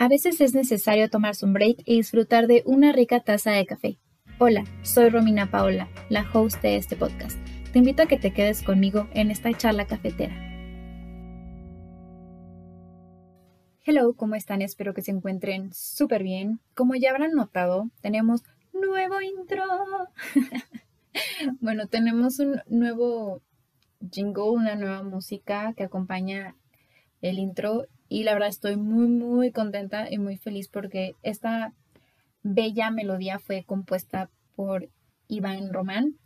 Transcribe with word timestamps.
A 0.00 0.08
veces 0.08 0.40
es 0.40 0.54
necesario 0.54 1.10
tomarse 1.10 1.44
un 1.44 1.52
break 1.52 1.82
y 1.84 1.96
disfrutar 1.96 2.46
de 2.46 2.62
una 2.64 2.90
rica 2.90 3.20
taza 3.20 3.50
de 3.50 3.66
café. 3.66 3.98
Hola, 4.38 4.64
soy 4.80 5.10
Romina 5.10 5.50
Paola, 5.50 5.90
la 6.08 6.26
host 6.32 6.62
de 6.62 6.76
este 6.76 6.96
podcast. 6.96 7.38
Te 7.70 7.80
invito 7.80 8.02
a 8.04 8.06
que 8.06 8.16
te 8.16 8.32
quedes 8.32 8.62
conmigo 8.62 9.08
en 9.12 9.30
esta 9.30 9.52
charla 9.52 9.84
cafetera. 9.86 10.34
Hello, 13.84 14.14
¿cómo 14.14 14.36
están? 14.36 14.62
Espero 14.62 14.94
que 14.94 15.02
se 15.02 15.10
encuentren 15.10 15.70
súper 15.74 16.22
bien. 16.22 16.60
Como 16.74 16.94
ya 16.94 17.10
habrán 17.10 17.32
notado, 17.32 17.90
tenemos 18.00 18.42
nuevo 18.72 19.20
intro. 19.20 19.64
bueno, 21.60 21.88
tenemos 21.88 22.38
un 22.38 22.62
nuevo 22.70 23.42
jingle, 24.10 24.44
una 24.44 24.76
nueva 24.76 25.02
música 25.02 25.74
que 25.74 25.84
acompaña 25.84 26.56
el 27.20 27.38
intro 27.38 27.84
y 28.10 28.24
la 28.24 28.34
verdad 28.34 28.48
estoy 28.48 28.76
muy 28.76 29.06
muy 29.06 29.52
contenta 29.52 30.10
y 30.10 30.18
muy 30.18 30.36
feliz 30.36 30.68
porque 30.68 31.14
esta 31.22 31.72
bella 32.42 32.90
melodía 32.90 33.38
fue 33.38 33.64
compuesta 33.64 34.28
por 34.56 34.88
Iván 35.28 35.72
Román, 35.72 36.16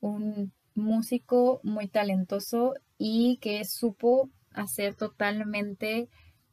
un 0.00 0.52
músico 0.74 1.60
muy 1.64 1.88
talentoso 1.88 2.74
y 2.98 3.38
que 3.40 3.64
supo 3.64 4.28
hacer 4.52 4.94
totalmente 4.94 6.10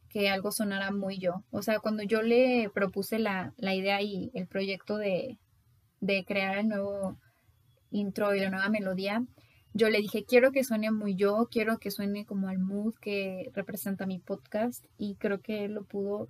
que 0.10 0.30
algo 0.30 0.54
sonara 0.54 0.92
muy 0.92 1.20
yo. 1.20 1.44
O 1.52 1.62
sea, 1.62 1.80
cuando 1.80 2.04
yo 2.04 2.22
le 2.22 2.70
propuse 2.74 3.20
la, 3.20 3.54
idea 3.60 4.02
y 4.02 4.32
el 4.34 4.48
proyecto 4.48 4.98
de, 4.98 5.38
de 6.00 6.24
crear 6.24 6.60
el 6.60 6.70
nuevo 6.70 7.20
intro 7.92 8.34
y 8.34 8.40
la 8.40 8.50
nueva 8.50 8.70
melodía, 8.70 9.22
yo 9.78 9.90
le 9.90 10.00
dije, 10.00 10.26
quiero 10.26 10.52
que 10.52 10.64
suene 10.64 10.92
muy 10.92 11.16
yo, 11.16 11.48
quiero 11.52 11.78
que 11.78 11.92
suene 11.92 12.26
como 12.26 12.50
al 12.50 12.58
mood 12.58 12.96
que 12.96 13.52
representa 13.54 14.06
mi 14.06 14.20
podcast 14.20 14.84
y 14.98 15.16
creo 15.16 15.40
que 15.40 15.66
él 15.66 15.74
lo 15.74 15.84
pudo 15.86 16.30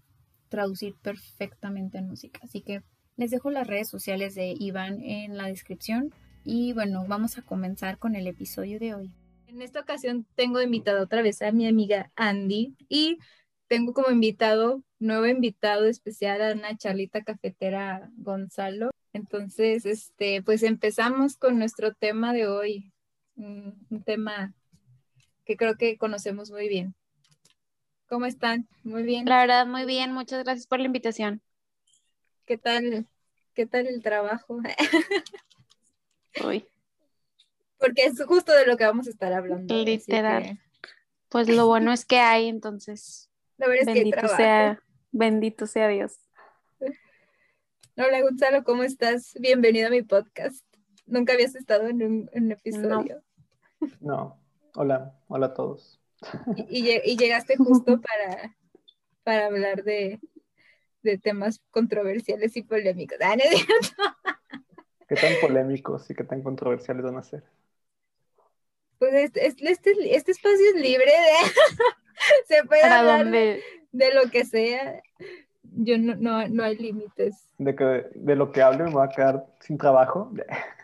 traducir 0.50 0.96
perfectamente 1.02 1.98
en 1.98 2.08
música. 2.08 2.42
Así 2.44 2.62
que 2.62 2.84
les 3.16 3.32
dejo 3.32 3.50
las 3.50 3.66
redes 3.66 3.90
sociales 3.90 4.36
de 4.36 4.53
Iván 4.59 5.02
en 5.02 5.38
la 5.38 5.48
descripción 5.48 6.14
y 6.44 6.73
bueno, 6.73 7.06
vamos 7.08 7.38
a 7.38 7.42
comenzar 7.42 7.98
con 7.98 8.16
el 8.16 8.28
episodio 8.28 8.80
de 8.80 8.94
hoy. 8.94 9.12
En 9.48 9.62
esta 9.62 9.80
ocasión 9.80 10.25
tengo 10.36 10.62
invitado 10.62 11.03
otra 11.03 11.22
vez 11.22 11.42
a 11.42 11.52
mi 11.52 11.68
amiga 11.68 12.12
Andy 12.16 12.75
y 12.90 13.18
tengo 13.68 13.94
como 13.94 14.12
invitado, 14.12 14.84
nuevo 15.00 15.25
invitado 15.25 15.86
especial 15.86 16.42
a 16.42 16.53
una 16.53 16.78
charlita 16.78 17.23
cafetera 17.23 18.09
Gonzalo. 18.18 18.92
Entonces, 19.14 19.86
este, 19.86 20.42
pues 20.44 20.64
empezamos 20.64 21.38
con 21.38 21.58
nuestro 21.58 21.94
tema 21.94 22.34
de 22.34 22.48
hoy, 22.48 22.94
un, 23.38 24.04
tema 24.06 24.54
que 25.46 25.56
creo 25.56 25.76
que 25.78 25.98
conocemos 25.98 26.52
muy 26.52 26.68
bien. 26.68 26.96
¿Cómo 28.08 28.26
están? 28.26 28.68
Muy 28.84 29.04
bien. 29.04 29.26
La 29.26 29.40
verdad, 29.40 29.66
muy 29.66 29.86
bien. 29.86 30.12
Muchas 30.14 30.44
gracias 30.44 30.68
por 30.68 30.80
la 30.80 30.86
invitación. 30.86 31.42
¿Qué 32.46 32.58
tal? 32.58 33.08
¿Qué 33.54 33.66
tal 33.66 33.88
el 33.88 34.02
trabajo? 34.02 34.60
Hoy. 36.44 36.66
Porque 37.78 38.06
es 38.06 38.22
justo 38.24 38.54
de 38.54 38.66
lo 38.66 38.78
que 38.78 38.86
vamos 38.86 39.08
a 39.08 39.10
estar 39.10 39.34
hablando. 39.34 39.74
Literal. 39.84 40.60
Pues 41.30 41.50
lo 41.50 41.68
bueno 41.68 41.92
es 41.92 42.06
que 42.06 42.20
hay, 42.20 42.48
entonces. 42.48 43.30
bendito 43.58 44.28
sea, 44.28 44.82
bendito 45.12 45.68
sea 45.68 45.88
Dios. 45.88 46.20
Hola 47.98 48.22
Gonzalo, 48.22 48.64
¿cómo 48.64 48.84
estás? 48.84 49.34
Bienvenido 49.40 49.88
a 49.88 49.92
mi 49.92 50.04
podcast. 50.04 50.64
Nunca 51.06 51.34
habías 51.34 51.56
estado 51.56 51.88
en 51.88 52.04
un, 52.04 52.52
episodio. 52.52 53.16
No, 53.16 53.27
hola, 54.75 55.14
hola 55.28 55.45
a 55.47 55.53
todos. 55.53 56.00
Y, 56.67 57.16
llegaste 57.17 57.58
justo 57.58 58.00
para, 58.02 58.56
para 59.23 59.45
hablar 59.47 59.84
de, 59.84 60.19
temas 61.22 61.61
controversiales 61.72 62.58
y 62.58 62.64
polémicos. 62.64 63.17
Ah, 63.22 63.36
¿Qué 65.08 65.16
tan 65.16 65.34
polémicos 65.39 66.09
y 66.09 66.16
qué 66.16 66.23
tan 66.23 66.44
controversiales 66.44 67.03
van 67.03 67.17
a 67.17 67.23
ser? 67.23 67.44
Pues 69.00 69.13
este, 69.13 69.46
este, 69.46 70.16
este 70.16 70.31
espacio 70.31 70.66
es 70.75 70.81
libre 70.81 71.06
de... 71.06 71.47
se 72.47 72.63
puede 72.66 72.84
hablar 72.84 73.29
de, 73.29 73.62
lo 74.13 74.29
que 74.31 74.44
sea. 74.44 75.02
Yo 75.63 75.97
no, 75.97 76.16
no, 76.16 76.47
no 76.47 76.63
hay 76.63 76.78
límites. 76.78 77.47
De, 77.57 77.75
que, 77.75 78.07
de 78.16 78.35
lo 78.35 78.52
que 78.52 78.62
hable 78.62 78.85
me 78.85 78.91
voy 78.91 79.06
a 79.06 79.09
quedar 79.09 79.46
sin 79.62 79.78
trabajo. 79.78 80.31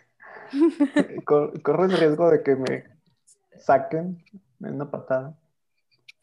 corro 1.26 1.86
el 1.86 1.98
riesgo 1.98 2.30
de 2.30 2.44
que 2.44 2.56
me 2.56 2.84
saquen 3.58 4.24
en 4.62 4.74
una 4.76 4.90
patada. 4.90 5.38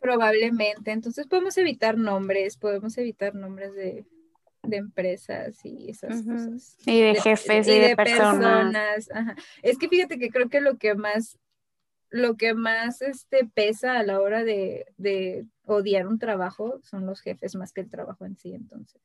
Probablemente. 0.00 0.92
Entonces 0.92 1.26
podemos 1.26 1.56
evitar 1.58 1.98
nombres, 1.98 2.56
podemos 2.56 2.96
evitar 2.98 3.34
nombres 3.34 3.74
de, 3.74 4.06
empresas 4.70 5.58
y 5.64 5.90
esas 5.90 6.22
cosas. 6.22 6.76
Y 6.86 7.00
de 7.00 7.14
jefes 7.14 7.66
y, 7.68 7.78
de, 7.78 7.96
personas. 7.96 9.08
Es 9.62 9.78
que 9.78 9.88
fíjate 9.88 10.18
que 10.18 10.30
creo 10.30 10.48
que 10.48 10.60
lo 10.60 10.78
que 10.78 10.94
más, 10.94 11.38
lo 12.08 12.36
que 12.36 12.54
más 12.54 13.02
este, 13.02 13.44
pesa 13.44 13.98
a 13.98 14.02
la 14.02 14.20
hora 14.20 14.42
de, 14.44 14.86
de 14.96 15.46
odiar 15.64 16.06
un 16.06 16.18
trabajo 16.18 16.80
son 16.82 17.06
los 17.06 17.20
jefes 17.20 17.54
más 17.54 17.72
que 17.72 17.82
el 17.82 17.90
trabajo 17.90 18.24
en 18.24 18.36
sí, 18.36 18.54
entonces. 18.54 19.02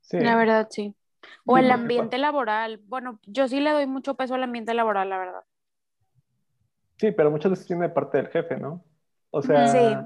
Sí. 0.00 0.18
La 0.20 0.36
verdad, 0.36 0.68
sí. 0.70 0.94
O 1.46 1.58
el 1.58 1.70
ambiente 1.70 2.18
laboral. 2.18 2.80
Bueno, 2.86 3.18
yo 3.26 3.48
sí 3.48 3.60
le 3.60 3.70
doy 3.70 3.86
mucho 3.86 4.14
peso 4.14 4.34
al 4.34 4.42
ambiente 4.42 4.74
laboral, 4.74 5.08
la 5.10 5.18
verdad. 5.18 5.44
Sí, 6.96 7.12
pero 7.12 7.30
muchas 7.30 7.50
veces 7.50 7.66
tiene 7.66 7.88
de 7.88 7.94
parte 7.94 8.18
del 8.18 8.28
jefe, 8.28 8.56
¿no? 8.56 8.84
O 9.30 9.42
sea. 9.42 9.66
Sí, 9.68 9.96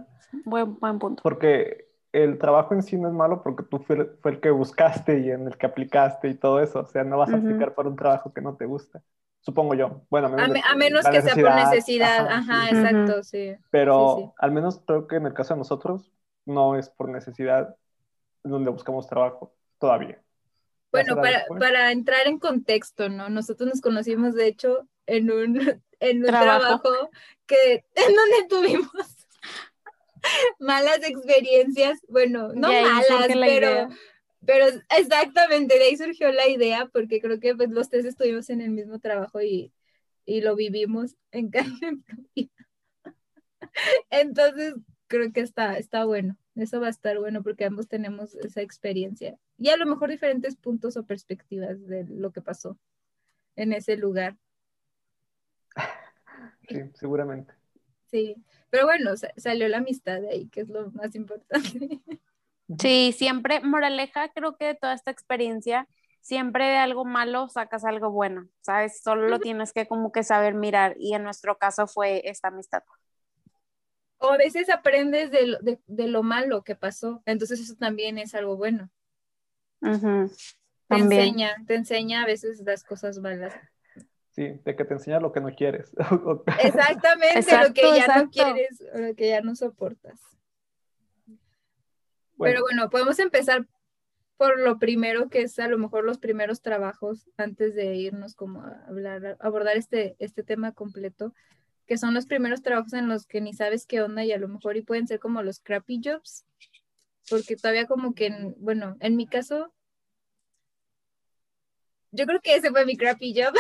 buen, 0.45 0.79
buen 0.79 0.99
punto. 0.99 1.23
Porque 1.23 1.89
el 2.13 2.39
trabajo 2.39 2.75
en 2.75 2.83
sí 2.83 2.97
no 2.97 3.09
es 3.09 3.15
malo 3.15 3.43
porque 3.43 3.63
tú 3.65 3.79
fue, 3.79 4.11
el 4.25 4.41
que 4.41 4.51
buscaste 4.51 5.21
y 5.21 5.31
en 5.31 5.47
el 5.47 5.57
que 5.57 5.67
aplicaste 5.67 6.29
y 6.29 6.35
todo 6.35 6.61
eso. 6.61 6.81
O 6.81 6.87
sea, 6.87 7.05
no 7.05 7.19
vas 7.19 7.33
a 7.33 7.37
aplicar 7.37 7.75
para 7.75 7.89
un 7.89 7.97
trabajo 7.97 8.33
que 8.33 8.41
no 8.41 8.57
te 8.57 8.65
gusta. 8.65 9.03
Supongo 9.41 9.75
yo. 9.75 10.03
Bueno, 10.11 10.29
a 10.29 10.75
menos, 10.75 11.07
que 11.09 11.23
sea 11.23 11.35
por 11.35 11.55
necesidad. 11.55 12.27
Ajá, 12.27 12.69
exacto, 12.71 13.23
sí. 13.23 13.55
Pero 13.71 14.35
al 14.39 14.53
menos 14.53 14.83
creo 14.87 15.07
que 15.07 15.17
en 15.17 15.27
el 15.27 15.35
caso 15.35 15.55
de 15.55 15.59
nosotros 15.59 16.13
no 16.45 16.77
es 16.77 16.89
por 16.89 17.09
necesidad 17.09 17.77
donde 18.43 18.71
buscamos 18.71 19.07
trabajo 19.07 19.55
todavía. 19.79 20.21
Bueno, 20.91 21.17
para, 21.17 21.45
para, 21.59 21.93
entrar 21.93 22.27
en 22.27 22.39
contexto, 22.39 23.09
¿no? 23.09 23.29
Nosotros 23.29 23.69
nos 23.69 23.81
conocimos, 23.81 24.35
de 24.35 24.47
hecho, 24.47 24.89
en 25.07 25.31
un, 25.31 25.59
en 26.01 26.19
un 26.19 26.27
trabajo. 26.27 27.11
que, 27.47 27.85
en 27.95 28.15
donde 28.15 28.49
tuvimos 28.49 29.27
malas 30.59 31.01
experiencias, 31.05 32.01
bueno, 32.09 32.53
no 32.55 32.69
malas, 32.69 33.29
pero, 33.33 33.89
pero 34.45 34.67
exactamente, 34.97 35.79
de 35.79 35.85
ahí 35.85 35.97
surgió 35.97 36.33
la 36.33 36.49
idea, 36.49 36.87
porque 36.87 37.21
creo 37.21 37.39
que 37.39 37.55
pues, 37.55 37.71
los 37.71 37.91
tres 37.91 38.05
estuvimos 38.05 38.49
en 38.51 38.63
el 38.63 38.71
mismo 38.71 38.99
trabajo 38.99 39.43
y, 39.43 39.73
y 40.25 40.41
lo 40.41 40.57
vivimos 40.57 41.17
en 41.33 41.51
carne 41.51 41.99
propia. 42.07 42.49
Entonces, 44.11 44.75
creo 45.07 45.33
que 45.33 45.41
está, 45.41 45.77
está 45.77 46.05
bueno. 46.07 46.37
Eso 46.55 46.81
va 46.81 46.87
a 46.87 46.91
estar 46.91 47.19
bueno 47.19 47.43
porque 47.43 47.67
ambos 47.67 47.89
tenemos 47.89 48.35
esa 48.35 48.63
experiencia 48.63 49.39
y 49.59 49.69
a 49.71 49.77
lo 49.77 49.87
mejor 49.87 50.11
diferentes 50.11 50.57
puntos 50.57 50.97
o 50.97 51.05
perspectivas 51.05 51.85
de 51.87 52.05
lo 52.05 52.33
que 52.33 52.41
pasó 52.41 52.79
en 53.57 53.73
ese 53.73 53.97
lugar. 53.97 54.37
Sí, 56.69 56.79
seguramente. 56.95 57.55
Sí, 58.11 58.37
pero 58.69 58.85
bueno, 58.85 59.13
salió 59.39 59.69
la 59.69 59.79
amistad 59.79 60.21
de 60.21 60.29
ahí, 60.29 60.49
que 60.49 60.61
es 60.61 60.69
lo 60.69 60.91
más 60.93 61.15
importante. 61.15 62.01
Sí, 62.79 63.15
siempre, 63.17 63.61
moraleja, 63.61 64.29
creo 64.29 64.57
que 64.57 64.67
de 64.67 64.75
toda 64.75 64.93
esta 64.93 65.11
experiencia, 65.11 65.89
siempre 66.21 66.67
de 66.67 66.77
algo 66.77 67.07
malo 67.07 67.49
sacas 67.49 67.85
algo 67.85 68.11
bueno, 68.11 68.49
¿sabes? 68.61 69.01
Solo 69.03 69.29
lo 69.29 69.39
tienes 69.39 69.73
que 69.73 69.87
como 69.89 70.13
que 70.13 70.23
saber 70.23 70.53
mirar 70.53 70.95
y 70.99 71.15
en 71.15 71.23
nuestro 71.23 71.57
caso 71.57 71.87
fue 71.87 72.29
esta 72.29 72.49
amistad. 72.49 72.83
O 74.19 74.29
a 74.29 74.37
veces 74.37 74.69
aprendes 74.69 75.31
de 75.31 75.47
lo, 75.47 75.59
de, 75.61 76.09
lo 76.09 76.23
malo 76.23 76.63
que 76.63 76.75
pasó, 76.75 77.23
entonces 77.25 77.61
eso 77.61 77.77
también 77.77 78.19
es 78.19 78.35
algo 78.35 78.59
bueno. 78.59 78.91
Te 79.81 80.97
enseña, 80.97 81.57
te 81.67 81.75
enseña 81.75 82.23
a 82.23 82.27
veces 82.27 82.61
las 82.61 82.85
cosas 82.85 83.19
malas. 83.19 83.55
Sí, 84.31 84.61
de 84.65 84.77
que 84.77 84.85
te 84.85 84.95
enseña 84.95 85.21
lo 85.21 85.33
que 85.33 85.41
no 85.41 85.55
quieres. 85.55 85.93
Exactamente, 86.63 87.69
lo 87.69 87.75
que 87.75 87.97
ya 87.97 88.19
no 88.19 88.31
quieres, 88.31 88.83
lo 88.95 89.15
que 89.15 89.29
ya 89.29 89.41
no 89.41 89.55
soportas. 89.55 90.21
Pero 92.39 92.61
bueno, 92.61 92.89
podemos 92.89 93.19
empezar 93.19 93.67
por 94.37 94.61
lo 94.61 94.79
primero, 94.79 95.29
que 95.29 95.43
es 95.43 95.59
a 95.59 95.67
lo 95.67 95.77
mejor 95.77 96.05
los 96.05 96.19
primeros 96.19 96.63
trabajos, 96.63 97.29
antes 97.37 97.75
de 97.75 97.97
irnos 97.97 98.37
como 98.37 98.63
a 98.63 98.85
hablar, 98.87 99.37
abordar 99.41 99.77
este, 99.77 100.15
este 100.21 100.45
tema 100.45 100.71
completo 100.73 101.35
que 101.89 101.97
son 101.97 102.15
los 102.15 102.27
primeros 102.27 102.63
trabajos 102.63 102.93
en 102.93 103.09
los 103.09 103.27
que 103.27 103.41
ni 103.41 103.55
sabes 103.55 103.87
qué 103.87 104.03
onda 104.03 104.23
y 104.23 104.31
a 104.31 104.39
lo 104.39 104.47
mejor 104.47 104.77
y 104.77 104.83
pueden 104.83 105.09
ser 105.09 105.19
como 105.19 105.43
los 105.43 105.59
crappy 105.59 106.01
jobs, 106.05 106.45
porque 107.31 107.57
todavía 107.57 107.87
como 107.87 108.15
que, 108.15 108.55
bueno, 108.59 108.97
en 109.01 109.17
mi 109.17 109.27
caso, 109.27 109.73
yo 112.11 112.27
creo 112.27 112.41
que 112.41 112.55
ese 112.57 112.71
fue 112.71 112.87
mi 112.87 112.97
crappy 112.97 113.35
job. 113.35 113.55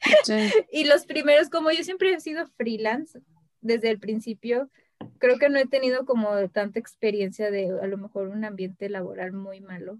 y 0.72 0.84
los 0.84 1.06
primeros, 1.06 1.48
como 1.48 1.70
yo 1.70 1.82
siempre 1.82 2.12
he 2.12 2.20
sido 2.20 2.46
freelance 2.46 3.20
desde 3.60 3.90
el 3.90 3.98
principio, 3.98 4.70
creo 5.18 5.38
que 5.38 5.48
no 5.48 5.58
he 5.58 5.66
tenido 5.66 6.04
como 6.04 6.48
tanta 6.50 6.78
experiencia 6.78 7.50
de 7.50 7.78
a 7.80 7.86
lo 7.86 7.98
mejor 7.98 8.28
un 8.28 8.44
ambiente 8.44 8.88
laboral 8.88 9.32
muy 9.32 9.60
malo. 9.60 9.98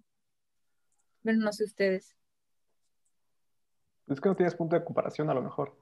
Bueno, 1.22 1.44
no 1.44 1.52
sé 1.52 1.64
ustedes. 1.64 2.14
Es 4.08 4.20
que 4.20 4.28
no 4.28 4.36
tienes 4.36 4.54
punto 4.54 4.76
de 4.76 4.84
comparación 4.84 5.28
a 5.30 5.34
lo 5.34 5.42
mejor. 5.42 5.76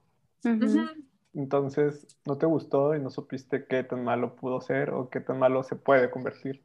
Entonces, 1.34 2.06
no 2.24 2.38
te 2.38 2.46
gustó 2.46 2.94
y 2.94 3.00
no 3.00 3.10
supiste 3.10 3.66
qué 3.66 3.82
tan 3.82 4.04
malo 4.04 4.36
pudo 4.36 4.60
ser 4.60 4.90
o 4.90 5.10
qué 5.10 5.20
tan 5.20 5.38
malo 5.38 5.62
se 5.62 5.76
puede 5.76 6.10
convertir. 6.10 6.62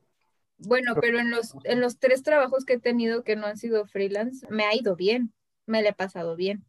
Bueno, 0.59 0.95
pero 0.99 1.19
en 1.19 1.31
los, 1.31 1.55
en 1.63 1.79
los 1.79 1.99
tres 1.99 2.21
trabajos 2.21 2.65
que 2.65 2.73
he 2.73 2.79
tenido 2.79 3.23
que 3.23 3.35
no 3.35 3.47
han 3.47 3.57
sido 3.57 3.85
freelance, 3.85 4.45
me 4.49 4.65
ha 4.65 4.75
ido 4.75 4.95
bien, 4.95 5.33
me 5.65 5.81
le 5.81 5.89
he 5.89 5.93
pasado 5.93 6.35
bien. 6.35 6.65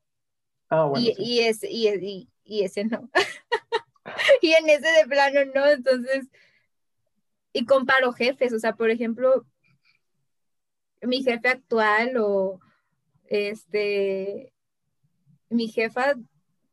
Ah, 0.68 0.84
bueno. 0.84 1.04
Y, 1.04 1.14
y, 1.18 1.40
ese, 1.40 1.68
y, 1.68 2.30
y 2.44 2.62
ese 2.62 2.84
no. 2.84 3.10
y 4.42 4.52
en 4.52 4.68
ese 4.68 4.88
de 4.88 5.06
plano 5.08 5.40
no, 5.54 5.66
entonces, 5.66 6.28
y 7.52 7.66
comparo 7.66 8.12
jefes, 8.12 8.52
o 8.52 8.58
sea, 8.60 8.76
por 8.76 8.90
ejemplo, 8.90 9.44
mi 11.02 11.22
jefe 11.22 11.48
actual 11.48 12.16
o 12.18 12.60
este, 13.26 14.52
mi 15.48 15.68
jefa, 15.68 16.14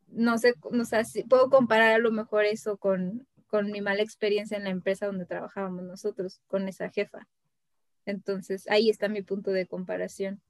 no 0.08 0.38
sé, 0.38 0.54
no 0.72 0.86
sé, 0.86 1.04
si 1.06 1.24
puedo 1.24 1.50
comparar 1.50 1.94
a 1.94 2.00
lo 2.00 2.12
mejor 2.12 2.46
eso 2.46 2.78
con, 2.78 3.28
con 3.48 3.72
mi 3.72 3.82
mala 3.82 4.04
experiencia 4.04 4.58
en 4.58 4.66
la 4.66 4.70
empresa 4.70 5.08
donde 5.08 5.26
trabajábamos 5.26 5.84
nosotros, 5.84 6.42
con 6.48 6.68
esa 6.68 6.90
jefa. 6.90 7.28
Entonces, 8.06 8.68
ahí 8.70 8.90
está 8.90 9.10
mi 9.10 9.22
punto 9.22 9.52
de 9.52 9.68
comparación. 9.68 10.42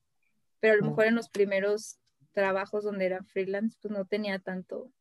Pero 0.60 0.74
a 0.74 0.78
lo 0.78 0.86
mejor 0.86 1.06
en 1.06 1.16
los 1.16 1.30
primeros 1.30 2.00
trabajos 2.32 2.84
donde 2.84 3.06
era 3.06 3.24
freelance, 3.24 3.78
pues 3.82 3.92
no 3.92 4.06
tenía 4.06 4.40
tanto 4.40 4.92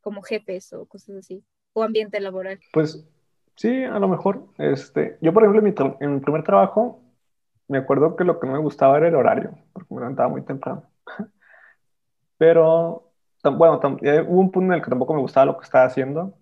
como 0.00 0.22
jefes 0.22 0.72
o 0.72 0.86
cosas 0.86 1.16
así, 1.16 1.44
o 1.72 1.82
ambiente 1.82 2.20
laboral. 2.20 2.58
Pues 2.72 3.04
sí, 3.56 3.84
a 3.84 3.98
lo 3.98 4.08
mejor. 4.08 4.46
Este, 4.58 5.18
yo, 5.20 5.32
por 5.32 5.42
ejemplo, 5.42 5.60
en 5.60 5.74
mi, 5.74 5.96
en 6.00 6.14
mi 6.14 6.20
primer 6.20 6.44
trabajo, 6.44 7.02
me 7.68 7.78
acuerdo 7.78 8.16
que 8.16 8.24
lo 8.24 8.40
que 8.40 8.46
no 8.46 8.54
me 8.54 8.58
gustaba 8.60 8.96
era 8.96 9.08
el 9.08 9.14
horario, 9.14 9.58
porque 9.72 9.94
me 9.94 10.00
levantaba 10.00 10.28
muy 10.28 10.42
temprano. 10.42 10.84
Pero, 12.38 13.12
bueno, 13.42 13.80
hubo 13.80 14.40
un 14.40 14.50
punto 14.50 14.72
en 14.72 14.78
el 14.78 14.82
que 14.82 14.90
tampoco 14.90 15.14
me 15.14 15.20
gustaba 15.20 15.46
lo 15.46 15.58
que 15.58 15.64
estaba 15.64 15.84
haciendo. 15.84 16.34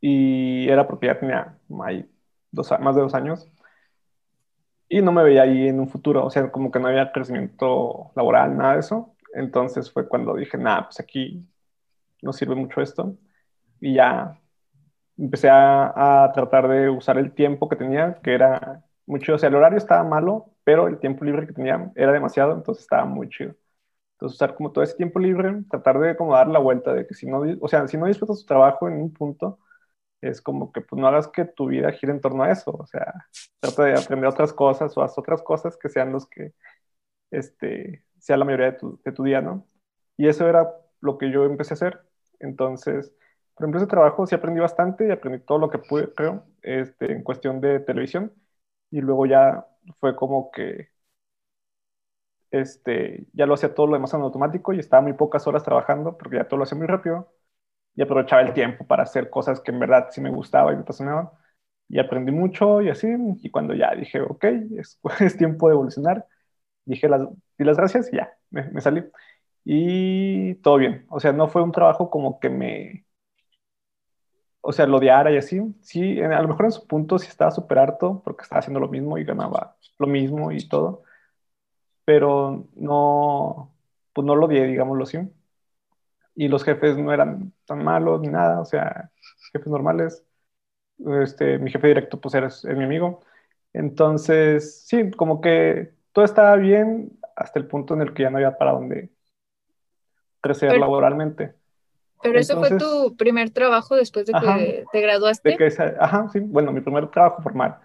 Y 0.00 0.68
era 0.68 0.86
porque 0.86 1.06
ya 1.06 1.18
tenía 1.18 1.58
dos, 2.50 2.72
más 2.80 2.94
de 2.96 3.02
dos 3.02 3.14
años. 3.14 3.48
Y 4.88 5.02
no 5.02 5.12
me 5.12 5.24
veía 5.24 5.42
ahí 5.42 5.68
en 5.68 5.80
un 5.80 5.88
futuro, 5.88 6.24
o 6.24 6.30
sea, 6.30 6.50
como 6.52 6.70
que 6.70 6.78
no 6.78 6.88
había 6.88 7.10
crecimiento 7.12 8.12
laboral, 8.14 8.56
nada 8.56 8.74
de 8.74 8.80
eso. 8.80 9.14
Entonces 9.34 9.90
fue 9.92 10.08
cuando 10.08 10.34
dije, 10.34 10.56
nada, 10.58 10.84
pues 10.84 11.00
aquí 11.00 11.44
no 12.22 12.32
sirve 12.32 12.54
mucho 12.54 12.80
esto. 12.80 13.16
Y 13.80 13.94
ya 13.94 14.40
empecé 15.18 15.48
a, 15.50 16.24
a, 16.24 16.32
tratar 16.32 16.68
de 16.68 16.90
usar 16.90 17.18
el 17.18 17.32
tiempo 17.32 17.68
que 17.68 17.76
tenía, 17.76 18.20
que 18.22 18.34
era 18.34 18.84
muy 19.06 19.20
chido. 19.20 19.36
O 19.36 19.38
sea, 19.38 19.48
el 19.48 19.56
horario 19.56 19.78
estaba 19.78 20.04
malo, 20.04 20.52
pero 20.64 20.88
el 20.88 20.98
tiempo 20.98 21.24
libre 21.24 21.46
que 21.46 21.52
tenía 21.52 21.92
era 21.96 22.12
demasiado, 22.12 22.52
entonces 22.54 22.84
estaba 22.84 23.04
muy 23.06 23.28
chido. 23.28 23.54
Entonces, 24.14 24.36
usar 24.36 24.54
como 24.56 24.72
todo 24.72 24.84
ese 24.84 24.96
tiempo 24.96 25.18
libre, 25.18 25.62
tratar 25.70 25.98
de 26.00 26.16
como 26.16 26.34
dar 26.34 26.48
la 26.48 26.58
vuelta 26.58 26.94
de 26.94 27.06
que 27.06 27.14
si 27.14 27.26
no, 27.26 27.42
o 27.60 27.68
sea, 27.68 27.86
si 27.88 27.98
no 27.98 28.06
disfrutas 28.06 28.40
tu 28.40 28.46
trabajo 28.46 28.88
en 28.88 28.94
un 28.94 29.12
punto, 29.12 29.58
es 30.20 30.40
como 30.42 30.72
que 30.72 30.80
pues 30.82 31.00
no 31.00 31.08
hagas 31.08 31.28
que 31.28 31.44
tu 31.44 31.66
vida 31.68 31.92
gire 31.92 32.12
en 32.12 32.20
torno 32.20 32.42
a 32.44 32.50
eso. 32.52 32.72
O 32.72 32.86
sea, 32.86 33.14
trata 33.60 33.84
de 33.84 33.94
aprender 33.94 34.28
otras 34.28 34.52
cosas 34.52 34.96
o 34.96 35.02
haz 35.02 35.18
otras 35.18 35.42
cosas 35.42 35.76
que 35.76 35.88
sean 35.88 36.12
los 36.12 36.26
que, 36.28 36.54
este, 37.30 38.04
sea 38.18 38.36
la 38.36 38.44
mayoría 38.44 38.72
de 38.72 38.78
tu, 38.78 39.00
de 39.04 39.12
tu 39.12 39.24
día, 39.24 39.40
¿no? 39.42 39.66
Y 40.16 40.28
eso 40.28 40.48
era 40.48 40.70
lo 41.00 41.18
que 41.18 41.30
yo 41.30 41.44
empecé 41.44 41.74
a 41.74 41.76
hacer. 41.76 42.02
Entonces, 42.40 43.14
por 43.54 43.64
ejemplo, 43.64 43.80
ese 43.80 43.88
trabajo 43.88 44.26
sí 44.26 44.34
aprendí 44.34 44.60
bastante 44.60 45.06
y 45.08 45.10
aprendí 45.10 45.40
todo 45.44 45.58
lo 45.58 45.70
que 45.70 45.78
pude, 45.78 46.12
creo, 46.14 46.44
este, 46.62 47.12
en 47.12 47.22
cuestión 47.22 47.60
de 47.60 47.80
televisión. 47.80 48.32
Y 48.90 49.00
luego 49.00 49.26
ya 49.26 49.66
fue 50.00 50.16
como 50.16 50.50
que 50.50 50.90
este, 52.50 53.26
ya 53.32 53.46
lo 53.46 53.54
hacía 53.54 53.74
todo 53.74 53.86
lo 53.86 53.94
demás 53.94 54.14
en 54.14 54.22
automático 54.22 54.72
y 54.72 54.78
estaba 54.78 55.02
muy 55.02 55.12
pocas 55.14 55.46
horas 55.46 55.64
trabajando 55.64 56.16
porque 56.16 56.36
ya 56.36 56.48
todo 56.48 56.58
lo 56.58 56.64
hacía 56.64 56.78
muy 56.78 56.86
rápido 56.86 57.28
y 57.96 58.02
aprovechaba 58.02 58.42
el 58.42 58.54
tiempo 58.54 58.86
para 58.86 59.04
hacer 59.04 59.30
cosas 59.30 59.60
que 59.60 59.72
en 59.72 59.80
verdad 59.80 60.08
sí 60.10 60.20
me 60.20 60.30
gustaba 60.30 60.72
y 60.72 60.76
me 60.76 60.82
apasionaban. 60.82 61.30
Y 61.88 61.98
aprendí 62.00 62.32
mucho 62.32 62.82
y 62.82 62.90
así, 62.90 63.08
y 63.42 63.50
cuando 63.50 63.74
ya 63.74 63.94
dije, 63.94 64.20
ok, 64.20 64.44
es, 64.78 65.00
es 65.20 65.36
tiempo 65.38 65.68
de 65.68 65.74
evolucionar, 65.74 66.26
dije 66.84 67.08
las, 67.08 67.22
di 67.58 67.64
las 67.64 67.76
gracias 67.78 68.12
y 68.12 68.16
ya, 68.18 68.32
me, 68.50 68.80
salí 68.80 69.04
y 69.64 70.56
todo 70.56 70.76
bien. 70.78 71.06
O 71.10 71.20
sea, 71.20 71.32
no 71.32 71.48
fue 71.48 71.62
un 71.62 71.72
trabajo 71.72 72.10
como 72.10 72.40
que 72.40 72.50
me, 72.50 73.06
o 74.60 74.72
sea, 74.72 74.86
lo 74.86 74.98
odiara 74.98 75.30
y 75.32 75.36
así. 75.36 75.60
Sí, 75.82 76.20
a 76.20 76.42
lo 76.42 76.48
mejor 76.48 76.66
en 76.66 76.72
su 76.72 76.86
punto 76.86 77.18
sí 77.18 77.28
estaba 77.28 77.50
súper 77.52 77.78
harto 77.78 78.20
porque 78.24 78.42
estaba 78.42 78.58
haciendo 78.60 78.80
lo 78.80 78.88
mismo 78.88 79.16
y 79.18 79.24
ganaba 79.24 79.76
lo 79.98 80.06
mismo 80.06 80.50
y 80.52 80.66
todo. 80.68 81.02
Pero 82.04 82.68
no, 82.74 83.74
pues 84.12 84.26
no 84.26 84.36
lo 84.36 84.46
odié, 84.46 84.64
digámoslo 84.66 85.04
así. 85.04 85.18
Y 86.36 86.48
los 86.48 86.62
jefes 86.62 86.96
no 86.96 87.12
eran 87.12 87.52
tan 87.64 87.82
malos 87.82 88.20
ni 88.20 88.28
nada, 88.28 88.60
o 88.60 88.64
sea, 88.64 89.10
jefes 89.52 89.68
normales. 89.68 90.24
Este, 91.22 91.58
mi 91.58 91.70
jefe 91.70 91.88
directo 91.88 92.20
pues 92.20 92.34
era, 92.34 92.48
mi 92.76 92.84
amigo. 92.84 93.20
Entonces, 93.72 94.86
sí, 94.86 95.10
como 95.10 95.40
que 95.40 95.92
todo 96.12 96.24
estaba 96.24 96.56
bien 96.56 97.18
hasta 97.34 97.58
el 97.58 97.66
punto 97.66 97.94
en 97.94 98.02
el 98.02 98.14
que 98.14 98.22
ya 98.22 98.30
no 98.30 98.36
había 98.36 98.56
para 98.56 98.72
dónde 98.72 99.10
crecer 100.40 100.78
laboralmente. 100.78 101.54
Pero 102.22 102.38
eso 102.38 102.58
fue 102.58 102.78
tu 102.78 103.16
primer 103.16 103.50
trabajo 103.50 103.94
después 103.96 104.26
de 104.26 104.32
que 104.32 104.84
te 104.92 105.00
graduaste. 105.00 105.56
ajá, 106.00 106.28
sí, 106.32 106.40
bueno, 106.40 106.72
mi 106.72 106.80
primer 106.80 107.08
trabajo 107.10 107.42
formal. 107.42 107.78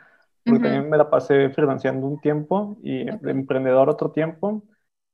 Porque 0.44 0.64
también 0.64 0.90
me 0.90 0.98
la 0.98 1.10
pasé 1.10 1.50
financiando 1.50 2.08
un 2.08 2.20
tiempo 2.20 2.78
y 2.82 3.06
de 3.06 3.32
emprendedor 3.32 3.90
otro 3.90 4.12
tiempo. 4.12 4.64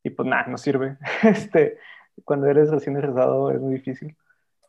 Y 0.03 0.09
pues 0.11 0.27
nada, 0.27 0.47
no 0.47 0.57
sirve. 0.57 0.97
Este, 1.23 1.77
cuando 2.25 2.47
eres 2.47 2.69
recién 2.71 2.97
egresado 2.97 3.51
es 3.51 3.61
muy 3.61 3.75
difícil. 3.75 4.15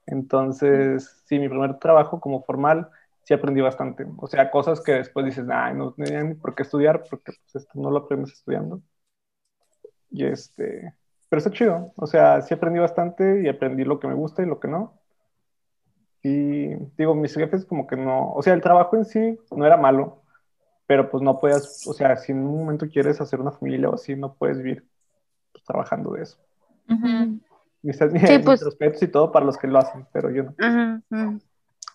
Entonces, 0.06 1.22
sí, 1.26 1.38
mi 1.38 1.48
primer 1.48 1.78
trabajo 1.78 2.20
como 2.20 2.42
formal 2.44 2.90
sí 3.24 3.34
aprendí 3.34 3.60
bastante. 3.60 4.06
O 4.18 4.26
sea, 4.26 4.50
cosas 4.50 4.80
que 4.80 4.92
después 4.92 5.26
dices, 5.26 5.46
ay, 5.52 5.74
no 5.74 5.92
tenía 5.92 6.22
ni 6.22 6.34
por 6.34 6.54
qué 6.54 6.62
estudiar 6.62 7.04
porque 7.10 7.32
pues, 7.32 7.56
esto 7.56 7.72
no 7.80 7.90
lo 7.90 7.98
aprendes 7.98 8.32
estudiando. 8.32 8.80
Y 10.10 10.24
este, 10.24 10.94
pero 11.28 11.38
está 11.38 11.50
chido. 11.50 11.92
O 11.96 12.06
sea, 12.06 12.40
sí 12.42 12.54
aprendí 12.54 12.78
bastante 12.80 13.42
y 13.42 13.48
aprendí 13.48 13.84
lo 13.84 14.00
que 14.00 14.08
me 14.08 14.14
gusta 14.14 14.42
y 14.42 14.46
lo 14.46 14.60
que 14.60 14.68
no. 14.68 14.98
Y 16.22 16.74
digo, 16.96 17.14
mis 17.14 17.34
jefes 17.34 17.64
como 17.64 17.86
que 17.86 17.96
no, 17.96 18.32
o 18.32 18.42
sea, 18.42 18.54
el 18.54 18.60
trabajo 18.60 18.96
en 18.96 19.04
sí 19.04 19.38
no 19.50 19.66
era 19.66 19.76
malo, 19.76 20.22
pero 20.86 21.10
pues 21.10 21.22
no 21.22 21.38
puedes, 21.38 21.86
o 21.86 21.92
sea, 21.92 22.16
si 22.16 22.32
en 22.32 22.38
un 22.46 22.58
momento 22.60 22.88
quieres 22.88 23.20
hacer 23.20 23.40
una 23.40 23.52
familia 23.52 23.90
o 23.90 23.94
así, 23.94 24.16
no 24.16 24.34
puedes 24.34 24.58
vivir 24.58 24.86
pues, 25.52 25.64
trabajando 25.64 26.12
de 26.12 26.22
eso. 26.22 26.38
Mis, 27.82 27.96
sí, 27.96 28.38
pues, 28.44 28.62
respetos 28.62 29.02
y 29.02 29.08
todo 29.08 29.30
para 29.30 29.46
los 29.46 29.56
que 29.56 29.68
lo 29.68 29.78
hacen, 29.78 30.06
pero 30.12 30.30
yo 30.30 30.44
no. 30.44 31.40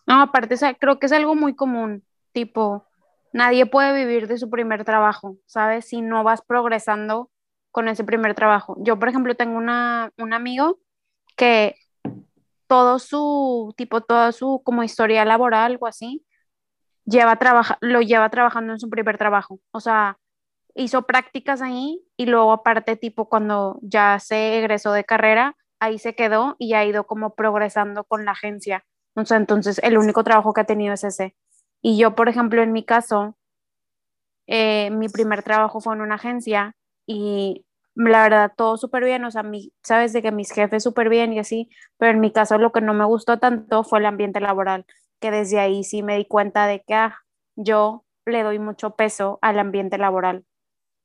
No, 0.06 0.22
aparte, 0.22 0.56
creo 0.80 1.00
que 1.00 1.06
es 1.06 1.12
algo 1.12 1.34
muy 1.36 1.56
común, 1.56 2.04
tipo, 2.34 2.86
nadie 3.32 3.66
puede 3.66 3.94
vivir 4.06 4.28
de 4.28 4.38
su 4.38 4.50
primer 4.50 4.84
trabajo, 4.84 5.38
¿sabes? 5.46 5.86
Si 5.86 6.02
no 6.02 6.24
vas 6.24 6.42
progresando 6.42 7.30
con 7.72 7.88
ese 7.88 8.04
primer 8.04 8.36
trabajo. 8.36 8.76
Yo, 8.80 9.00
por 9.00 9.10
ejemplo, 9.10 9.36
tengo 9.36 9.58
una, 9.58 10.12
un 10.18 10.34
amigo 10.34 10.78
que 11.36 11.76
todo 12.68 13.00
su, 13.00 13.74
tipo, 13.78 14.02
toda 14.02 14.32
su 14.32 14.62
como 14.64 14.84
historia 14.84 15.26
laboral 15.26 15.78
o 15.80 15.88
así, 15.88 16.26
lleva 17.06 17.38
trabaja, 17.38 17.78
lo 17.82 18.02
lleva 18.02 18.30
trabajando 18.30 18.74
en 18.74 18.80
su 18.80 18.90
primer 18.90 19.18
trabajo. 19.18 19.60
O 19.72 19.80
sea, 19.80 20.18
hizo 20.76 21.04
prácticas 21.04 21.62
ahí 21.62 22.04
y 22.18 22.26
luego 22.26 22.52
aparte, 22.52 22.96
tipo, 22.96 23.30
cuando 23.30 23.80
ya 23.82 24.20
se 24.20 24.58
egresó 24.58 24.94
de 24.94 25.04
carrera, 25.04 25.56
ahí 25.80 26.00
se 26.00 26.16
quedó 26.16 26.56
y 26.60 26.74
ha 26.74 26.86
ido 26.86 27.06
como 27.06 27.36
progresando 27.36 28.04
con 28.06 28.26
la 28.26 28.32
agencia. 28.32 28.86
O 29.16 29.26
sea, 29.26 29.38
entonces 29.38 29.80
el 29.84 29.98
único 29.98 30.24
trabajo 30.24 30.54
que 30.54 30.62
ha 30.62 30.66
tenido 30.66 30.94
es 30.94 31.04
ese. 31.04 31.36
Y 31.82 31.98
yo, 31.98 32.16
por 32.16 32.30
ejemplo, 32.30 32.64
en 32.64 32.72
mi 32.72 32.86
caso, 32.86 33.38
eh, 34.48 34.90
mi 34.92 35.10
primer 35.10 35.44
trabajo 35.44 35.82
fue 35.82 35.96
en 35.96 36.02
una 36.02 36.16
agencia 36.16 36.76
y 37.06 37.66
la 37.96 38.24
verdad 38.24 38.52
todo 38.56 38.78
súper 38.78 39.04
bien, 39.04 39.24
o 39.26 39.32
sea, 39.32 39.44
mi, 39.44 39.72
sabes 39.84 40.14
de 40.14 40.22
que 40.22 40.32
mis 40.32 40.52
jefes 40.52 40.84
súper 40.84 41.10
bien 41.10 41.34
y 41.34 41.40
así, 41.40 41.70
pero 41.98 42.12
en 42.12 42.20
mi 42.20 42.32
caso 42.32 42.58
lo 42.58 42.72
que 42.72 42.82
no 42.82 42.94
me 42.94 43.06
gustó 43.06 43.40
tanto 43.40 43.84
fue 43.84 44.00
el 44.00 44.06
ambiente 44.06 44.40
laboral, 44.40 44.86
que 45.20 45.32
desde 45.32 45.60
ahí 45.60 45.84
sí 45.84 46.04
me 46.04 46.18
di 46.18 46.26
cuenta 46.26 46.68
de 46.68 46.84
que 46.84 46.94
ah, 46.96 47.20
yo 47.56 48.06
le 48.26 48.44
doy 48.44 48.60
mucho 48.60 48.96
peso 48.96 49.40
al 49.42 49.60
ambiente 49.60 49.98
laboral. 49.98 50.46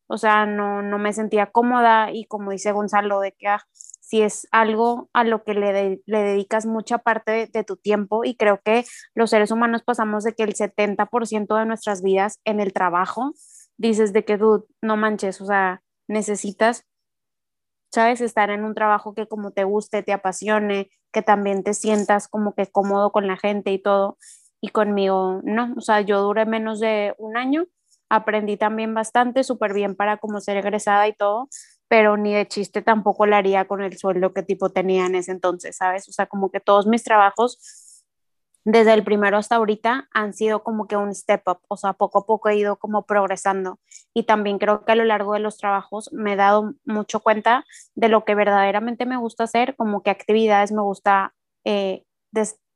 O 0.09 0.19
sea, 0.19 0.47
no, 0.47 0.83
no 0.83 0.99
me 0.99 1.13
sentía 1.13 1.47
cómoda 1.47 2.11
y 2.13 2.25
como 2.27 2.51
dice 2.51 2.73
Gonzalo, 2.73 3.21
de 3.21 3.33
que 3.33 3.49
ah, 3.49 3.63
si 4.09 4.23
es 4.23 4.49
algo 4.53 5.11
a 5.13 5.23
lo 5.23 5.45
que 5.45 5.53
le, 5.53 6.01
le 6.07 6.19
dedicas 6.23 6.65
mucha 6.65 6.97
parte 6.97 7.51
de, 7.53 7.65
tu 7.65 7.77
tiempo 7.77 8.25
y 8.25 8.37
creo 8.37 8.59
que 8.65 8.87
los 9.15 9.29
seres 9.29 9.51
humanos 9.51 9.83
pasamos 9.85 10.25
de 10.25 10.33
que 10.33 10.45
el 10.45 10.55
70% 10.55 11.59
de 11.59 11.67
nuestras 11.67 12.03
vidas 12.03 12.41
en 12.47 12.61
el 12.61 12.73
trabajo, 12.73 13.35
dices 13.77 14.15
de 14.15 14.25
que, 14.25 14.39
dude, 14.39 14.65
no 14.81 14.97
manches, 14.97 15.43
o 15.43 15.45
sea, 15.45 15.83
necesitas, 16.09 16.87
sabes, 17.93 18.23
estar 18.23 18.49
en 18.49 18.65
un 18.65 18.75
trabajo 18.75 19.13
que 19.13 19.29
como 19.29 19.51
te 19.51 19.65
guste, 19.65 20.03
te 20.03 20.15
apasione, 20.15 20.91
que 21.13 21.21
también 21.21 21.63
te 21.63 21.75
sientas 21.75 22.29
como 22.29 22.55
que 22.55 22.67
cómodo 22.67 23.13
con 23.13 23.27
la 23.27 23.37
gente 23.37 23.73
y 23.73 23.79
todo. 23.79 24.17
y 24.61 24.71
conmigo 24.71 25.41
no, 25.45 25.75
o 25.77 25.81
sea, 25.83 26.01
yo 26.01 26.23
duré 26.23 26.47
menos 26.47 26.81
de 26.81 27.15
un 27.19 27.37
año, 27.37 27.67
aprendí 28.09 28.57
también 28.57 28.95
bastante, 28.95 29.45
súper 29.45 29.75
bien 29.75 29.95
para 29.95 30.19
como 30.19 30.41
ser 30.41 30.57
egresada 30.57 31.09
y 31.09 31.15
todo, 31.15 31.49
pero 31.89 32.17
ni 32.17 32.35
de 32.35 32.47
chiste 32.47 32.83
tampoco 32.83 33.27
la 33.27 33.39
haría 33.39 33.67
con 33.67 33.83
el 33.83 33.97
sueldo 33.99 34.33
que 34.33 34.43
tipo 34.43 34.71
tenía 34.71 35.07
en 35.07 35.15
ese 35.15 35.33
entonces, 35.33 35.77
¿sabes? 35.77 36.09
O 36.09 36.13
sea, 36.13 36.27
como 36.27 36.51
que 36.51 36.61
todos 36.61 36.87
mis 36.87 37.05
trabajos 37.05 37.59
desde 38.65 38.93
el 38.93 39.03
primero 39.03 39.39
hasta 39.39 39.57
ahorita 39.57 40.09
han 40.13 40.35
sido 40.35 40.63
como 40.63 40.87
que 40.87 40.97
un 40.97 41.15
step 41.15 41.43
up, 41.47 41.61
o 41.69 41.77
sea, 41.79 41.95
poco 41.95 42.19
a 42.19 42.27
poco 42.27 42.51
he 42.51 42.57
ido 42.57 42.77
como 42.77 43.07
progresando 43.07 43.81
y 44.13 44.25
también 44.25 44.59
creo 44.59 44.85
que 44.85 44.93
a 44.93 44.95
lo 44.95 45.05
largo 45.05 45.33
de 45.33 45.41
los 45.41 45.57
trabajos 45.57 46.13
me 46.13 46.35
he 46.35 46.37
dado 46.37 46.75
mucho 46.85 47.21
cuenta 47.21 47.65
de 47.95 48.09
lo 48.09 48.27
que 48.27 48.35
verdaderamente 48.35 49.07
me 49.07 49.17
gusta 49.17 49.45
hacer, 49.45 49.75
como 49.77 50.03
qué 50.03 50.11
actividades 50.11 50.71
me 50.73 50.83
gusta, 50.83 51.35
eh, 51.65 52.05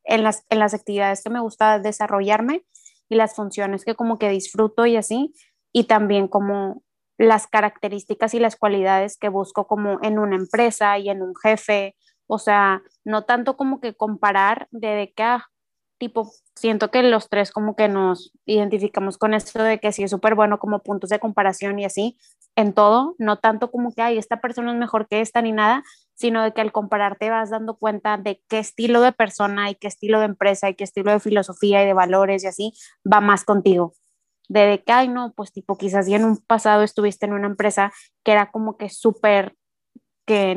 en, 0.04 0.22
las, 0.22 0.46
en 0.48 0.58
las 0.58 0.72
actividades 0.72 1.22
que 1.22 1.30
me 1.30 1.40
gusta 1.40 1.78
desarrollarme 1.78 2.64
y 3.09 3.16
las 3.16 3.35
funciones 3.35 3.85
que 3.85 3.94
como 3.94 4.18
que 4.18 4.28
disfruto 4.28 4.87
y 4.87 4.97
así, 4.97 5.35
y 5.73 5.85
también 5.85 6.28
como 6.28 6.82
las 7.18 7.47
características 7.47 8.35
y 8.35 8.40
las 8.40 8.56
cualidades 8.56 9.16
que 9.16 9.28
busco 9.28 9.66
como 9.66 9.99
en 10.02 10.18
una 10.18 10.37
empresa 10.37 10.99
y 10.99 11.09
en 11.09 11.23
un 11.23 11.35
jefe, 11.37 11.94
o 12.26 12.38
sea, 12.38 12.82
no 13.04 13.25
tanto 13.25 13.56
como 13.56 13.80
que 13.80 13.94
comparar 13.94 14.68
de, 14.71 14.88
de 14.88 15.12
que, 15.12 15.23
ah, 15.23 15.47
tipo, 15.99 16.32
siento 16.56 16.90
que 16.90 17.02
los 17.02 17.28
tres 17.28 17.52
como 17.52 17.76
que 17.76 17.88
nos 17.88 18.32
identificamos 18.44 19.18
con 19.18 19.35
eso 19.35 19.62
de 19.62 19.78
que 19.78 19.92
sí 19.92 20.02
es 20.02 20.11
súper 20.11 20.35
bueno 20.35 20.59
como 20.59 20.80
puntos 20.80 21.11
de 21.11 21.21
comparación 21.21 21.78
y 21.78 21.85
así 21.85 22.18
en 22.56 22.73
todo, 22.73 23.14
no 23.18 23.38
tanto 23.38 23.71
como 23.71 23.92
que, 23.92 24.02
ay, 24.02 24.18
esta 24.18 24.40
persona 24.40 24.73
es 24.73 24.78
mejor 24.78 25.06
que 25.09 25.21
esta 25.21 25.42
ni 25.42 25.52
nada, 25.52 25.85
sino 26.14 26.42
de 26.42 26.52
que 26.52 26.61
al 26.61 26.73
compararte 26.73 27.31
vas 27.31 27.50
dando 27.50 27.76
cuenta 27.76 28.16
de 28.19 28.42
qué 28.49 28.59
estilo 28.59 29.00
de 29.00 29.12
persona 29.12 29.71
y 29.71 29.75
qué 29.76 29.88
estilo 29.88 30.19
de 30.21 30.26
empresa 30.26 30.69
y 30.69 30.75
qué 30.75 30.85
estilo 30.85 31.11
de 31.12 31.21
filosofía 31.21 31.83
y 31.83 31.87
de 31.87 31.95
valores 31.95 32.45
y 32.45 32.47
así 32.49 32.73
va 33.11 33.21
más 33.21 33.45
contigo. 33.45 33.95
De 34.49 34.83
que, 34.87 34.92
ay, 34.92 35.09
no, 35.09 35.33
pues 35.35 35.52
tipo, 35.52 35.78
quizás 35.78 36.07
ya 36.09 36.16
en 36.16 36.25
un 36.25 36.37
pasado 36.38 36.83
estuviste 36.83 37.26
en 37.26 37.33
una 37.33 37.47
empresa 37.47 37.92
que 38.25 38.33
era 38.33 38.50
como 38.50 38.76
que 38.76 38.90
súper, 38.90 39.57
que 40.26 40.52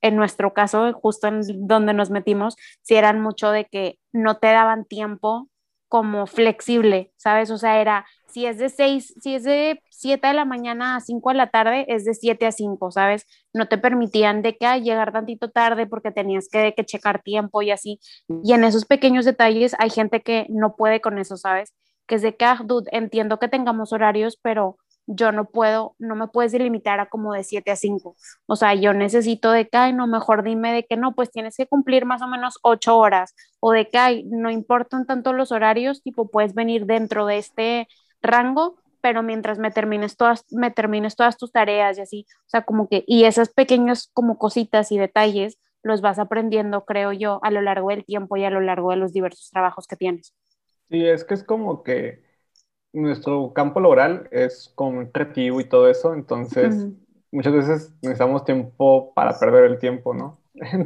en 0.00 0.16
nuestro 0.16 0.54
caso, 0.54 0.92
justo 0.94 1.26
en 1.28 1.42
donde 1.66 1.92
nos 1.94 2.10
metimos, 2.10 2.56
si 2.82 2.94
eran 2.94 3.20
mucho 3.20 3.50
de 3.50 3.66
que 3.66 3.98
no 4.12 4.38
te 4.38 4.48
daban 4.48 4.84
tiempo 4.84 5.48
como 5.88 6.26
flexible, 6.26 7.12
¿sabes? 7.16 7.50
O 7.50 7.58
sea, 7.58 7.80
era, 7.80 8.06
si 8.28 8.46
es 8.46 8.58
de 8.58 8.68
6, 8.68 9.14
si 9.20 9.34
es 9.34 9.44
de 9.44 9.82
7 9.90 10.28
de 10.28 10.34
la 10.34 10.44
mañana 10.44 10.96
a 10.96 11.00
5 11.00 11.30
de 11.30 11.36
la 11.36 11.50
tarde, 11.50 11.86
es 11.88 12.04
de 12.04 12.14
7 12.14 12.46
a 12.46 12.52
5, 12.52 12.90
¿sabes? 12.90 13.26
No 13.52 13.68
te 13.68 13.78
permitían 13.78 14.42
de 14.42 14.56
que 14.56 14.66
ay, 14.66 14.82
llegar 14.82 15.12
tantito 15.12 15.50
tarde 15.50 15.86
porque 15.86 16.10
tenías 16.10 16.48
que, 16.48 16.74
que 16.76 16.84
checar 16.84 17.22
tiempo 17.22 17.62
y 17.62 17.70
así. 17.70 18.00
Y 18.44 18.52
en 18.52 18.64
esos 18.64 18.84
pequeños 18.84 19.24
detalles 19.24 19.74
hay 19.78 19.90
gente 19.90 20.20
que 20.22 20.46
no 20.50 20.76
puede 20.76 21.00
con 21.00 21.18
eso, 21.18 21.36
¿sabes? 21.36 21.74
Que 22.06 22.16
es 22.16 22.22
de 22.22 22.36
que, 22.36 22.44
ah, 22.44 22.60
dude, 22.64 22.88
entiendo 22.92 23.38
que 23.38 23.48
tengamos 23.48 23.92
horarios, 23.92 24.38
pero 24.42 24.76
yo 25.08 25.32
no 25.32 25.46
puedo, 25.46 25.96
no 25.98 26.14
me 26.14 26.28
puedes 26.28 26.52
delimitar 26.52 27.00
a 27.00 27.08
como 27.08 27.32
de 27.32 27.42
7 27.42 27.70
a 27.70 27.76
5. 27.76 28.14
O 28.46 28.56
sea, 28.56 28.74
yo 28.74 28.92
necesito 28.92 29.50
de 29.50 29.66
que, 29.68 29.78
ay, 29.78 29.92
no, 29.94 30.06
mejor 30.06 30.42
dime 30.44 30.72
de 30.72 30.84
que 30.84 30.96
no, 30.98 31.14
pues 31.14 31.30
tienes 31.30 31.56
que 31.56 31.66
cumplir 31.66 32.04
más 32.04 32.20
o 32.22 32.28
menos 32.28 32.58
8 32.62 32.96
horas. 32.96 33.34
O 33.60 33.72
de 33.72 33.88
que, 33.88 33.98
ay, 33.98 34.24
no 34.26 34.50
importan 34.50 35.06
tanto 35.06 35.32
los 35.32 35.50
horarios, 35.50 36.02
tipo, 36.02 36.28
puedes 36.28 36.54
venir 36.54 36.84
dentro 36.86 37.26
de 37.26 37.38
este 37.38 37.88
rango, 38.22 38.76
pero 39.00 39.22
mientras 39.22 39.58
me 39.58 39.70
termines 39.70 40.16
todas, 40.16 40.44
me 40.50 40.70
termines 40.70 41.16
todas 41.16 41.36
tus 41.36 41.52
tareas 41.52 41.98
y 41.98 42.00
así. 42.00 42.26
O 42.46 42.50
sea, 42.50 42.62
como 42.62 42.88
que, 42.88 43.04
y 43.06 43.24
esas 43.24 43.50
pequeñas 43.50 44.10
como 44.12 44.38
cositas 44.38 44.92
y 44.92 44.98
detalles 44.98 45.58
los 45.82 46.00
vas 46.00 46.18
aprendiendo, 46.18 46.84
creo 46.84 47.12
yo, 47.12 47.40
a 47.42 47.50
lo 47.50 47.62
largo 47.62 47.90
del 47.90 48.04
tiempo 48.04 48.36
y 48.36 48.44
a 48.44 48.50
lo 48.50 48.60
largo 48.60 48.90
de 48.90 48.96
los 48.96 49.12
diversos 49.12 49.50
trabajos 49.50 49.86
que 49.86 49.96
tienes. 49.96 50.34
Sí, 50.90 51.06
es 51.06 51.24
que 51.24 51.34
es 51.34 51.44
como 51.44 51.82
que 51.82 52.22
nuestro 52.92 53.52
campo 53.52 53.80
laboral 53.80 54.28
es 54.32 54.72
como 54.74 55.10
creativo 55.10 55.60
y 55.60 55.68
todo 55.68 55.88
eso, 55.88 56.14
entonces 56.14 56.86
muchas 57.30 57.52
veces 57.52 57.94
necesitamos 58.02 58.44
tiempo 58.44 59.12
para 59.14 59.38
perder 59.38 59.64
el 59.64 59.78
tiempo, 59.78 60.14
¿no? 60.14 60.38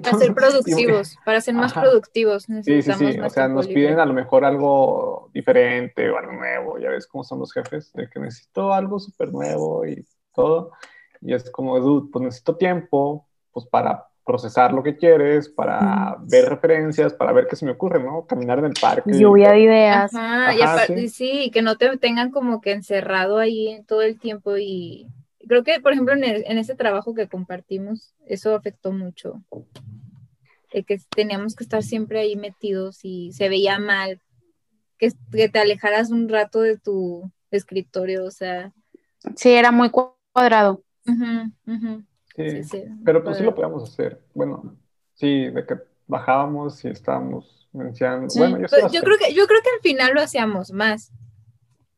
Para 0.03 0.19
ser 0.19 0.35
productivos, 0.35 1.17
para 1.25 1.41
ser 1.41 1.55
más 1.55 1.73
productivos. 1.73 2.49
Necesitamos 2.49 2.99
sí, 2.99 3.07
sí, 3.07 3.13
sí. 3.15 3.21
O 3.21 3.31
sea, 3.31 3.49
nos 3.49 3.69
piden 3.69 3.99
a 3.99 4.07
lo 4.07 4.13
mejor 4.13 4.45
algo 4.45 5.31
diferente 5.33 6.09
o 6.11 6.19
algo 6.19 6.33
nuevo. 6.33 6.79
Ya 6.79 6.91
ves 6.91 7.07
cómo 7.07 7.25
son 7.25 7.39
los 7.39 7.53
jefes, 7.53 7.93
de 7.93 8.09
que 8.09 8.21
necesito 8.21 8.73
algo 8.73 8.99
súper 8.99 9.33
nuevo 9.33 9.87
y 9.87 10.05
todo. 10.35 10.73
Y 11.21 11.35
es 11.35 11.51
como, 11.51 11.79
dude, 11.79 12.09
pues 12.13 12.25
necesito 12.25 12.57
tiempo 12.57 13.27
pues 13.53 13.67
para 13.67 14.07
procesar 14.25 14.73
lo 14.73 14.83
que 14.83 14.97
quieres, 14.97 15.49
para 15.49 16.17
ver 16.21 16.49
referencias, 16.49 17.13
para 17.13 17.33
ver 17.33 17.47
qué 17.49 17.57
se 17.57 17.65
me 17.65 17.73
ocurre, 17.73 18.03
¿no? 18.03 18.25
Caminar 18.27 18.59
en 18.61 18.67
el 18.67 18.75
parque. 18.81 19.13
Lluvia 19.13 19.51
de 19.51 19.61
ideas. 19.61 20.15
Ajá, 20.15 20.55
y 20.95 21.09
sí. 21.09 21.51
que 21.53 21.63
no 21.63 21.77
te 21.77 21.97
tengan 21.99 22.31
como 22.31 22.61
que 22.61 22.73
encerrado 22.73 23.39
ahí 23.39 23.83
todo 23.87 24.03
el 24.03 24.19
tiempo 24.19 24.57
y 24.57 25.09
creo 25.47 25.65
que, 25.65 25.81
por 25.81 25.93
ejemplo, 25.93 26.15
en, 26.15 26.25
en 26.25 26.59
ese 26.59 26.75
trabajo 26.75 27.15
que 27.15 27.29
compartimos, 27.29 28.15
eso 28.27 28.55
afectó 28.55 28.93
mucho. 28.93 29.43
El 30.71 30.85
que 30.85 30.99
teníamos 31.15 31.55
que 31.55 31.65
estar 31.65 31.83
siempre 31.83 32.21
ahí 32.21 32.37
metidos 32.37 33.01
y 33.03 33.33
se 33.33 33.49
veía 33.49 33.79
mal, 33.79 34.21
que, 34.99 35.13
que 35.31 35.49
te 35.49 35.59
alejaras 35.59 36.11
un 36.11 36.29
rato 36.29 36.61
de 36.61 36.79
tu 36.79 37.31
escritorio, 37.51 38.25
o 38.25 38.31
sea. 38.31 38.73
Sí, 39.37 39.51
era 39.51 39.71
muy 39.71 39.91
cuadrado. 39.91 40.83
Sí, 42.37 42.81
pero 43.05 43.23
pues 43.23 43.37
sí 43.37 43.43
lo 43.43 43.55
podíamos 43.55 43.91
hacer. 43.91 44.23
Bueno, 44.35 44.77
sí, 45.15 45.51
de 45.51 45.67
que 45.67 45.75
bajábamos 46.07 46.85
y 46.85 46.89
estábamos 46.89 47.69
mencionando. 47.73 48.33
Bueno, 48.37 48.59
yo, 48.59 48.67
pues, 48.69 48.93
yo 48.93 49.03
creo 49.03 49.19
que 49.19 49.35
yo 49.35 49.47
creo 49.47 49.61
que 49.63 49.71
al 49.77 49.83
final 49.83 50.15
lo 50.15 50.23
hacíamos 50.23 50.73
más. 50.73 51.13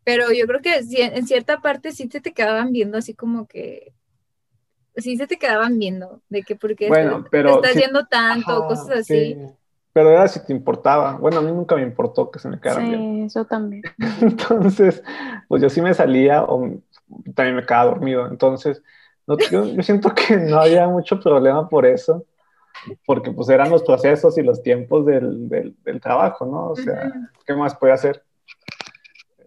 Pero 0.04 0.32
yo 0.32 0.46
creo 0.46 0.61
que 0.61 0.76
en 0.76 1.26
cierta 1.26 1.61
parte 1.61 1.92
sí 1.92 2.08
se 2.11 2.20
te 2.20 2.32
quedaban 2.32 2.73
viendo 2.73 2.99
así 2.99 3.14
como 3.14 3.46
que 3.46 3.92
sí 4.96 5.16
se 5.16 5.26
te 5.26 5.38
quedaban 5.38 5.78
viendo 5.78 6.20
de 6.28 6.42
que 6.42 6.56
porque 6.56 6.88
bueno, 6.88 7.25
pero 7.30 7.56
estás 7.56 7.75
yendo 7.75 8.06
tanto, 8.06 8.66
cosas 8.66 9.00
así. 9.00 9.37
Pero 9.92 10.11
era 10.11 10.26
si 10.26 10.44
te 10.44 10.52
importaba. 10.52 11.16
Bueno, 11.16 11.38
a 11.38 11.42
mí 11.42 11.52
nunca 11.52 11.76
me 11.76 11.82
importó 11.82 12.28
que 12.28 12.40
se 12.40 12.49
me 12.49 12.61
quedaran 12.61 12.87
sí, 12.87 12.96
Sí, 12.96 13.23
eso 13.23 13.44
también. 13.44 13.82
Entonces, 14.20 15.02
pues 15.49 15.62
yo 15.62 15.70
sí 15.70 15.80
me 15.80 15.94
salía 15.94 16.42
o 16.42 16.68
también 17.34 17.56
me 17.56 17.64
quedaba 17.64 17.90
dormido. 17.90 18.26
Entonces, 18.26 18.82
yo, 19.50 19.82
siento 19.82 20.12
que 20.12 20.37
no 20.37 20.58
había 20.58 20.88
mucho 20.88 21.20
problema 21.20 21.68
por 21.68 21.87
eso, 21.87 22.25
porque 23.06 23.30
pues 23.30 23.49
eran 23.49 23.70
los 23.70 23.84
procesos 23.84 24.37
y 24.37 24.42
los 24.42 24.62
tiempos 24.62 25.06
del, 25.06 25.49
del, 25.49 26.00
trabajo, 26.00 26.44
¿no? 26.44 26.70
O 26.70 26.76
sea, 26.76 27.12
¿qué 27.46 27.54
más 27.54 27.76
puede 27.76 27.92
hacer? 27.92 28.23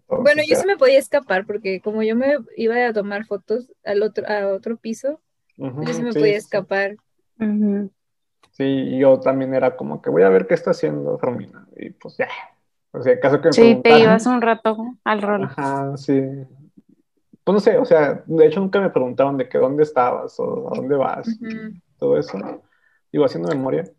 Bueno, 0.08 0.42
yo 0.48 0.56
sí 0.56 0.66
me 0.66 0.78
podía 0.78 1.00
escapar 1.00 1.46
porque 1.46 1.82
como 1.82 2.04
yo 2.04 2.16
me 2.16 2.38
iba 2.56 2.88
a 2.88 2.94
tomar 2.94 3.26
fotos 3.26 3.72
al 3.84 4.04
otro, 4.04 4.28
a 4.28 4.48
otro 4.48 4.78
piso, 4.78 5.22
yo 5.58 5.94
sí 5.94 6.04
me 6.04 6.14
podía 6.14 6.38
escapar. 6.38 6.96
Sí, 8.52 8.98
yo 8.98 9.20
también 9.20 9.54
era 9.54 9.76
como 9.76 10.02
que 10.02 10.10
voy 10.10 10.24
a 10.24 10.30
ver 10.30 10.48
qué 10.48 10.56
está 10.56 10.72
haciendo 10.72 11.18
Romina 11.18 11.68
y 11.76 11.92
pues 11.92 12.18
ya. 12.18 12.30
O 12.92 13.02
sea, 13.04 13.20
caso 13.20 13.42
que 13.42 13.52
Sí, 13.52 13.80
te 13.84 14.00
ibas 14.00 14.26
un 14.26 14.42
rato 14.42 14.78
al 15.04 15.22
rol. 15.22 15.44
Ajá, 15.44 15.96
sí 15.98 16.22
pues 17.48 17.54
no 17.54 17.60
sé, 17.62 17.78
o 17.78 17.86
sea, 17.86 18.26
de 18.26 18.46
hecho 18.46 18.60
nunca 18.60 18.82
me 18.82 18.90
preguntaron 18.90 19.38
de 19.38 19.48
que 19.48 19.58
dónde 19.58 19.84
estabas 19.84 20.38
o 20.38 20.70
a 20.70 20.76
dónde 20.76 20.98
vas, 20.98 21.40
todo 21.98 22.18
eso, 22.18 22.38
iba 23.14 23.26
haciendo 23.26 23.48
memoria. 23.48 23.90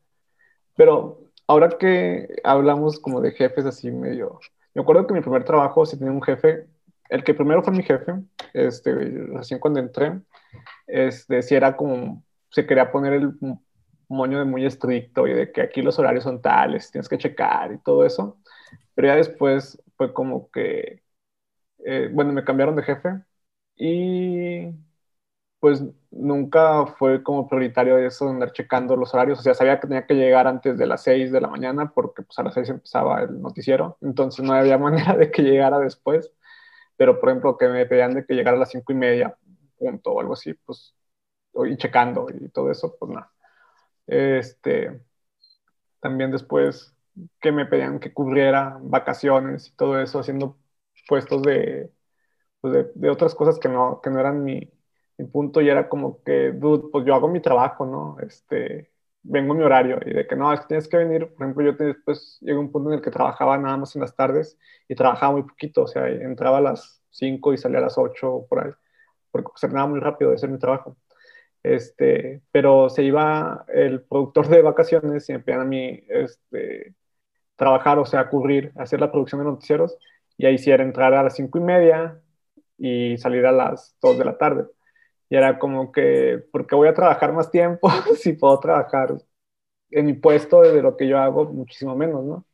Pero 0.77 1.31
ahora 1.47 1.71
que 1.71 2.29
hablamos 2.45 3.01
como 3.01 3.23
de 3.23 3.33
jefes 3.33 3.65
así 3.65 3.91
medio, 3.91 4.39
me 4.79 4.83
acuerdo 4.83 5.09
que 5.09 5.15
mi 5.15 5.21
primer 5.21 5.43
trabajo 5.45 5.85
sí 5.85 5.99
tenía 5.99 6.13
un 6.13 6.23
jefe, 6.23 6.69
el 7.09 7.25
que 7.25 7.35
primero 7.35 7.65
fue 7.65 7.73
mi 7.73 7.83
jefe, 7.83 8.13
este, 8.55 8.95
recién 8.95 9.59
cuando 9.59 9.81
entré, 9.81 10.21
este, 10.87 11.43
sí 11.43 11.57
era 11.57 11.77
como, 11.77 12.23
se 12.51 12.65
quería 12.65 12.93
poner 12.93 13.15
el 13.15 13.33
moño 14.09 14.39
de 14.39 14.45
muy 14.45 14.65
estricto 14.65 15.27
y 15.27 15.33
de 15.35 15.51
que 15.51 15.63
aquí 15.63 15.83
los 15.83 15.99
horarios 15.99 16.23
son 16.23 16.41
tales, 16.41 16.93
tienes 16.93 17.09
que 17.09 17.19
checar 17.19 17.73
y 17.73 17.79
todo 17.79 18.07
eso. 18.07 18.39
Pero 18.95 19.09
ya 19.09 19.17
después 19.17 19.83
fue 19.97 20.13
como 20.15 20.49
que, 20.53 21.03
eh, 21.85 22.09
bueno, 22.13 22.33
me 22.33 22.45
cambiaron 22.45 22.77
de 22.77 22.85
jefe 22.85 23.23
y 23.77 24.71
pues 25.61 25.83
nunca 26.11 26.87
fue 26.87 27.23
como 27.23 27.49
prioritario 27.49 27.99
eso 27.99 28.29
andar 28.29 28.53
checando 28.53 28.97
los 28.97 29.15
horarios. 29.15 29.39
O 29.41 29.43
sea, 29.43 29.55
sabía 29.55 29.81
que 29.81 29.87
tenía 29.87 30.07
que 30.07 30.15
llegar 30.15 30.47
antes 30.47 30.79
de 30.79 30.87
las 30.87 31.03
6 31.03 31.33
de 31.33 31.41
la 31.41 31.49
mañana 31.49 31.93
porque 31.95 32.23
pues 32.23 32.39
a 32.39 32.43
las 32.45 32.55
6 32.55 32.69
empezaba 32.71 33.23
el 33.23 33.41
noticiero. 33.41 33.99
Entonces 34.01 34.45
no 34.45 34.53
había 34.55 34.79
manera 34.79 35.17
de 35.17 35.31
que 35.31 35.43
llegara 35.43 35.79
después. 35.79 36.33
Pero, 36.97 37.21
por 37.21 37.31
ejemplo, 37.31 37.57
que 37.59 37.69
me 37.69 37.87
pedían 37.87 38.15
de 38.15 38.27
que 38.27 38.35
llegara 38.35 38.57
a 38.57 38.61
las 38.61 38.71
5 38.71 38.93
y 38.93 38.97
media, 38.97 39.37
punto, 39.79 40.13
o 40.13 40.21
algo 40.21 40.35
así, 40.35 40.55
pues, 40.55 40.95
y 41.67 41.77
checando 41.77 42.27
y 42.31 42.49
todo 42.51 42.71
eso, 42.71 42.97
pues 42.99 43.13
nada. 43.13 43.33
Este, 44.07 45.01
también 46.01 46.31
después 46.33 46.95
que 47.41 47.53
me 47.53 47.67
pedían 47.67 48.01
que 48.01 48.13
cubriera 48.13 48.79
vacaciones 48.83 49.69
y 49.69 49.77
todo 49.77 50.01
eso, 50.01 50.21
haciendo 50.21 50.59
puestos 51.09 51.43
de 51.43 51.93
pues 52.61 52.87
de, 52.95 53.11
otras 53.11 53.35
cosas 53.35 53.59
que 53.59 53.69
no, 53.69 54.01
que 54.03 54.11
no 54.11 54.21
eran 54.21 54.45
mi, 54.45 54.71
mi, 55.19 55.27
punto 55.27 55.61
y 55.61 55.69
era 55.69 55.89
como 55.89 56.23
que, 56.23 56.53
dude, 56.53 56.89
pues 56.93 57.05
yo 57.07 57.15
hago 57.15 57.29
mi 57.29 57.41
trabajo, 57.41 57.87
¿no? 57.87 58.17
Este, 58.21 58.91
vengo 59.23 59.55
mi 59.55 59.63
horario 59.65 59.99
y 60.05 60.13
de 60.13 60.27
que 60.27 60.37
no, 60.37 60.53
es 60.53 60.61
que 60.61 60.67
tienes 60.69 60.89
que 60.89 60.97
venir, 60.97 61.29
por 61.35 61.45
ejemplo, 61.45 61.65
yo 61.65 61.73
después 61.73 62.39
llegué 62.41 62.57
a 62.57 62.61
un 62.61 62.73
punto 62.73 62.91
en 62.91 62.97
el 62.97 63.03
que 63.03 63.11
trabajaba 63.11 63.59
nada 63.59 63.77
más 63.77 63.95
en 63.95 64.03
las 64.03 64.15
tardes 64.17 64.59
y 64.89 64.95
trabajaba 64.95 65.33
muy 65.33 65.43
poquito, 65.43 65.83
o 65.83 65.87
sea, 65.87 66.09
entraba 66.09 66.59
a 66.59 66.61
las 66.63 67.03
5 67.11 67.53
y 67.53 67.59
salía 67.59 67.79
a 67.79 67.83
las 67.83 67.99
8 67.99 68.47
por 68.49 68.65
ahí, 68.65 68.73
porque 69.31 69.51
se 69.57 69.67
terminaba 69.67 69.91
muy 69.91 70.01
rápido 70.01 70.31
de 70.31 70.37
hacer 70.37 70.51
mi 70.51 70.59
trabajo. 70.59 70.97
Este, 71.63 72.43
pero 72.53 72.89
se 72.89 73.03
iba 73.03 73.65
el 73.69 74.03
productor 74.03 74.49
de 74.49 74.63
vacaciones 74.63 75.29
y 75.29 75.33
me 75.33 75.41
pedían 75.41 75.63
a 75.63 75.65
mí 75.65 76.03
este, 76.09 76.95
trabajar, 77.57 77.99
o 77.99 78.07
sea, 78.07 78.29
cubrir, 78.31 78.73
hacer 78.77 79.01
la 79.01 79.11
producción 79.13 79.41
de 79.41 79.47
noticieros 79.47 79.99
y 80.39 80.47
ahí 80.47 80.59
sí 80.59 80.71
era 80.71 80.85
entrar 80.85 81.15
a 81.15 81.23
las 81.23 81.37
5 81.37 81.59
y 81.59 81.61
media 81.63 82.21
y 82.79 83.19
salir 83.19 83.47
a 83.47 83.53
las 83.53 83.97
2 84.01 84.19
de 84.19 84.25
la 84.25 84.39
tarde. 84.39 84.67
Y 85.31 85.37
era 85.37 85.59
como 85.59 85.93
que, 85.93 86.43
¿por 86.51 86.67
qué 86.67 86.75
voy 86.75 86.89
a 86.89 86.95
trabajar 86.95 87.33
más 87.33 87.51
tiempo 87.51 87.89
si 88.17 88.33
puedo 88.33 88.59
trabajar 88.59 89.15
en 89.91 90.07
mi 90.07 90.15
puesto 90.15 90.63
de 90.63 90.83
lo 90.83 90.97
que 90.97 91.07
yo 91.07 91.19
hago 91.19 91.45
muchísimo 91.47 91.95
menos, 91.97 92.25
¿no? 92.25 92.45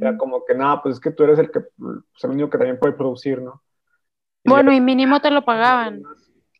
Era 0.00 0.16
como 0.18 0.44
que, 0.44 0.54
nada, 0.56 0.82
pues 0.82 0.96
es 0.96 1.00
que 1.00 1.12
tú 1.12 1.22
eres 1.22 1.38
el 1.38 1.52
que, 1.52 1.60
pues, 1.60 2.24
el 2.24 2.30
único 2.30 2.50
que 2.50 2.58
también 2.58 2.80
puede 2.80 2.94
producir, 2.94 3.40
¿no? 3.40 3.62
bueno, 4.44 4.72
y 4.72 4.80
mínimo 4.80 5.20
te 5.20 5.30
lo 5.30 5.44
pagaban. 5.44 6.02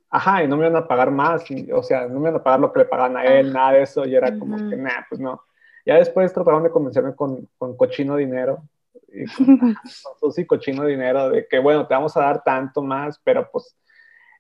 Ajá, 0.09 0.45
y 0.45 0.49
no 0.49 0.57
me 0.57 0.69
iban 0.69 0.81
a 0.81 0.87
pagar 0.87 1.11
más, 1.11 1.45
o 1.73 1.83
sea, 1.83 2.07
no 2.07 2.21
me 2.21 2.29
iban 2.29 2.37
a 2.37 2.43
pagar 2.45 2.61
lo 2.61 2.73
que 2.73 2.81
le 2.81 2.85
pagaban 2.85 3.17
a 3.17 3.25
él, 3.25 3.53
nada 3.53 3.73
de 3.73 3.83
eso, 3.83 4.05
y 4.05 4.15
era 4.15 4.39
como 4.39 4.57
que, 4.57 4.77
nada, 4.77 5.05
pues 5.09 5.21
no. 5.21 5.43
Ya 5.85 5.97
después 5.97 6.33
trataron 6.33 6.63
de 6.63 6.71
convencerme 6.71 7.17
con, 7.17 7.49
con 7.59 7.77
cochino 7.77 8.15
dinero, 8.15 8.63
y 9.09 9.25
con, 9.27 9.75
con 10.21 10.45
cochino 10.47 10.85
dinero, 10.85 11.31
de 11.31 11.49
que, 11.49 11.59
bueno, 11.59 11.89
te 11.89 11.95
vamos 11.95 12.17
a 12.17 12.21
dar 12.21 12.45
tanto 12.45 12.83
más, 12.83 13.21
pero 13.25 13.51
pues 13.51 13.77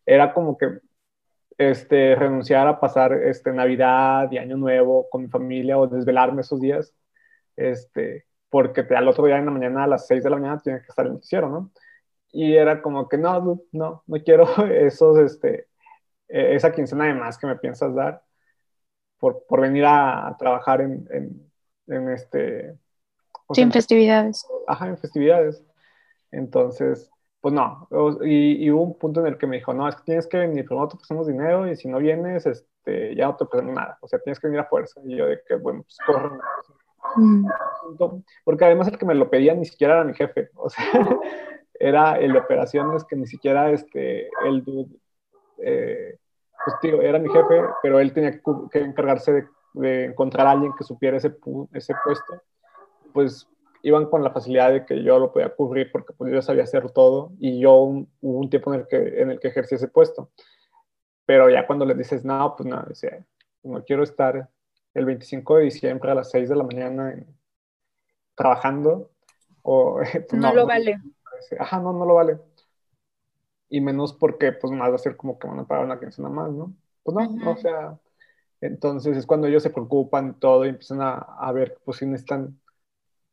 era 0.07 0.33
como 0.33 0.57
que 0.57 0.79
este, 1.59 2.15
renunciar 2.15 2.69
a 2.69 2.79
pasar 2.79 3.12
este, 3.12 3.53
Navidad 3.53 4.31
y 4.31 4.38
Año 4.38 4.57
Nuevo 4.57 5.09
con 5.11 5.23
mi 5.23 5.29
familia 5.29 5.77
o 5.77 5.88
desvelarme 5.88 6.43
esos 6.43 6.61
días, 6.61 6.95
este, 7.57 8.27
porque 8.49 8.87
al 8.95 9.09
otro 9.09 9.27
día 9.27 9.38
en 9.38 9.47
la 9.47 9.50
mañana, 9.50 9.85
a 9.85 9.88
las 9.88 10.07
6 10.07 10.23
de 10.23 10.31
la 10.31 10.37
mañana, 10.37 10.61
tiene 10.61 10.81
que 10.81 10.87
estar 10.87 11.05
el 11.05 11.15
noticiero, 11.15 11.49
¿no? 11.49 11.73
Y 12.31 12.55
era 12.55 12.81
como 12.81 13.09
que 13.09 13.19
no, 13.19 13.61
no, 13.73 14.05
no 14.07 14.23
quiero 14.23 14.47
esos, 14.71 15.19
este, 15.19 15.67
e, 16.29 16.55
esa 16.55 16.73
quincena 16.73 17.07
de 17.07 17.15
más 17.15 17.37
que 17.37 17.49
me 17.49 17.57
piensas 17.57 17.93
dar 17.93 18.23
por, 19.19 19.45
por 19.47 19.61
venir 19.61 19.85
a, 19.85 20.37
trabajar 20.38 20.81
en, 20.81 21.09
en, 21.11 21.53
en 21.88 22.09
este... 22.11 22.79
Sin 23.53 23.73
festividades. 23.73 24.47
Ajá, 24.69 24.88
en 24.88 24.99
festividades. 24.99 25.65
Entonces, 26.31 27.11
pues 27.40 27.54
no, 27.54 27.88
y, 28.23 28.68
hubo 28.71 28.83
un 28.83 28.99
punto 28.99 29.21
en 29.21 29.28
el 29.28 29.38
que 29.38 29.47
me 29.47 29.57
dijo, 29.59 29.73
no, 29.73 29.88
es 29.88 29.95
que 29.97 30.02
tienes 30.02 30.26
que 30.26 30.38
venir, 30.38 30.66
no 30.71 30.88
te 30.88 30.97
prestamos 30.97 31.28
dinero 31.28 31.68
y 31.68 31.76
si 31.76 31.87
no 31.87 31.99
vienes, 31.99 32.47
este, 32.47 33.14
ya 33.14 33.26
no 33.26 33.37
te 33.37 33.47
prestamos 33.47 33.76
nada, 33.76 33.97
o 34.00 34.09
sea, 34.09 34.18
tienes 34.18 34.40
que 34.40 34.49
venir 34.49 34.61
a 34.61 34.64
fuerza. 34.64 35.00
Y 35.04 35.16
yo 35.16 35.26
de 35.26 35.40
que, 35.47 35.54
bueno, 35.54 35.83
pues 35.83 35.97
corro. 36.04 36.37
Mm. 37.14 37.47
Porque 38.45 38.64
además 38.64 38.88
el 38.88 38.99
que 38.99 39.07
me 39.07 39.14
lo 39.14 39.30
pedía 39.30 39.54
ni 39.54 39.64
siquiera 39.66 39.95
era 39.95 40.04
mi 40.04 40.14
jefe, 40.14 40.50
o 40.57 40.68
sea, 40.68 40.83
era 41.75 42.18
el 42.18 42.33
de 42.33 42.38
operaciones 42.40 43.04
que 43.04 43.14
ni 43.14 43.26
siquiera 43.26 43.71
este, 43.71 44.28
el 44.45 44.64
dude, 44.64 44.97
eh, 45.59 46.18
pues 46.64 46.80
tío, 46.80 47.00
era 47.00 47.21
mi 47.21 47.28
jefe, 47.28 47.62
pero 47.83 48.00
él 48.00 48.12
tenía 48.12 48.33
que, 48.33 48.78
encargarse 48.80 49.33
de, 49.33 49.49
de, 49.75 50.04
encontrar 50.07 50.49
a 50.49 50.50
alguien 50.50 50.73
que 50.76 50.83
supiera 50.83 51.16
ese, 51.16 51.37
ese 51.73 51.95
puesto, 52.04 52.42
pues 53.12 53.49
iban 53.82 54.06
con 54.06 54.23
la 54.23 54.30
facilidad 54.30 54.73
de 54.73 54.85
que 54.85 55.02
yo 55.02 55.18
lo 55.18 55.32
podía 55.32 55.54
cubrir 55.54 55.90
porque 55.92 56.12
pues, 56.12 56.32
yo 56.32 56.42
sabía 56.42 56.64
hacer 56.64 56.90
todo 56.90 57.32
y 57.38 57.61
yo 57.61 57.75
hubo 57.75 58.06
un 58.20 58.50
tiempo 58.50 58.73
en 58.73 58.80
el, 58.80 58.87
que, 58.87 59.23
en 59.23 59.30
el 59.30 59.40
que 59.40 59.49
ejercí 59.49 59.76
ese 59.76 59.88
puesto. 59.88 60.30
Pero 61.26 61.50
ya 61.50 61.66
cuando 61.66 61.85
les 61.85 61.99
dices, 61.99 62.25
no, 62.25 62.54
pues 62.56 62.68
no, 62.68 62.85
no 63.62 63.85
quiero 63.85 64.02
estar 64.02 64.49
el 64.94 65.04
25 65.04 65.56
de 65.56 65.64
diciembre 65.64 66.11
a 66.11 66.14
las 66.14 66.30
6 66.30 66.49
de 66.49 66.56
la 66.56 66.64
mañana 66.64 67.14
trabajando. 68.35 69.11
O, 69.62 70.00
pues, 70.28 70.32
no, 70.32 70.52
lo 70.54 70.66
vale. 70.66 71.00
Ajá, 71.58 71.78
no, 71.80 71.92
no 71.92 72.04
lo 72.04 72.14
vale. 72.14 72.38
Y 73.68 73.80
menos 73.80 74.14
porque 74.14 74.52
pues 74.52 74.73
más 74.73 74.90
va 74.90 74.94
a 74.94 74.99
ser 74.99 75.16
como 75.16 75.38
que 75.38 75.47
van 75.47 75.58
a 75.58 75.66
pagar 75.66 75.85
una 75.85 76.00
quincena 76.00 76.30
más, 76.30 76.50
¿no? 76.50 76.73
Pues 77.03 77.14
no, 77.14 77.50
o 77.50 77.57
sea, 77.57 77.98
entonces 78.61 79.16
es 79.16 79.26
cuando 79.26 79.46
ellos 79.46 79.62
se 79.62 79.70
preocupan 79.70 80.38
todo 80.40 80.64
y 80.64 80.70
empiezan 80.70 81.03
a, 81.03 81.18
a 81.18 81.53
ver 81.53 81.79
pues 81.85 81.98
si 81.98 82.07
necesitan 82.07 82.59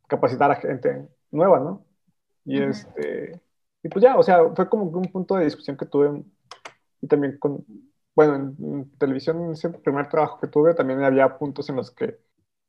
capacitar 0.08 0.52
a 0.52 0.56
gente 0.56 1.08
nueva, 1.32 1.60
¿no? 1.60 1.86
Y 2.46 2.62
este, 2.62 3.41
y 3.84 3.89
pues 3.89 4.04
ya, 4.04 4.18
o 4.18 4.24
sea, 4.24 4.50
fue 4.56 4.70
como 4.70 4.86
un 4.86 5.12
punto 5.12 5.36
de 5.36 5.46
discusión 5.46 5.78
que 5.78 5.86
tuve 5.86 6.24
y 7.02 7.08
también 7.08 7.38
con, 7.38 7.65
bueno, 8.15 8.36
en, 8.36 8.98
televisión, 8.98 9.44
en 9.46 9.52
ese 9.52 9.70
primer 9.70 10.10
trabajo 10.10 10.39
que 10.39 10.48
tuve, 10.48 10.74
también 10.74 11.04
había 11.04 11.38
puntos 11.38 11.70
en 11.70 11.76
los 11.76 11.91
que 11.91 12.18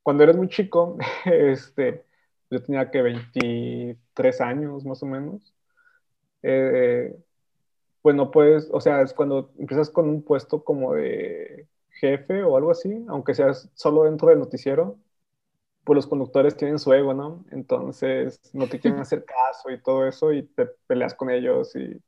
cuando 0.02 0.24
eres 0.24 0.36
muy 0.36 0.48
chico, 0.48 0.96
este, 1.24 2.04
yo 2.50 2.62
tenía 2.62 2.90
que 2.90 3.02
23 3.02 4.40
años 4.40 4.84
más 4.84 5.02
o 5.02 5.06
menos, 5.06 5.54
eh, 6.42 7.16
pues 8.02 8.14
no 8.14 8.30
puedes, 8.30 8.68
o 8.72 8.80
sea, 8.80 9.02
es 9.02 9.12
cuando 9.12 9.52
empiezas 9.58 9.90
con 9.90 10.08
un 10.08 10.22
puesto 10.22 10.62
como 10.64 10.94
de 10.94 11.66
jefe 12.00 12.42
o 12.42 12.56
algo 12.56 12.70
así, 12.70 13.04
aunque 13.08 13.34
seas 13.34 13.70
solo 13.74 14.04
dentro 14.04 14.28
del 14.28 14.38
noticiero, 14.38 14.98
pues 15.86 15.96
los 15.96 16.06
conductores 16.08 16.56
tienen 16.56 16.80
su 16.80 16.92
ego, 16.92 17.14
¿no? 17.14 17.44
Entonces 17.52 18.40
no 18.52 18.68
te 18.68 18.80
quieren 18.80 19.00
hacer 19.00 19.24
caso 19.24 19.70
y 19.70 19.80
todo 19.80 20.06
eso 20.06 20.32
y 20.32 20.42
te 20.42 20.66
peleas 20.86 21.14
con 21.14 21.30
ellos 21.30 21.74
y, 21.76 22.02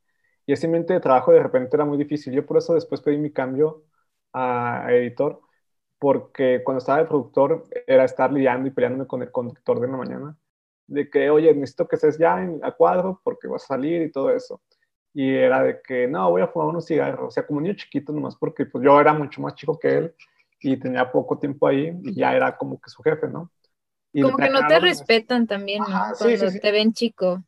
y 0.45 0.53
ese 0.53 0.67
ambiente 0.67 0.93
de 0.93 0.99
trabajo 0.99 1.31
de 1.31 1.41
repente 1.41 1.75
era 1.77 1.85
muy 1.85 1.97
difícil. 1.97 2.33
Yo 2.33 2.45
por 2.45 2.57
eso 2.57 2.73
después 2.73 3.01
pedí 3.01 3.17
mi 3.17 3.31
cambio 3.31 3.85
a, 4.33 4.87
editor, 4.89 5.41
porque 5.99 6.61
cuando 6.63 6.79
estaba 6.79 6.99
de 6.99 7.05
productor 7.05 7.63
era 7.87 8.05
estar 8.05 8.31
lidiando 8.33 8.67
y 8.67 8.71
peleándome 8.71 9.07
con 9.07 9.21
el 9.21 9.31
conductor 9.31 9.79
de 9.79 9.87
la 9.87 9.97
mañana, 9.97 10.37
de 10.87 11.09
que, 11.09 11.29
oye, 11.29 11.53
necesito 11.53 11.87
que 11.87 11.95
estés 11.97 12.17
ya 12.17 12.41
en, 12.43 12.59
a 12.63 12.71
cuadro 12.71 13.21
porque 13.23 13.47
vas 13.47 13.63
a 13.65 13.67
salir 13.67 14.01
y 14.01 14.11
todo 14.11 14.31
eso. 14.31 14.61
Y 15.13 15.35
era 15.35 15.63
de 15.63 15.81
que, 15.81 16.07
no, 16.07 16.29
voy 16.31 16.41
a 16.41 16.47
fumar 16.47 16.69
unos 16.69 16.85
cigarros, 16.85 17.27
o 17.27 17.31
sea, 17.31 17.45
como 17.47 17.61
niño 17.61 17.75
chiquito 17.75 18.11
nomás, 18.13 18.35
porque 18.37 18.65
pues 18.65 18.83
yo 18.83 18.99
era 18.99 19.13
mucho 19.13 19.41
más 19.41 19.55
chico 19.55 19.79
que 19.79 19.97
él 19.97 20.15
y 20.61 20.77
tenía 20.77 21.11
poco 21.11 21.37
tiempo 21.39 21.67
ahí 21.67 21.97
y 22.03 22.15
ya 22.15 22.35
era 22.35 22.57
como 22.57 22.79
que 22.81 22.89
su 22.89 23.01
jefe, 23.03 23.27
¿no? 23.27 23.51
Como 24.13 24.37
que 24.37 24.49
no 24.49 24.67
te 24.67 24.79
respetan 24.79 25.47
también, 25.47 25.83
¿no? 25.83 26.01
Cuando 26.17 26.51
te 26.61 26.71
ven 26.71 26.93
chico. 26.93 27.43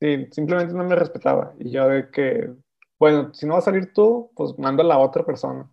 Sí, 0.00 0.28
simplemente 0.30 0.74
no 0.74 0.84
me 0.84 0.94
respetaba. 0.94 1.54
Y 1.58 1.70
yo 1.70 1.88
de 1.88 2.10
que, 2.10 2.50
bueno, 2.98 3.32
si 3.34 3.46
no 3.46 3.54
va 3.54 3.58
a 3.58 3.62
salir 3.62 3.92
tú, 3.92 4.30
pues 4.34 4.56
mando 4.58 4.82
a 4.82 4.86
la 4.86 4.98
otra 4.98 5.24
persona. 5.24 5.68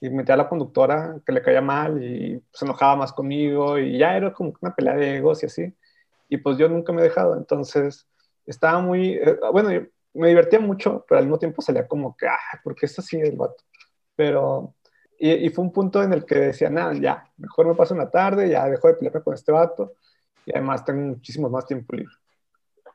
Y 0.00 0.08
metí 0.10 0.32
a 0.32 0.36
la 0.36 0.48
conductora 0.48 1.16
que 1.26 1.32
le 1.32 1.42
caía 1.42 1.60
mal 1.60 2.02
y 2.02 2.42
se 2.52 2.64
enojaba 2.64 2.96
más 2.96 3.12
conmigo 3.12 3.78
y 3.78 3.98
ya 3.98 4.16
era 4.16 4.32
como 4.32 4.54
una 4.60 4.74
pelea 4.74 4.96
de 4.96 5.16
egos 5.16 5.42
y 5.42 5.46
así. 5.46 5.74
Y 6.28 6.38
pues 6.38 6.56
yo 6.56 6.68
nunca 6.68 6.92
me 6.92 7.00
he 7.00 7.04
dejado. 7.04 7.36
Entonces, 7.36 8.06
estaba 8.46 8.80
muy, 8.80 9.14
eh, 9.14 9.38
bueno, 9.52 9.70
me 10.14 10.28
divertía 10.28 10.60
mucho, 10.60 11.04
pero 11.08 11.18
al 11.18 11.26
mismo 11.26 11.38
tiempo 11.38 11.62
salía 11.62 11.86
como 11.86 12.16
que, 12.16 12.26
ah, 12.26 12.38
¿por 12.64 12.74
qué 12.74 12.86
es 12.86 12.98
así 12.98 13.20
el 13.20 13.36
vato? 13.36 13.62
Pero 14.16 14.74
y, 15.22 15.50
fue 15.50 15.64
un 15.64 15.72
punto 15.72 16.02
en 16.02 16.14
el 16.14 16.24
que 16.24 16.36
decía, 16.36 16.70
nada, 16.70 16.94
ya, 16.94 17.30
mejor 17.36 17.66
me 17.66 17.74
paso 17.74 17.94
una 17.94 18.08
tarde, 18.08 18.48
ya 18.48 18.66
dejo 18.66 18.88
de 18.88 18.94
pelearme 18.94 19.22
con 19.22 19.34
este 19.34 19.52
vato 19.52 19.92
y 20.46 20.52
además 20.52 20.82
tengo 20.82 21.00
muchísimo 21.02 21.50
más 21.50 21.66
tiempo 21.66 21.94
libre. 21.94 22.14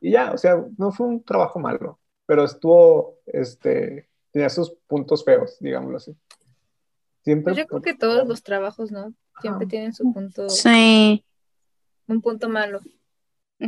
Y 0.01 0.11
ya, 0.11 0.31
o 0.31 0.37
sea, 0.37 0.63
no 0.77 0.91
fue 0.91 1.05
un 1.05 1.23
trabajo 1.23 1.59
malo, 1.59 1.99
pero 2.25 2.43
estuvo, 2.43 3.19
este, 3.27 4.09
tenía 4.31 4.49
sus 4.49 4.71
puntos 4.87 5.23
feos, 5.23 5.57
digámoslo 5.59 5.97
así. 5.97 6.17
Siempre. 7.23 7.53
Pues 7.53 7.57
yo 7.57 7.67
creo 7.67 7.81
que 7.83 7.93
todos 7.93 8.27
los 8.27 8.41
trabajos, 8.41 8.91
¿no? 8.91 9.13
Siempre 9.39 9.67
tienen 9.67 9.93
su 9.93 10.11
punto. 10.11 10.49
Sí. 10.49 11.23
Un 12.07 12.21
punto 12.21 12.49
malo. 12.49 12.81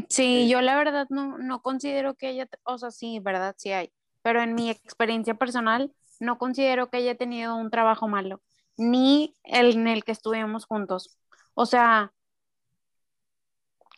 Sí, 0.10 0.50
yo 0.50 0.62
la 0.62 0.76
verdad 0.76 1.06
no, 1.10 1.38
no 1.38 1.62
considero 1.62 2.16
que 2.16 2.32
ella, 2.32 2.50
o 2.64 2.80
sea, 2.80 2.90
sí, 2.90 3.20
verdad, 3.20 3.56
sí 3.58 3.72
hay, 3.72 3.92
pero 4.22 4.42
en 4.42 4.56
mi 4.56 4.70
experiencia 4.70 5.36
personal, 5.36 5.94
no 6.20 6.38
considero 6.38 6.90
que 6.90 6.98
haya 6.98 7.16
tenido 7.16 7.56
un 7.56 7.70
trabajo 7.70 8.08
malo, 8.08 8.42
ni 8.78 9.36
el 9.44 9.74
en 9.74 9.88
el 9.88 10.04
que 10.04 10.12
estuvimos 10.12 10.66
juntos. 10.66 11.18
O 11.54 11.66
sea, 11.66 12.14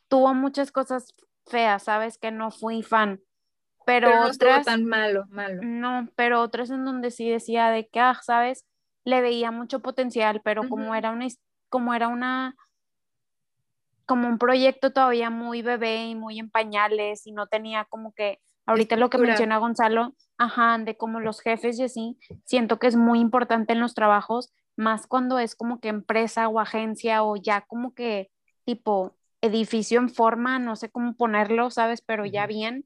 tuvo 0.07 0.33
muchas 0.33 0.71
cosas 0.71 1.13
feas, 1.45 1.83
¿sabes? 1.83 2.17
Que 2.17 2.31
no 2.31 2.51
fui 2.51 2.83
fan. 2.83 3.21
Pero, 3.85 4.09
no 4.09 4.27
otras 4.27 4.65
tan 4.65 4.85
malo, 4.85 5.25
malo. 5.29 5.61
No, 5.63 6.09
pero 6.15 6.41
otras 6.41 6.69
en 6.69 6.85
donde 6.85 7.11
sí 7.11 7.29
decía 7.29 7.69
de 7.69 7.87
que, 7.87 7.99
ah, 7.99 8.19
¿sabes? 8.21 8.65
Le 9.03 9.21
veía 9.21 9.51
mucho 9.51 9.79
potencial, 9.79 10.41
pero 10.43 10.67
como 10.69 10.93
era 10.93 11.11
una 11.11 11.27
como 11.69 11.93
era 11.93 12.07
una 12.07 12.55
como 14.05 14.27
un 14.27 14.39
proyecto 14.39 14.91
todavía 14.91 15.29
muy 15.29 15.61
bebé 15.61 16.07
y 16.07 16.15
muy 16.15 16.39
en 16.39 16.49
pañales 16.49 17.27
y 17.27 17.31
no 17.31 17.47
tenía 17.47 17.85
como 17.85 18.11
que 18.13 18.39
ahorita 18.65 18.95
lo 18.95 19.09
que 19.09 19.17
menciona 19.17 19.57
Gonzalo, 19.57 20.15
ajá, 20.37 20.77
de 20.79 20.97
como 20.97 21.19
los 21.19 21.41
jefes 21.41 21.79
y 21.79 21.83
así, 21.83 22.17
siento 22.43 22.79
que 22.79 22.87
es 22.87 22.95
muy 22.95 23.19
importante 23.19 23.73
en 23.73 23.79
los 23.79 23.93
trabajos, 23.95 24.51
más 24.79 25.07
cuando 25.07 25.39
es 25.39 25.55
como 25.55 25.79
que 25.79 25.89
empresa 25.89 26.47
o 26.47 26.59
agencia 26.59 27.23
o 27.23 27.35
ya 27.35 27.61
como 27.61 27.93
que 27.93 28.31
tipo 28.63 29.17
edificio 29.41 29.99
en 29.99 30.09
forma, 30.09 30.57
no 30.57 30.75
sé 30.77 30.89
cómo 30.89 31.15
ponerlo, 31.15 31.69
¿sabes? 31.69 32.01
Pero 32.01 32.25
ya 32.25 32.47
bien, 32.47 32.85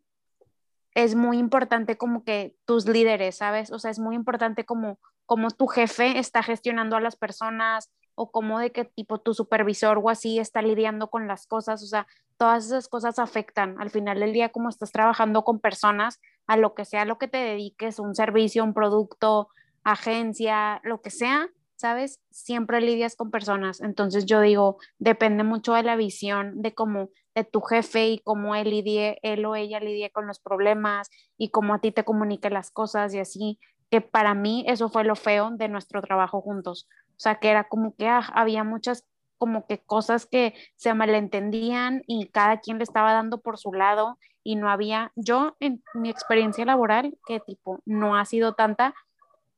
es 0.95 1.13
muy 1.13 1.38
importante 1.38 1.95
como 1.95 2.23
que 2.23 2.56
tus 2.65 2.88
líderes, 2.88 3.38
¿sabes? 3.38 3.71
O 3.71 3.77
sea, 3.77 3.91
es 3.91 3.99
muy 3.99 4.15
importante 4.15 4.65
como, 4.65 4.99
como 5.25 5.51
tu 5.51 5.67
jefe 5.67 6.17
está 6.17 6.41
gestionando 6.41 6.95
a 6.95 7.01
las 7.01 7.15
personas, 7.15 7.91
o 8.15 8.32
cómo 8.32 8.60
de 8.60 8.71
qué 8.71 8.86
tipo 8.86 9.19
tu 9.19 9.34
supervisor 9.34 9.99
o 10.03 10.10
así 10.10 10.39
está 10.39 10.62
lidiando 10.62 11.10
con 11.10 11.27
las 11.27 11.47
cosas, 11.47 11.84
o 11.84 11.88
sea, 11.88 12.08
todas 12.38 12.65
esas 12.65 12.88
cosas 12.88 13.19
afectan 13.19 13.79
al 13.79 13.89
final 13.89 14.19
del 14.19 14.34
día 14.34 14.49
como 14.49 14.69
estás 14.69 14.91
trabajando 14.91 15.43
con 15.43 15.60
personas, 15.60 16.19
a 16.47 16.58
lo 16.58 16.73
que 16.73 16.86
sea 16.86 17.06
lo 17.06 17.17
que 17.17 17.27
te 17.27 17.38
dediques, 17.38 17.99
un 17.99 18.15
servicio, 18.15 18.63
un 18.63 18.73
producto, 18.73 19.49
agencia, 19.84 20.79
lo 20.84 21.01
que 21.01 21.10
sea, 21.10 21.49
¿sabes? 21.75 22.19
Siempre 22.31 22.81
lidias 22.81 23.15
con 23.15 23.31
personas. 23.31 23.81
Entonces 23.81 24.25
yo 24.25 24.41
digo, 24.41 24.77
depende 24.99 25.43
mucho 25.43 25.73
de 25.73 25.83
la 25.83 25.95
visión 25.95 26.62
de 26.62 26.73
cómo 26.73 27.09
de 27.36 27.43
tu 27.43 27.62
jefe 27.62 28.09
y 28.09 28.19
cómo 28.19 28.55
él 28.55 28.69
lidie, 28.69 29.17
él 29.23 29.45
o 29.45 29.55
ella 29.55 29.79
lidie 29.79 30.12
con 30.12 30.27
los 30.27 30.39
problemas 30.39 31.09
y 31.38 31.49
cómo 31.49 31.73
a 31.73 31.79
ti 31.79 31.91
te 31.91 32.03
comunique 32.03 32.49
las 32.49 32.69
cosas 32.71 33.13
y 33.13 33.19
así, 33.19 33.59
que 33.89 34.01
para 34.01 34.33
mí 34.33 34.63
eso 34.67 34.89
fue 34.89 35.03
lo 35.03 35.15
feo 35.15 35.51
de 35.51 35.67
nuestro 35.67 36.01
trabajo 36.01 36.41
juntos. 36.41 36.88
O 37.09 37.19
sea, 37.19 37.36
que 37.36 37.49
era 37.49 37.63
como 37.65 37.95
que 37.95 38.07
ah, 38.07 38.31
había 38.33 38.63
muchas 38.63 39.05
como 39.38 39.65
que 39.67 39.79
cosas 39.83 40.25
que 40.25 40.53
se 40.75 40.93
malentendían 40.93 42.01
y 42.07 42.29
cada 42.29 42.59
quien 42.59 42.77
le 42.77 42.83
estaba 42.83 43.13
dando 43.13 43.41
por 43.41 43.57
su 43.57 43.73
lado 43.73 44.17
y 44.43 44.55
no 44.55 44.69
había, 44.69 45.12
yo 45.15 45.55
en 45.59 45.83
mi 45.93 46.09
experiencia 46.09 46.65
laboral, 46.65 47.17
que 47.25 47.39
tipo 47.39 47.81
no 47.86 48.15
ha 48.17 48.25
sido 48.25 48.53
tanta, 48.53 48.93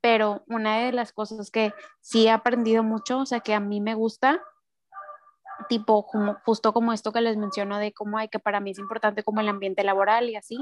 pero 0.05 0.43
una 0.45 0.77
de 0.77 0.91
las 0.91 1.11
cosas 1.11 1.49
que 1.49 1.73
sí 1.99 2.27
he 2.27 2.29
aprendido 2.29 2.83
mucho, 2.83 3.17
o 3.21 3.25
sea, 3.25 3.39
que 3.39 3.55
a 3.55 3.59
mí 3.59 3.81
me 3.81 3.95
gusta, 3.95 4.39
tipo 5.67 6.05
como, 6.05 6.37
justo 6.45 6.73
como 6.73 6.93
esto 6.93 7.11
que 7.11 7.21
les 7.21 7.37
menciono 7.37 7.79
de 7.79 7.91
cómo 7.91 8.19
hay 8.19 8.27
que 8.27 8.37
para 8.37 8.59
mí 8.59 8.69
es 8.69 8.77
importante 8.77 9.23
como 9.23 9.41
el 9.41 9.49
ambiente 9.49 9.83
laboral 9.83 10.29
y 10.29 10.35
así. 10.35 10.59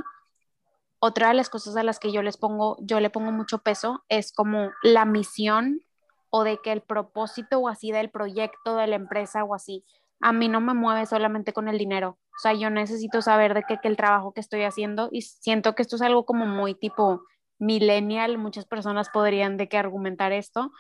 Otra 1.00 1.28
de 1.28 1.34
las 1.34 1.50
cosas 1.50 1.76
a 1.76 1.84
las 1.84 2.00
que 2.00 2.14
yo 2.14 2.22
les 2.22 2.38
pongo, 2.38 2.78
yo 2.80 3.02
le 3.02 3.10
pongo 3.10 3.34
mucho 3.34 3.58
peso 3.58 4.06
es 4.08 4.32
como 4.32 4.72
la 4.82 5.04
misión 5.04 5.82
o 6.30 6.46
de 6.46 6.60
que 6.60 6.72
el 6.72 6.80
propósito 6.80 7.60
o 7.60 7.68
así 7.68 7.92
del 7.92 8.12
proyecto 8.12 8.78
de 8.78 8.88
la 8.88 8.96
empresa 8.96 9.44
o 9.44 9.56
así. 9.56 9.84
A 10.22 10.32
mí 10.32 10.48
no 10.48 10.62
me 10.62 10.74
mueve 10.74 11.06
solamente 11.06 11.52
con 11.52 11.68
el 11.68 11.78
dinero. 11.78 12.18
O 12.34 12.40
sea, 12.40 12.54
yo 12.54 12.70
necesito 12.70 13.22
saber 13.22 13.56
de 13.56 13.64
qué 13.68 13.78
que 13.82 13.90
el 13.90 13.98
trabajo 13.98 14.34
que 14.34 14.40
estoy 14.40 14.64
haciendo 14.64 15.10
y 15.12 15.24
siento 15.24 15.76
que 15.76 15.82
esto 15.82 15.98
es 15.98 16.02
algo 16.02 16.26
como 16.26 16.46
muy 16.46 16.76
tipo 16.76 17.24
millennial, 17.60 18.38
muchas 18.38 18.66
personas 18.66 19.10
podrían 19.10 19.58
de 19.58 19.70
que 19.70 19.78
argumentar 19.78 20.32
esto, 20.32 20.72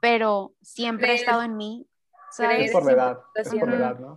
pero 0.00 0.52
siempre 0.62 1.12
ha 1.12 1.14
estado 1.14 1.42
en 1.42 1.56
mí. 1.56 1.86
Es 2.38 2.72
por 2.72 2.84
la 2.84 2.92
edad, 2.92 3.18
es 3.34 3.48
por 3.48 3.68
la 3.68 3.76
edad, 3.76 3.98
¿no? 3.98 4.16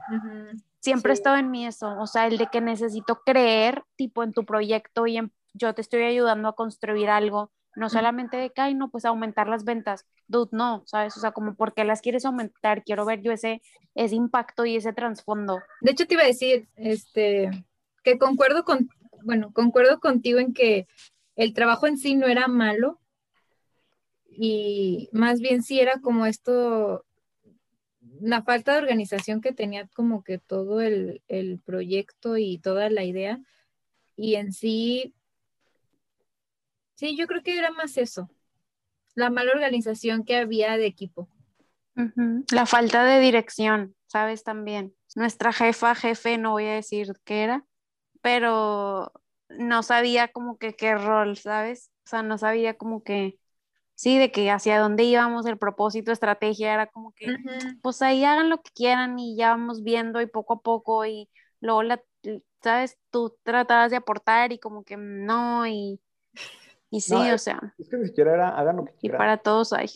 Siempre 0.80 1.12
ha 1.12 1.14
estado 1.14 1.38
en 1.38 1.50
mí 1.50 1.66
eso, 1.66 1.98
o 2.00 2.08
sea, 2.08 2.28
el 2.28 2.38
de 2.38 2.48
que 2.48 2.60
necesito 2.60 3.22
creer 3.26 3.84
tipo 3.96 4.22
en 4.22 4.34
tu 4.34 4.46
proyecto 4.46 5.08
y 5.08 5.18
en, 5.18 5.32
yo 5.54 5.74
te 5.74 5.82
estoy 5.82 6.04
ayudando 6.04 6.50
a 6.50 6.56
construir 6.56 7.10
algo, 7.10 7.52
no 7.76 7.90
solamente 7.90 8.38
de 8.38 8.52
que, 8.52 8.62
ay, 8.62 8.76
no, 8.76 8.90
pues 8.90 9.06
aumentar 9.06 9.48
las 9.48 9.64
ventas, 9.64 10.06
dude, 10.28 10.50
no, 10.52 10.84
¿sabes? 10.86 11.16
O 11.18 11.20
sea, 11.20 11.32
como, 11.32 11.56
¿por 11.56 11.74
qué 11.74 11.86
las 11.86 12.02
quieres 12.02 12.26
aumentar? 12.26 12.84
Quiero 12.84 13.06
ver 13.06 13.22
yo 13.22 13.32
ese, 13.32 13.62
ese 13.96 14.16
impacto 14.16 14.66
y 14.66 14.76
ese 14.76 14.94
trasfondo. 14.94 15.62
De 15.82 15.92
hecho, 15.92 16.06
te 16.06 16.16
iba 16.16 16.24
a 16.24 16.28
decir, 16.28 16.68
este, 16.76 17.50
que 18.04 18.18
concuerdo 18.18 18.64
con, 18.64 18.90
bueno, 19.24 19.52
concuerdo 19.54 20.00
contigo 20.00 20.40
en 20.40 20.54
que 20.54 20.88
el 21.36 21.54
trabajo 21.54 21.88
en 21.88 21.98
sí 21.98 22.16
no 22.16 22.28
era 22.28 22.48
malo 22.48 23.00
y 24.36 25.10
más 25.12 25.40
bien 25.40 25.62
sí 25.64 25.80
era 25.80 26.00
como 26.00 26.26
esto, 26.26 27.06
la 28.20 28.42
falta 28.42 28.74
de 28.74 28.80
organización 28.80 29.42
que 29.42 29.54
tenía 29.54 29.88
como 29.88 30.24
que 30.24 30.40
todo 30.40 30.82
el, 30.82 31.22
proyecto 31.66 32.38
y 32.38 32.58
toda 32.58 32.90
la 32.90 33.04
idea 33.04 33.40
y 34.16 34.36
en 34.36 34.52
sí, 34.54 35.14
sí, 36.96 37.16
yo 37.16 37.28
creo 37.28 37.44
que 37.44 37.58
era 37.58 37.72
más 37.72 37.98
eso, 37.98 38.30
la 39.16 39.30
mala 39.30 39.52
organización 39.52 40.24
que 40.24 40.38
había 40.38 40.78
de 40.78 40.86
equipo. 40.86 41.30
La 42.52 42.66
falta 42.66 43.04
de 43.04 43.20
dirección, 43.20 43.96
¿sabes? 44.08 44.44
También. 44.44 44.96
Nuestra 45.16 45.54
jefa, 45.54 45.94
jefe, 45.94 46.40
no 46.40 46.52
voy 46.52 46.66
a 46.66 46.74
decir 46.74 47.14
qué 47.24 47.44
era, 47.44 47.66
pero 48.22 49.12
no 49.50 49.84
sabía 49.84 50.30
como 50.30 50.58
que 50.58 50.74
qué 50.76 50.96
rol, 50.96 51.38
¿sabes? 51.38 51.92
O 52.06 52.10
sea, 52.10 52.24
no 52.24 52.38
sabía 52.38 52.76
como 52.78 53.04
que, 53.04 53.40
sí, 53.96 54.18
de 54.20 54.32
que 54.32 54.52
hacia 54.52 54.80
dónde 54.80 55.04
íbamos, 55.04 55.46
el 55.46 55.58
propósito, 55.58 56.12
estrategia, 56.12 56.74
era 56.74 56.88
como 56.88 57.14
que, 57.14 57.28
pues 57.82 58.02
ahí 58.02 58.26
hagan 58.26 58.50
lo 58.50 58.58
que 58.62 58.72
quieran 58.74 59.20
y 59.20 59.36
ya 59.38 59.52
vamos 59.52 59.84
viendo 59.84 60.22
y 60.22 60.28
poco 60.28 60.56
a 60.56 60.62
poco 60.62 61.06
y 61.06 61.30
luego, 61.62 61.84
la, 61.84 62.02
¿sabes? 62.62 62.98
Tú 63.12 63.38
tratabas 63.44 63.92
de 63.92 63.98
aportar 63.98 64.52
y 64.54 64.60
como 64.60 64.84
que 64.84 64.98
no, 64.98 65.68
y, 65.68 66.02
y 66.90 67.02
sí, 67.02 67.16
o 67.16 67.38
sea. 67.38 67.76
Es 67.78 67.90
que 67.90 67.98
ni 67.98 68.08
siquiera 68.08 68.34
era 68.34 68.50
hagan 68.50 68.78
lo 68.78 68.86
que 68.86 68.94
quieran. 68.94 69.18
Y 69.18 69.20
para 69.20 69.38
todos 69.38 69.74
hay 69.74 69.90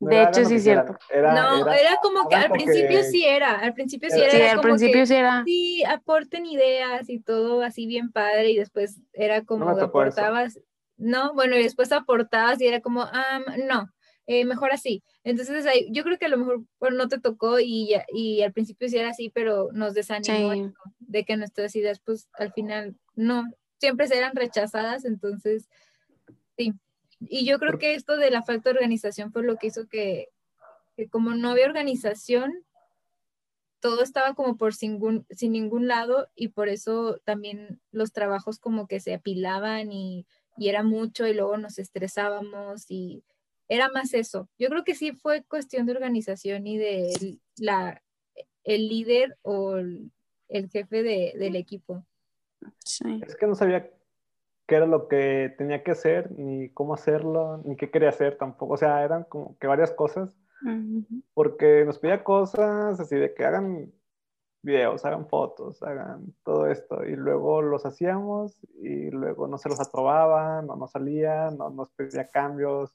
de 0.00 0.22
hecho, 0.22 0.44
sí 0.46 0.54
es 0.54 0.62
cierto. 0.62 0.98
no, 1.14 1.70
era, 1.72 1.96
como 2.02 2.26
que 2.28 2.34
al 2.34 2.50
principio 2.50 3.02
sí 3.02 3.26
era, 3.26 3.58
al 3.58 3.74
principio 3.74 4.08
sí 4.10 4.20
era. 4.20 4.30
Sí, 4.30 4.42
al 4.42 4.60
principio 4.60 5.06
sí 5.06 5.14
era. 5.14 5.44
Sí, 5.44 5.84
aporten 5.84 6.46
ideas 6.46 7.08
y 7.10 7.20
todo 7.20 7.62
así 7.62 7.86
bien 7.86 8.10
padre 8.10 8.50
y 8.50 8.56
después 8.56 9.00
era 9.12 9.44
como 9.44 9.68
aportabas, 9.68 10.58
no, 10.96 11.34
bueno, 11.34 11.56
y 11.56 11.62
después 11.62 11.92
aportabas 11.92 12.60
y 12.60 12.66
era 12.66 12.80
como, 12.80 13.02
ah, 13.02 13.40
no, 13.66 13.90
eh, 14.26 14.44
mejor 14.46 14.72
así. 14.72 15.02
Entonces 15.22 15.66
ahí, 15.66 15.88
yo 15.92 16.02
creo 16.02 16.18
que 16.18 16.26
a 16.26 16.30
lo 16.30 16.38
mejor 16.38 16.64
no 16.92 17.08
te 17.08 17.20
tocó 17.20 17.60
y, 17.60 17.94
y 18.08 18.42
al 18.42 18.52
principio 18.52 18.88
sí 18.88 18.96
era 18.96 19.10
así, 19.10 19.28
pero 19.28 19.68
nos 19.72 19.92
desanimó 19.92 20.72
de 20.98 21.24
que 21.24 21.36
nuestras 21.36 21.76
ideas 21.76 22.00
pues 22.00 22.28
al 22.38 22.52
final 22.52 22.96
no, 23.16 23.44
siempre 23.78 24.06
eran 24.10 24.34
rechazadas, 24.34 25.04
entonces 25.04 25.68
sí. 26.56 26.72
Y 27.20 27.44
yo 27.44 27.58
creo 27.58 27.78
que 27.78 27.94
esto 27.94 28.16
de 28.16 28.30
la 28.30 28.42
falta 28.42 28.70
de 28.70 28.76
organización 28.76 29.32
fue 29.32 29.42
lo 29.42 29.56
que 29.56 29.68
hizo 29.68 29.88
que, 29.88 30.28
como 31.10 31.34
no 31.34 31.50
había 31.50 31.66
organización, 31.66 32.64
todo 33.80 34.02
estaba 34.02 34.34
como 34.34 34.56
por 34.56 34.74
sin, 34.74 35.26
sin 35.30 35.52
ningún 35.52 35.88
lado 35.88 36.28
y 36.34 36.48
por 36.48 36.68
eso 36.68 37.18
también 37.24 37.80
los 37.92 38.12
trabajos 38.12 38.58
como 38.58 38.86
que 38.86 39.00
se 39.00 39.14
apilaban 39.14 39.90
y, 39.92 40.26
y 40.56 40.68
era 40.68 40.82
mucho 40.82 41.26
y 41.26 41.34
luego 41.34 41.56
nos 41.56 41.78
estresábamos 41.78 42.90
y 42.90 43.24
era 43.68 43.88
más 43.88 44.12
eso. 44.14 44.48
Yo 44.58 44.68
creo 44.68 44.84
que 44.84 44.94
sí 44.94 45.12
fue 45.12 45.44
cuestión 45.44 45.86
de 45.86 45.92
organización 45.92 46.66
y 46.66 46.76
de 46.76 47.38
la, 47.56 48.02
el 48.64 48.88
líder 48.88 49.38
o 49.42 49.76
el, 49.76 50.10
jefe 50.70 51.02
de, 51.02 51.32
del 51.36 51.56
equipo. 51.56 52.04
Sí. 52.84 53.20
Es 53.26 53.36
que 53.36 53.46
no 53.46 53.54
sabía 53.54 53.88
qué 54.70 54.76
era 54.76 54.86
lo 54.86 55.08
que 55.08 55.52
tenía 55.58 55.82
que 55.82 55.90
hacer, 55.90 56.30
ni 56.30 56.68
cómo 56.68 56.94
hacerlo, 56.94 57.60
ni 57.64 57.74
qué 57.74 57.90
quería 57.90 58.10
hacer 58.10 58.38
tampoco. 58.38 58.74
O 58.74 58.76
sea, 58.76 59.02
eran 59.02 59.24
como 59.24 59.58
que 59.58 59.66
varias 59.66 59.90
cosas, 59.90 60.38
porque 61.34 61.84
nos 61.84 61.98
pedía 61.98 62.22
cosas 62.22 63.00
así 63.00 63.16
de 63.16 63.34
que 63.34 63.44
hagan 63.44 63.92
videos, 64.62 65.04
hagan 65.04 65.26
fotos, 65.26 65.82
hagan 65.82 66.32
todo 66.44 66.68
esto, 66.68 67.04
y 67.04 67.16
luego 67.16 67.62
los 67.62 67.84
hacíamos 67.84 68.64
y 68.80 69.10
luego 69.10 69.48
no 69.48 69.58
se 69.58 69.68
los 69.68 69.80
aprobaban, 69.80 70.68
no 70.68 70.76
nos 70.76 70.92
salían, 70.92 71.58
no 71.58 71.70
nos 71.70 71.90
pedía 71.90 72.28
cambios, 72.28 72.94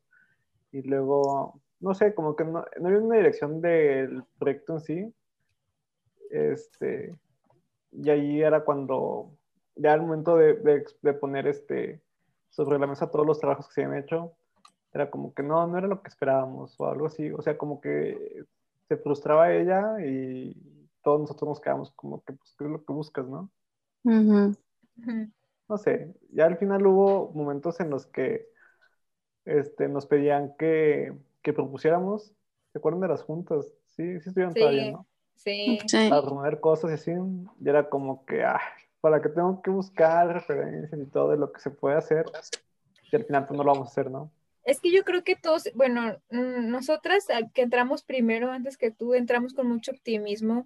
y 0.71 0.81
luego, 0.83 1.59
no 1.81 1.93
sé, 1.93 2.15
como 2.15 2.37
que 2.37 2.45
no, 2.45 2.63
no 2.79 2.87
había 2.87 2.99
una 3.01 3.17
dirección 3.17 3.59
del 3.59 4.23
proyecto 4.39 4.75
en 4.75 4.79
sí. 4.79 5.13
Este, 6.29 7.13
y 7.91 8.09
ahí 8.09 8.41
era 8.41 8.63
cuando 8.63 9.33
ya 9.75 9.93
al 9.93 10.01
momento 10.01 10.37
de, 10.37 10.55
de, 11.01 11.13
poner 11.13 11.47
este, 11.47 12.01
sobre 12.49 12.79
la 12.79 12.87
mesa 12.87 13.11
todos 13.11 13.25
los 13.25 13.39
trabajos 13.39 13.67
que 13.67 13.73
se 13.73 13.83
habían 13.83 14.03
hecho, 14.03 14.33
era 14.93 15.09
como 15.11 15.33
que 15.33 15.43
no, 15.43 15.67
no 15.67 15.77
era 15.77 15.87
lo 15.87 16.01
que 16.01 16.07
esperábamos 16.07 16.79
o 16.79 16.87
algo 16.87 17.07
así. 17.07 17.31
O 17.31 17.41
sea, 17.41 17.57
como 17.57 17.81
que 17.81 18.45
se 18.87 18.97
frustraba 18.97 19.53
ella 19.53 19.97
y 20.05 20.55
todos 21.03 21.19
nosotros 21.19 21.49
nos 21.49 21.59
quedamos 21.59 21.91
como 21.91 22.23
que, 22.23 22.33
pues, 22.33 22.55
¿qué 22.57 22.63
es 22.63 22.69
lo 22.69 22.83
que 22.83 22.93
buscas, 22.93 23.27
no? 23.27 23.51
No 25.67 25.77
sé, 25.77 26.13
ya 26.31 26.45
al 26.45 26.57
final 26.57 26.85
hubo 26.85 27.31
momentos 27.33 27.79
en 27.79 27.89
los 27.89 28.05
que 28.05 28.47
este, 29.45 29.87
nos 29.89 30.05
pedían 30.05 30.55
que, 30.57 31.13
que 31.41 31.53
propusiéramos, 31.53 32.33
¿se 32.71 32.77
acuerdan 32.77 33.01
de 33.01 33.07
las 33.07 33.23
juntas? 33.23 33.65
Sí, 33.87 34.19
sí 34.19 34.29
estuvieron 34.29 34.53
todavía, 34.53 34.91
¿no? 34.91 35.07
Sí. 35.35 35.79
Para 36.09 36.21
promover 36.21 36.59
cosas 36.59 36.91
y 36.91 36.93
así, 36.93 37.11
y 37.11 37.69
era 37.69 37.89
como 37.89 38.25
que, 38.25 38.43
ay, 38.45 38.59
para 39.05 39.21
que 39.21 39.29
tengo 39.29 39.61
que 39.61 39.69
buscar 39.69 40.33
referencias 40.33 40.99
y 40.99 41.05
todo 41.05 41.29
de 41.29 41.37
lo 41.37 41.51
que 41.51 41.61
se 41.61 41.69
puede 41.69 41.95
hacer, 41.95 42.25
y 43.11 43.15
al 43.15 43.23
final 43.23 43.45
pues 43.45 43.55
no 43.55 43.63
lo 43.63 43.71
vamos 43.71 43.87
a 43.87 43.91
hacer, 43.91 44.09
¿no? 44.09 44.31
Es 44.63 44.81
que 44.81 44.91
yo 44.91 45.03
creo 45.03 45.23
que 45.23 45.35
todos, 45.35 45.69
bueno, 45.75 46.19
mm, 46.31 46.71
nosotras 46.71 47.27
que 47.53 47.61
entramos 47.61 48.01
primero, 48.01 48.49
antes 48.49 48.77
que 48.77 48.89
tú, 48.89 49.13
entramos 49.13 49.53
con 49.53 49.67
mucho 49.67 49.91
optimismo 49.91 50.65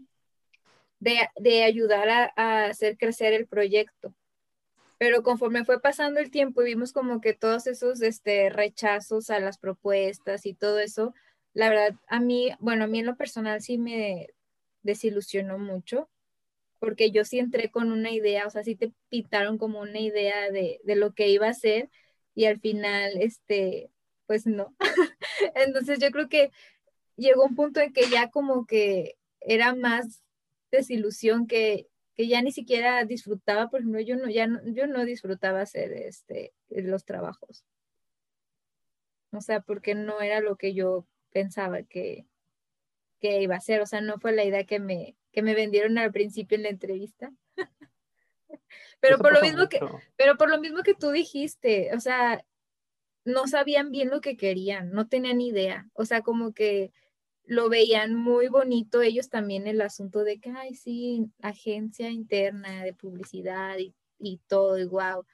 de, 1.01 1.17
de 1.35 1.65
ayudar 1.65 2.07
a, 2.07 2.31
a, 2.37 2.65
hacer 2.67 2.97
crecer 2.97 3.33
el 3.33 3.45
proyecto. 3.45 4.13
Pero 4.97 5.21
conforme 5.21 5.65
fue 5.65 5.81
pasando 5.81 6.21
el 6.21 6.31
tiempo 6.31 6.61
y 6.61 6.67
vimos 6.67 6.93
como 6.93 7.19
que 7.19 7.33
todos 7.33 7.67
esos 7.67 8.01
este, 8.01 8.49
rechazos 8.49 9.29
a 9.31 9.41
las 9.41 9.57
propuestas 9.57 10.45
y 10.45 10.53
todo 10.53 10.79
eso, 10.79 11.13
la 11.53 11.67
verdad, 11.67 11.93
a 12.07 12.21
mí, 12.21 12.51
bueno, 12.59 12.85
a 12.85 12.87
mí 12.87 12.99
en 12.99 13.05
lo 13.05 13.17
personal 13.17 13.61
sí 13.61 13.77
me 13.77 14.29
desilusionó 14.81 15.57
mucho 15.57 16.07
porque 16.79 17.11
yo 17.11 17.25
sí 17.25 17.39
entré 17.39 17.69
con 17.69 17.91
una 17.91 18.11
idea, 18.11 18.47
o 18.47 18.49
sea, 18.49 18.63
sí 18.63 18.75
te 18.75 18.93
pintaron 19.09 19.57
como 19.57 19.81
una 19.81 19.99
idea 19.99 20.49
de, 20.49 20.79
lo 20.83 21.13
que 21.13 21.29
iba 21.29 21.47
a 21.47 21.53
ser 21.53 21.89
y 22.35 22.45
al 22.45 22.59
final, 22.59 23.13
este, 23.21 23.91
pues 24.25 24.47
no. 24.47 24.75
Entonces 25.55 25.99
yo 25.99 26.11
creo 26.11 26.29
que 26.29 26.51
llegó 27.15 27.45
un 27.45 27.55
punto 27.55 27.81
en 27.81 27.93
que 27.93 28.09
ya 28.09 28.29
como 28.29 28.65
que 28.65 29.17
era 29.41 29.75
más 29.75 30.23
desilusión 30.71 31.47
que, 31.47 31.87
que 32.15 32.27
ya 32.27 32.41
ni 32.41 32.51
siquiera 32.51 33.03
disfrutaba, 33.05 33.69
por 33.69 33.81
ejemplo, 33.81 34.01
yo 34.01 34.15
no, 34.15 34.29
ya 34.29 34.47
no, 34.47 34.61
yo 34.65 34.87
no 34.87 35.05
disfrutaba 35.05 35.61
hacer 35.61 35.91
este, 35.93 36.53
los 36.69 37.05
trabajos. 37.05 37.65
O 39.31 39.41
sea, 39.41 39.61
porque 39.61 39.95
no 39.95 40.21
era 40.21 40.39
lo 40.39 40.55
que 40.55 40.73
yo 40.73 41.05
pensaba 41.31 41.83
que, 41.83 42.25
que 43.19 43.41
iba 43.41 43.55
a 43.55 43.61
ser. 43.61 43.81
O 43.81 43.85
sea, 43.85 44.01
no 44.01 44.19
fue 44.19 44.33
la 44.33 44.43
idea 44.43 44.63
que 44.63 44.79
me, 44.79 45.15
que 45.31 45.41
me 45.41 45.55
vendieron 45.55 45.97
al 45.97 46.11
principio 46.11 46.55
en 46.55 46.63
la 46.63 46.69
entrevista. 46.69 47.31
pero 48.99 49.17
por 49.19 49.33
lo 49.33 49.41
mismo 49.41 49.67
que, 49.69 49.79
pero 50.15 50.37
por 50.37 50.49
lo 50.49 50.59
mismo 50.59 50.83
que 50.83 50.93
tú 50.93 51.11
dijiste, 51.11 51.95
o 51.95 51.99
sea, 51.99 52.43
no 53.25 53.47
sabían 53.47 53.91
bien 53.91 54.09
lo 54.09 54.21
que 54.21 54.37
querían, 54.37 54.91
no 54.91 55.07
tenían 55.07 55.41
idea. 55.41 55.87
O 55.93 56.05
sea, 56.05 56.21
como 56.21 56.53
que 56.53 56.91
lo 57.43 57.67
veían 57.67 58.13
muy 58.13 58.47
bonito 58.47 59.01
ellos 59.01 59.29
también 59.29 59.67
el 59.67 59.81
asunto 59.81 60.23
de 60.23 60.39
que, 60.39 60.51
ay, 60.51 60.75
sí, 60.75 61.31
agencia 61.41 62.09
interna 62.09 62.83
de 62.83 62.93
publicidad 62.93 63.77
y, 63.79 63.95
y 64.19 64.39
todo, 64.47 64.77
y 64.77 64.85
wow. 64.85 65.25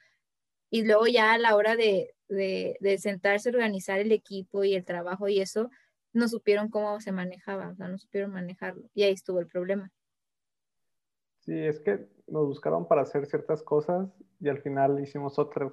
Y 0.70 0.84
luego 0.84 1.06
ya 1.06 1.34
a 1.34 1.38
la 1.38 1.54
hora 1.56 1.76
de, 1.76 2.14
de, 2.28 2.76
de 2.80 2.98
sentarse, 2.98 3.50
organizar 3.50 3.98
el 4.00 4.12
equipo 4.12 4.64
y 4.64 4.74
el 4.74 4.84
trabajo 4.84 5.28
y 5.28 5.40
eso, 5.40 5.70
no 6.16 6.28
supieron 6.28 6.68
cómo 6.68 7.00
se 7.00 7.12
manejaba, 7.12 7.68
o 7.68 7.74
sea, 7.74 7.88
no 7.88 7.98
supieron 7.98 8.32
manejarlo. 8.32 8.88
Y 8.94 9.02
ahí 9.02 9.12
estuvo 9.12 9.38
el 9.38 9.46
problema. 9.46 9.90
Sí, 11.40 11.56
es 11.56 11.78
que 11.78 12.08
nos 12.26 12.46
buscaron 12.46 12.88
para 12.88 13.02
hacer 13.02 13.26
ciertas 13.26 13.62
cosas 13.62 14.08
y 14.40 14.48
al 14.48 14.58
final 14.58 14.98
hicimos 15.00 15.38
otras. 15.38 15.72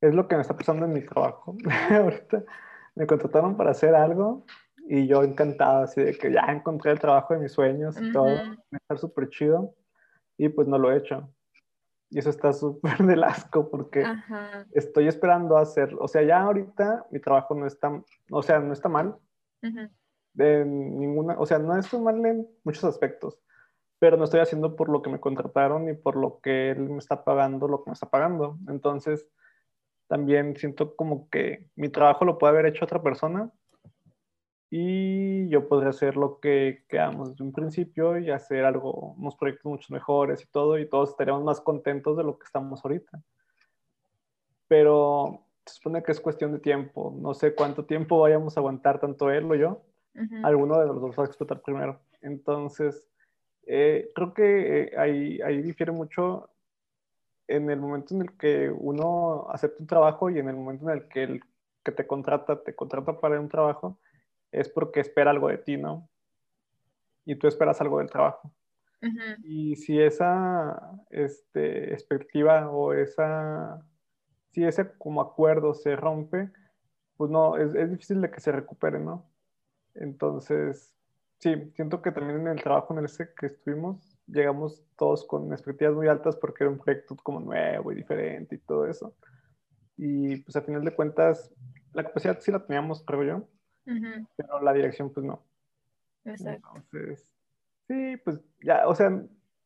Es 0.00 0.14
lo 0.14 0.26
que 0.26 0.34
me 0.34 0.42
está 0.42 0.56
pasando 0.56 0.86
en 0.86 0.94
mi 0.94 1.02
trabajo. 1.02 1.56
Ahorita 1.90 2.42
me 2.94 3.06
contrataron 3.06 3.56
para 3.56 3.70
hacer 3.70 3.94
algo 3.94 4.46
y 4.88 5.06
yo 5.06 5.22
encantado, 5.22 5.84
así 5.84 6.00
de 6.00 6.16
que 6.16 6.32
ya 6.32 6.46
encontré 6.48 6.92
el 6.92 6.98
trabajo 6.98 7.34
de 7.34 7.40
mis 7.40 7.52
sueños 7.52 8.00
y 8.00 8.12
todo, 8.12 8.28
me 8.70 8.78
está 8.78 8.96
súper 8.96 9.28
chido 9.28 9.74
y 10.38 10.48
pues 10.48 10.68
no 10.68 10.78
lo 10.78 10.90
he 10.90 10.96
hecho. 10.96 11.30
Y 12.08 12.18
eso 12.18 12.30
está 12.30 12.52
súper 12.54 12.98
del 12.98 13.24
asco 13.24 13.68
porque 13.70 14.04
estoy 14.72 15.08
esperando 15.08 15.58
hacer, 15.58 15.94
o 15.98 16.08
sea, 16.08 16.22
ya 16.22 16.40
ahorita 16.40 17.06
mi 17.10 17.20
trabajo 17.20 17.54
no 17.54 17.66
está, 17.66 18.02
o 18.30 18.42
sea, 18.42 18.60
no 18.60 18.72
está 18.72 18.88
mal, 18.88 19.16
de 20.34 20.64
ninguna, 20.64 21.36
o 21.38 21.46
sea, 21.46 21.58
no 21.58 21.76
estoy 21.76 22.00
mal 22.00 22.24
en 22.24 22.46
muchos 22.62 22.84
aspectos, 22.84 23.40
pero 23.98 24.16
no 24.16 24.24
estoy 24.24 24.40
haciendo 24.40 24.76
por 24.76 24.88
lo 24.88 25.00
que 25.00 25.10
me 25.10 25.20
contrataron 25.20 25.86
ni 25.86 25.94
por 25.94 26.16
lo 26.16 26.40
que 26.40 26.70
él 26.70 26.90
me 26.90 26.98
está 26.98 27.24
pagando, 27.24 27.68
lo 27.68 27.82
que 27.82 27.90
me 27.90 27.94
está 27.94 28.10
pagando. 28.10 28.58
Entonces, 28.68 29.26
también 30.08 30.56
siento 30.56 30.94
como 30.94 31.28
que 31.30 31.68
mi 31.74 31.88
trabajo 31.88 32.24
lo 32.24 32.38
puede 32.38 32.52
haber 32.52 32.66
hecho 32.66 32.84
otra 32.84 33.02
persona 33.02 33.50
y 34.70 35.48
yo 35.48 35.68
podría 35.68 35.90
hacer 35.90 36.16
lo 36.16 36.38
que 36.40 36.84
quedamos 36.88 37.30
desde 37.30 37.44
un 37.44 37.52
principio 37.52 38.18
y 38.18 38.30
hacer 38.30 38.64
algo, 38.64 39.14
unos 39.16 39.36
proyectos 39.36 39.70
mucho 39.70 39.92
mejores 39.92 40.42
y 40.42 40.46
todo, 40.48 40.78
y 40.78 40.88
todos 40.88 41.10
estaríamos 41.10 41.44
más 41.44 41.60
contentos 41.60 42.16
de 42.16 42.24
lo 42.24 42.38
que 42.38 42.44
estamos 42.44 42.84
ahorita. 42.84 43.22
Pero 44.68 45.45
se 45.66 45.74
supone 45.74 46.02
que 46.02 46.12
es 46.12 46.20
cuestión 46.20 46.52
de 46.52 46.58
tiempo. 46.60 47.14
No 47.20 47.34
sé 47.34 47.54
cuánto 47.54 47.84
tiempo 47.84 48.20
vayamos 48.20 48.56
a 48.56 48.60
aguantar 48.60 49.00
tanto 49.00 49.30
él 49.30 49.50
o 49.50 49.54
yo. 49.54 49.82
Alguno 50.42 50.80
de 50.80 50.86
los 50.86 51.00
dos 51.00 51.18
va 51.18 51.24
a 51.24 51.26
explotar 51.26 51.60
primero. 51.60 52.00
Entonces, 52.22 53.06
eh, 53.66 54.10
creo 54.14 54.32
que 54.32 54.82
eh, 54.82 54.92
ahí, 54.96 55.40
ahí 55.42 55.60
difiere 55.60 55.92
mucho 55.92 56.48
en 57.48 57.70
el 57.70 57.80
momento 57.80 58.14
en 58.14 58.22
el 58.22 58.36
que 58.36 58.70
uno 58.70 59.46
acepta 59.50 59.76
un 59.80 59.86
trabajo 59.86 60.30
y 60.30 60.38
en 60.38 60.48
el 60.48 60.56
momento 60.56 60.88
en 60.88 60.96
el 60.96 61.08
que 61.08 61.22
el 61.24 61.40
que 61.84 61.92
te 61.92 62.06
contrata, 62.06 62.62
te 62.62 62.74
contrata 62.74 63.20
para 63.20 63.38
un 63.38 63.48
trabajo, 63.48 64.00
es 64.50 64.68
porque 64.68 65.00
espera 65.00 65.30
algo 65.30 65.48
de 65.48 65.58
ti, 65.58 65.76
¿no? 65.76 66.08
Y 67.24 67.36
tú 67.36 67.46
esperas 67.46 67.80
algo 67.80 67.98
del 67.98 68.10
trabajo. 68.10 68.52
Y 69.44 69.76
si 69.76 70.00
esa 70.00 71.00
este, 71.10 71.92
expectativa 71.92 72.68
o 72.70 72.92
esa 72.92 73.86
si 74.56 74.64
ese 74.64 74.90
como 74.96 75.20
acuerdo 75.20 75.74
se 75.74 75.96
rompe, 75.96 76.50
pues 77.18 77.30
no, 77.30 77.58
es, 77.58 77.74
es, 77.74 77.90
difícil 77.90 78.22
de 78.22 78.30
que 78.30 78.40
se 78.40 78.50
recupere, 78.50 78.98
¿no? 78.98 79.28
Entonces, 79.94 80.94
sí, 81.36 81.70
siento 81.74 82.00
que 82.00 82.10
también 82.10 82.40
en 82.40 82.48
el 82.48 82.62
trabajo 82.62 82.94
en 82.94 83.00
el 83.00 83.04
ese 83.04 83.34
que 83.38 83.46
estuvimos, 83.46 84.18
llegamos 84.26 84.82
todos 84.96 85.26
con 85.26 85.52
expectativas 85.52 85.94
muy 85.94 86.08
altas 86.08 86.36
porque 86.36 86.64
era 86.64 86.70
un 86.70 86.78
proyecto 86.78 87.16
como 87.16 87.40
nuevo 87.40 87.92
y 87.92 87.96
diferente 87.96 88.54
y 88.54 88.58
todo 88.58 88.86
eso. 88.86 89.14
Y 89.98 90.36
pues 90.36 90.56
a 90.56 90.62
final 90.62 90.82
de 90.82 90.94
cuentas, 90.94 91.52
la 91.92 92.04
capacidad 92.04 92.40
sí 92.40 92.50
la 92.50 92.64
teníamos, 92.64 93.04
creo 93.04 93.24
yo, 93.24 93.48
pero 94.36 94.62
la 94.62 94.72
dirección 94.72 95.12
pues 95.12 95.26
no. 95.26 95.44
Exacto. 96.24 96.70
Entonces, 96.76 97.30
sí, 97.88 98.16
pues 98.24 98.40
ya, 98.62 98.88
o 98.88 98.94
sea, 98.94 99.10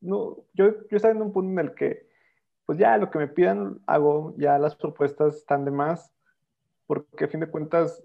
no, 0.01 0.35
yo, 0.53 0.85
yo 0.89 0.97
estaba 0.97 1.13
en 1.13 1.21
un 1.21 1.31
punto 1.31 1.49
en 1.61 1.65
el 1.65 1.75
que 1.75 2.10
pues 2.65 2.77
ya 2.77 2.97
lo 2.97 3.09
que 3.09 3.19
me 3.19 3.27
pidan 3.27 3.79
hago, 3.85 4.33
ya 4.37 4.57
las 4.57 4.75
propuestas 4.75 5.35
están 5.35 5.65
de 5.65 5.71
más, 5.71 6.13
porque 6.87 7.25
a 7.25 7.27
fin 7.27 7.39
de 7.39 7.49
cuentas, 7.49 8.01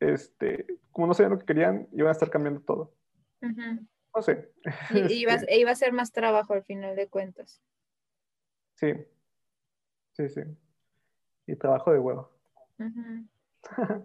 este, 0.00 0.66
como 0.92 1.06
no 1.06 1.14
sabían 1.14 1.32
lo 1.32 1.38
que 1.38 1.46
querían, 1.46 1.88
iban 1.92 2.08
a 2.08 2.12
estar 2.12 2.30
cambiando 2.30 2.60
todo. 2.60 2.92
No 3.40 4.22
sé. 4.22 4.50
Y 4.90 5.12
iba, 5.14 5.32
este 5.34 5.58
iba, 5.58 5.70
a 5.70 5.76
ser 5.76 5.92
más 5.92 6.12
trabajo 6.12 6.54
al 6.54 6.64
final 6.64 6.96
de 6.96 7.08
cuentas. 7.08 7.62
Sí, 8.74 8.92
sí, 10.12 10.28
sí. 10.28 10.40
Y 11.46 11.56
trabajo 11.56 11.92
de 11.92 11.98
huevo. 11.98 12.30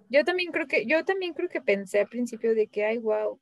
yo 0.10 0.24
también 0.24 0.52
creo 0.52 0.68
que, 0.68 0.86
yo 0.86 1.04
también 1.06 1.34
creo 1.34 1.50
que 1.50 1.62
pensé 1.62 2.02
al 2.02 2.08
principio 2.08 2.56
de 2.56 2.68
que, 2.68 2.86
ay, 2.86 2.98
wow, 2.98 3.40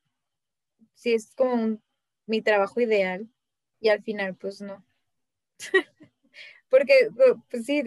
si 0.94 1.14
es 1.14 1.34
como 1.34 1.78
mi 2.26 2.42
trabajo 2.42 2.80
ideal, 2.80 3.28
y 3.82 3.88
al 3.88 4.00
final, 4.02 4.36
pues 4.36 4.60
no. 4.60 4.84
porque 6.72 7.10
pues 7.50 7.66
sí, 7.66 7.84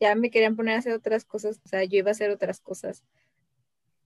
ya 0.00 0.14
me 0.14 0.30
querían 0.30 0.56
poner 0.56 0.76
a 0.76 0.78
hacer 0.78 0.94
otras 0.94 1.26
cosas, 1.26 1.60
o 1.62 1.68
sea, 1.68 1.84
yo 1.84 1.98
iba 1.98 2.08
a 2.08 2.12
hacer 2.12 2.30
otras 2.30 2.58
cosas. 2.58 3.04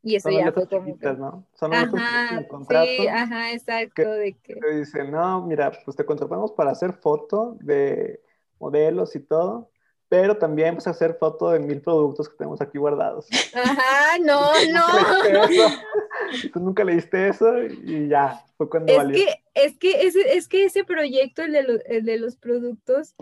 Y 0.02 0.16
eso 0.16 0.28
ya 0.30 0.50
fue 0.50 0.66
como 0.68 0.96
¿no? 1.16 1.46
Son 1.54 1.72
ajá, 1.72 2.44
sí, 2.68 3.06
ajá, 3.06 3.52
exacto, 3.52 4.10
de 4.10 4.36
que... 4.36 4.58
dicen, 4.74 5.12
no, 5.12 5.46
mira, 5.46 5.70
pues 5.84 5.96
te 5.96 6.04
contratamos 6.04 6.50
para 6.50 6.72
hacer 6.72 6.94
foto 6.94 7.56
de 7.60 8.20
modelos 8.58 9.14
y 9.14 9.20
todo, 9.20 9.70
pero 10.08 10.36
también 10.36 10.74
vas 10.74 10.88
a 10.88 10.90
hacer 10.90 11.14
foto 11.14 11.50
de 11.50 11.60
mil 11.60 11.80
productos 11.80 12.28
que 12.28 12.38
tenemos 12.38 12.60
aquí 12.60 12.76
guardados. 12.76 13.28
Ajá, 13.54 14.18
no, 14.24 14.50
no. 14.72 14.84
Tú 16.52 16.58
nunca 16.58 16.82
leíste 16.82 17.28
eso 17.28 17.62
y 17.62 18.08
ya, 18.08 18.44
fue 18.56 18.68
cuando 18.68 18.92
es 18.92 19.12
Que, 19.12 19.44
es 19.54 19.78
que 19.78 20.06
ese, 20.08 20.36
es 20.36 20.48
que 20.48 20.64
ese 20.64 20.82
proyecto, 20.82 21.42
el 21.42 21.52
de, 21.52 21.82
el 21.86 22.04
de 22.04 22.18
los 22.18 22.34
productos, 22.34 23.14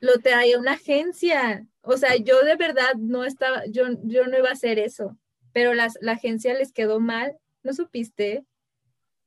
lo 0.00 0.18
traía 0.20 0.58
una 0.58 0.72
agencia. 0.72 1.66
O 1.82 1.96
sea, 1.96 2.16
yo 2.16 2.42
de 2.44 2.56
verdad 2.56 2.94
no 2.98 3.24
estaba, 3.24 3.64
yo, 3.66 3.86
yo 4.02 4.26
no 4.26 4.38
iba 4.38 4.48
a 4.48 4.52
hacer 4.52 4.78
eso, 4.78 5.16
pero 5.52 5.74
las, 5.74 5.98
la 6.00 6.12
agencia 6.12 6.54
les 6.54 6.72
quedó 6.72 7.00
mal. 7.00 7.38
¿No 7.62 7.72
supiste? 7.72 8.44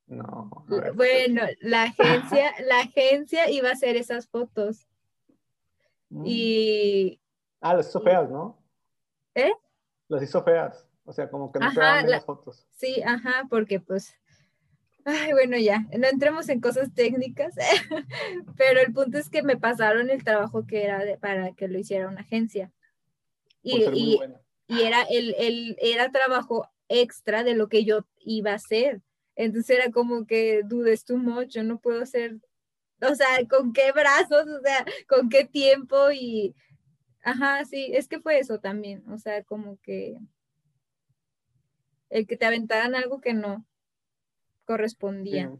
No. 0.06 0.65
Bueno, 0.95 1.41
la 1.60 1.84
agencia, 1.84 2.53
la 2.65 2.80
agencia 2.82 3.49
iba 3.49 3.69
a 3.69 3.73
hacer 3.73 3.97
esas 3.97 4.27
fotos. 4.27 4.88
Mm. 6.10 6.23
Y. 6.25 7.21
Ah, 7.60 7.73
las 7.73 7.89
hizo 7.89 8.01
feas, 8.01 8.30
¿no? 8.30 8.58
¿Eh? 9.36 9.51
Las 10.08 10.23
hizo 10.23 10.43
feas. 10.43 10.88
O 11.03 11.13
sea, 11.13 11.30
como 11.30 11.51
que 11.51 11.60
no 11.60 11.71
se 11.71 11.80
las 11.80 12.25
fotos. 12.25 12.67
Sí, 12.71 13.01
ajá, 13.01 13.47
porque 13.49 13.80
pues 13.80 14.13
Ay, 15.10 15.32
bueno, 15.32 15.58
ya, 15.58 15.88
no 15.98 16.06
entremos 16.06 16.50
en 16.50 16.60
cosas 16.60 16.93
técnicas, 16.93 17.56
pero 18.58 18.82
el 18.82 18.91
punto 18.91 19.17
es 19.17 19.30
que 19.30 19.41
me 19.41 19.56
pasaron 19.56 20.10
el 20.10 20.22
trabajo 20.26 20.67
que 20.67 20.84
era 20.84 21.02
para 21.22 21.54
que 21.54 21.70
lo 21.70 21.80
hiciera 21.80 22.10
una 22.10 22.20
agencia. 22.20 22.74
Y, 23.62 23.86
y, 23.93 24.20
y, 24.67 24.82
era, 24.82 25.04
el, 25.04 25.34
el, 25.39 25.78
era 25.82 26.12
trabajo 26.12 26.70
extra 26.89 27.46
de 27.46 27.56
lo 27.56 27.70
que 27.70 27.86
yo 27.86 28.06
iba 28.20 28.52
a 28.52 28.56
hacer. 28.56 29.02
Entonces 29.38 29.78
era 29.78 29.91
como 29.91 30.26
que 30.26 30.63
dudes 30.65 31.06
too 31.06 31.17
much, 31.17 31.52
yo 31.52 31.63
no 31.63 31.80
puedo 31.80 32.02
hacer, 32.02 32.41
o 33.02 33.15
sea, 33.15 33.28
con 33.50 33.72
qué 33.72 33.93
brazos, 33.93 34.46
o 34.46 34.60
sea, 34.62 34.86
con 35.08 35.30
qué 35.30 35.46
tiempo 35.46 36.12
y, 36.12 36.54
ajá, 37.24 37.63
sí, 37.63 37.91
es 37.93 38.10
que 38.10 38.20
fue 38.20 38.39
eso 38.39 38.60
también, 38.60 39.08
o 39.10 39.17
sea, 39.17 39.41
como 39.46 39.78
que 39.78 40.17
el 42.10 42.28
que 42.28 42.36
te 42.36 42.46
aventaran 42.46 42.93
algo 42.93 43.22
que 43.22 43.34
no, 43.34 43.65
correspondía. 44.67 45.51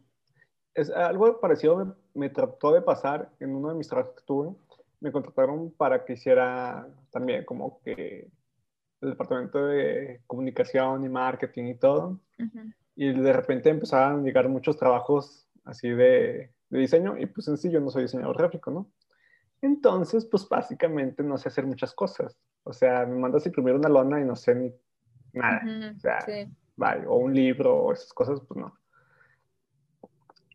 Es 0.76 0.91
algo 0.91 1.39
parecido 1.39 1.98
me, 2.13 2.30
trató 2.30 2.74
de 2.74 2.82
pasar 2.82 3.32
en 3.39 3.56
uno 3.56 3.70
de 3.70 3.76
mis 3.76 3.88
trabajos 3.88 4.13
que 4.15 4.26
tuve. 4.26 4.56
Me 5.00 5.12
contrataron 5.12 5.72
para 5.72 6.06
que 6.06 6.13
hiciera 6.13 6.88
también 7.10 7.46
como 7.46 7.80
que 7.82 8.30
el 9.02 9.10
departamento 9.10 9.65
de 9.65 10.22
comunicación 10.28 11.04
y 11.06 11.10
marketing 11.10 11.65
y 11.65 11.76
todo. 11.76 12.20
Y 12.96 13.12
de 13.13 13.34
repente 13.34 13.70
empezaron 13.70 14.20
a 14.20 14.24
llegar 14.24 14.50
muchos 14.50 14.78
trabajos 14.78 15.48
así 15.63 15.89
de, 15.89 16.52
de, 16.70 16.80
diseño 16.80 17.17
y 17.17 17.26
pues 17.28 17.48
en 17.48 17.58
sí 17.58 17.72
yo 17.72 17.80
no 17.80 17.89
soy 17.89 18.04
diseñador 18.04 18.38
gráfico, 18.38 18.72
¿no? 18.72 18.91
Entonces, 19.62 20.26
pues 20.26 20.48
básicamente 20.48 21.24
no 21.24 21.38
sé 21.38 21.50
hacer 21.50 21.65
muchas 21.65 21.93
cosas. 21.93 22.39
O 22.63 22.74
sea, 22.74 23.06
me 23.06 23.15
mandas 23.15 23.46
a 23.46 23.50
imprimir 23.50 23.74
una 23.74 23.89
lona 23.89 24.20
y 24.20 24.26
no 24.26 24.36
sé 24.36 24.54
ni 24.54 24.74
nada. 25.34 25.62
o 25.96 26.00
sea, 26.00 26.20
o 27.08 27.17
un 27.17 27.34
libro 27.34 27.76
o 27.76 27.93
esas 27.93 28.13
cosas, 28.13 28.41
pues 28.48 28.60
no. 28.60 28.78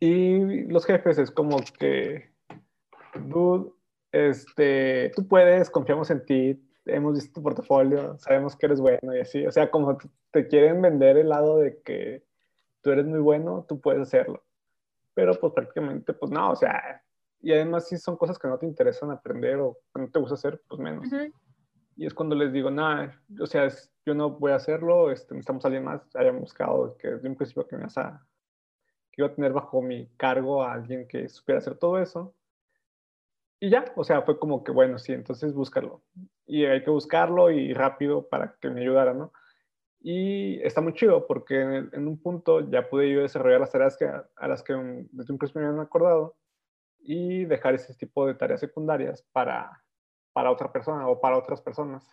Y 0.05 0.65
los 0.65 0.85
jefes 0.85 1.17
es 1.17 1.31
como 1.31 1.59
que, 1.79 2.29
dude, 3.25 3.71
este, 4.11 5.13
tú 5.15 5.29
puedes, 5.29 5.71
confiamos 5.71 6.11
en 6.11 6.27
ti, 6.27 6.61
hemos 6.87 7.15
visto 7.15 7.35
tu 7.35 7.43
portafolio, 7.45 8.19
sabemos 8.19 8.57
que 8.57 8.67
eres 8.67 8.81
bueno 8.81 9.15
y 9.15 9.21
así. 9.21 9.47
O 9.47 9.53
sea, 9.53 9.71
como 9.71 9.97
te 10.33 10.49
quieren 10.49 10.83
vender 10.83 11.19
el 11.19 11.29
lado 11.29 11.59
de 11.59 11.81
que 11.83 12.25
tú 12.81 12.91
eres 12.91 13.07
muy 13.07 13.21
bueno, 13.21 13.65
tú 13.69 13.81
puedes 13.81 14.03
hacerlo. 14.03 14.43
Pero 15.15 15.35
pues 15.35 15.53
prácticamente, 15.53 16.13
pues 16.15 16.33
no, 16.33 16.51
o 16.51 16.57
sea, 16.57 17.01
y 17.41 17.53
además 17.53 17.87
si 17.87 17.97
son 17.97 18.17
cosas 18.17 18.41
que 18.41 18.49
no 18.49 18.59
te 18.59 18.67
interesan 18.67 19.13
aprender 19.13 19.61
o 19.61 19.79
que 19.95 20.01
no 20.01 20.11
te 20.11 20.19
gusta 20.19 20.35
hacer, 20.35 20.61
pues 20.67 20.81
menos. 20.81 21.07
Y 21.95 22.07
es 22.07 22.13
cuando 22.13 22.35
les 22.35 22.53
digo, 22.53 22.73
nada, 22.73 23.23
o 23.41 23.47
sea, 23.47 23.69
yo 24.05 24.15
no 24.15 24.31
voy 24.31 24.51
a 24.51 24.57
hacerlo, 24.57 25.13
este, 25.13 25.33
necesitamos 25.33 25.65
a 25.65 25.69
alguien 25.69 25.85
más, 25.85 26.03
hayan 26.17 26.41
buscado 26.41 26.97
que 26.97 27.07
de 27.07 27.29
un 27.29 27.37
principio 27.37 27.69
que 27.69 27.77
me 27.77 27.85
a, 27.85 28.27
que 29.13 29.23
iba 29.23 29.29
a 29.29 29.35
tener 29.35 29.53
bajo 29.53 29.83
mi 29.83 30.09
cargo 30.17 30.65
a 30.65 30.73
alguien 30.73 31.07
que 31.07 31.29
supiera 31.29 31.59
hacer 31.59 31.77
todo 31.77 31.99
eso. 31.99 32.35
Y 33.61 33.71
ya, 33.71 33.85
o 33.95 34.03
sea, 34.03 34.23
fue 34.23 34.39
como 34.39 34.65
que, 34.65 34.73
bueno, 34.73 34.99
sí, 34.99 35.13
entonces 35.13 35.53
búscalo. 35.55 36.03
Y 36.47 36.65
hay 36.65 36.83
que 36.83 36.91
buscarlo 36.91 37.51
y 37.51 37.73
rápido 37.75 38.29
para 38.29 38.57
que 38.61 38.71
me 38.71 38.81
ayudara, 38.81 39.15
¿no? 39.15 39.33
Y 40.01 40.61
está 40.63 40.81
muy 40.81 40.95
chido 40.95 41.27
porque 41.29 41.61
en, 41.61 42.09
un 42.09 42.21
punto 42.21 42.69
ya 42.69 42.89
pude 42.89 43.13
yo 43.13 43.21
desarrollar 43.21 43.61
las 43.61 43.71
tareas 43.71 43.97
que, 43.97 44.07
a 44.07 44.49
las 44.49 44.63
que 44.65 44.73
desde 44.73 45.33
un 45.33 45.39
principio 45.39 45.63
me 45.63 45.69
habían 45.69 45.81
acordado 45.81 46.35
y 46.99 47.45
dejar 47.45 47.75
ese 47.75 47.95
tipo 47.95 48.27
de 48.27 48.35
tareas 48.35 48.61
secundarias 48.61 49.23
para, 49.31 49.85
para 50.33 50.51
otra 50.51 50.73
persona 50.73 51.07
o 51.07 51.21
para 51.21 51.39
otras 51.39 51.61
personas. 51.61 52.05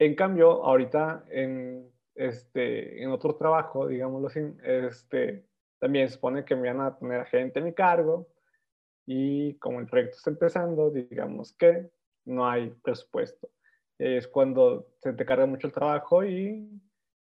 En 0.00 0.16
cambio, 0.16 0.64
ahorita 0.64 1.24
en, 1.28 1.92
este, 2.20 3.02
en 3.02 3.10
otro 3.10 3.34
trabajo, 3.34 3.86
digámoslo 3.86 4.28
así, 4.28 4.40
este, 4.62 5.46
también 5.78 6.06
se 6.08 6.14
supone 6.16 6.44
que 6.44 6.54
me 6.54 6.68
van 6.68 6.82
a 6.82 6.98
poner 6.98 7.22
a 7.22 7.24
gente 7.24 7.60
a 7.60 7.62
mi 7.62 7.72
cargo 7.72 8.28
y 9.06 9.54
como 9.54 9.80
el 9.80 9.86
proyecto 9.86 10.18
está 10.18 10.28
empezando, 10.28 10.90
digamos 10.90 11.54
que 11.54 11.90
no 12.26 12.46
hay 12.46 12.70
presupuesto. 12.82 13.48
Es 13.98 14.28
cuando 14.28 14.86
se 14.98 15.14
te 15.14 15.24
carga 15.24 15.46
mucho 15.46 15.66
el 15.66 15.72
trabajo 15.72 16.22
y 16.22 16.68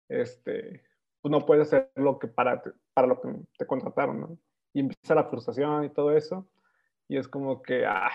este, 0.09 0.83
pues 1.21 1.31
no 1.31 1.45
puedes 1.45 1.67
hacer 1.67 1.89
lo 1.95 2.19
que 2.19 2.27
para, 2.27 2.61
para 2.93 3.07
lo 3.07 3.21
que 3.21 3.29
te 3.57 3.65
contrataron, 3.65 4.19
¿no? 4.19 4.37
Y 4.73 4.81
empieza 4.81 5.15
la 5.15 5.29
frustración 5.29 5.85
y 5.85 5.89
todo 5.89 6.11
eso. 6.11 6.45
Y 7.07 7.17
es 7.17 7.29
como 7.29 7.61
que, 7.61 7.85
ah, 7.85 8.11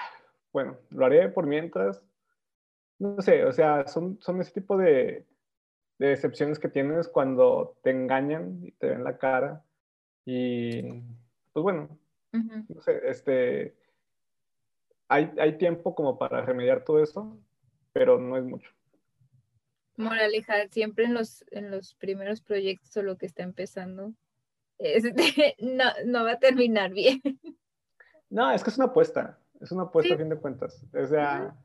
bueno, 0.53 0.77
lo 0.91 1.07
haré 1.07 1.31
por 1.31 1.47
mientras. 1.47 2.05
No 2.99 3.23
sé, 3.23 3.45
o 3.47 3.53
sea, 3.53 3.87
son, 3.87 4.19
son 4.21 4.41
ese 4.41 4.53
tipo 4.53 4.77
de, 4.77 5.27
de 5.99 6.09
decepciones 6.09 6.59
que 6.59 6.69
tienes 6.69 7.09
cuando 7.09 7.77
te 7.83 7.91
engañan 7.91 8.61
y 8.63 8.73
te 8.73 8.89
ven 8.89 9.05
la 9.05 9.19
cara. 9.19 9.65
Y 10.25 10.83
pues 11.53 11.63
bueno, 11.63 11.99
no 12.33 12.81
sé, 12.81 13.01
este, 13.05 13.75
hay, 15.09 15.33
hay 15.39 15.59
tiempo 15.59 15.95
como 15.95 16.19
para 16.19 16.43
remediar 16.43 16.85
todo 16.85 17.03
eso, 17.03 17.37
pero 17.93 18.19
no 18.19 18.37
es 18.37 18.45
mucho. 18.45 18.71
Moraleja, 19.97 20.69
siempre 20.69 21.07
en 21.07 21.15
los, 21.15 21.45
en 21.51 21.71
los 21.71 21.95
primeros 21.95 22.41
proyectos 22.41 22.97
o 22.97 23.03
lo 23.03 23.17
que 23.17 23.27
está 23.27 23.43
empezando, 23.43 24.13
este, 24.79 25.57
no, 25.59 25.85
no, 26.07 26.25
va 26.25 26.33
a 26.33 26.39
terminar 26.39 26.93
bien. 26.93 27.21
No, 28.31 28.51
es 28.53 28.63
que 28.63 28.71
es 28.71 28.77
una 28.77 28.87
apuesta, 28.87 29.39
es 29.61 29.73
una 29.73 29.85
apuesta 29.85 30.15
a 30.15 30.19
fin 30.19 30.29
de 30.29 30.37
cuentas. 30.37 30.85
O 30.95 31.07
sea, 31.07 31.57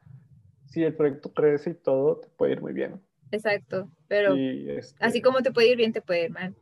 si 0.66 0.84
el 0.84 0.96
proyecto 0.96 1.32
crece 1.32 1.72
y 1.72 1.76
todo, 1.76 2.22
te 2.22 2.30
puede 2.30 2.54
ir 2.54 2.62
muy 2.62 2.74
bien. 2.74 3.00
Exacto, 3.34 3.90
pero 4.08 4.36
este 4.36 5.04
así 5.04 5.22
como 5.22 5.42
te 5.42 5.52
puede 5.52 5.70
ir 5.70 5.78
bien, 5.78 5.92
te 5.92 6.02
puede 6.02 6.26
ir 6.26 6.32
mal. 6.32 6.56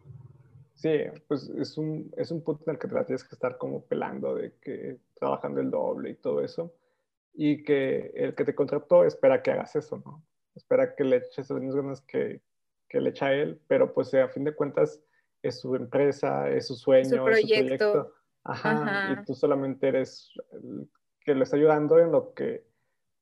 Sí, 0.74 1.02
pues 1.28 1.50
es 1.50 1.78
un, 1.78 2.12
es 2.16 2.32
un 2.32 2.42
punto 2.42 2.64
en 2.68 2.76
el 2.76 2.80
que 2.80 2.88
te 2.88 2.96
la 2.96 3.06
tienes 3.06 3.26
que 3.26 3.36
estar 3.36 3.58
como 3.58 3.84
pelando 3.84 4.36
de 4.36 4.54
que 4.62 4.98
trabajando 5.20 5.60
el 5.60 5.70
doble 5.70 6.12
y 6.12 6.16
todo 6.16 6.42
eso. 6.42 6.74
Y 7.34 7.64
que 7.64 8.12
el 8.16 8.36
que 8.36 8.46
te 8.46 8.56
contrató 8.56 9.04
espera 9.04 9.44
que 9.44 9.52
hagas 9.52 9.76
eso, 9.76 10.02
¿no? 10.06 10.24
Espera 10.56 10.96
que 10.96 11.04
le 11.04 11.18
eches 11.18 11.50
las 11.50 11.60
mismas 11.60 11.76
ganas 11.76 12.02
que, 12.02 12.42
que 12.88 13.02
le 13.02 13.10
echa 13.10 13.34
él, 13.34 13.60
pero 13.68 13.94
pues 13.94 14.14
a 14.14 14.30
fin 14.30 14.46
de 14.46 14.56
cuentas 14.56 15.02
es 15.42 15.60
su 15.60 15.76
empresa, 15.76 16.50
es 16.50 16.68
su 16.68 16.76
sueño, 16.76 17.10
su 17.10 17.24
proyecto. 17.24 17.54
es 17.56 17.82
su 17.82 17.92
proyecto. 17.92 18.14
Ajá, 18.44 19.12
y 19.12 19.26
tú 19.26 19.36
solamente 19.36 19.90
eres 19.90 20.32
el 20.54 20.90
que 21.20 21.36
le 21.36 21.44
está 21.44 21.58
ayudando 21.58 22.00
en 22.00 22.12
lo 22.12 22.34
que 22.34 22.66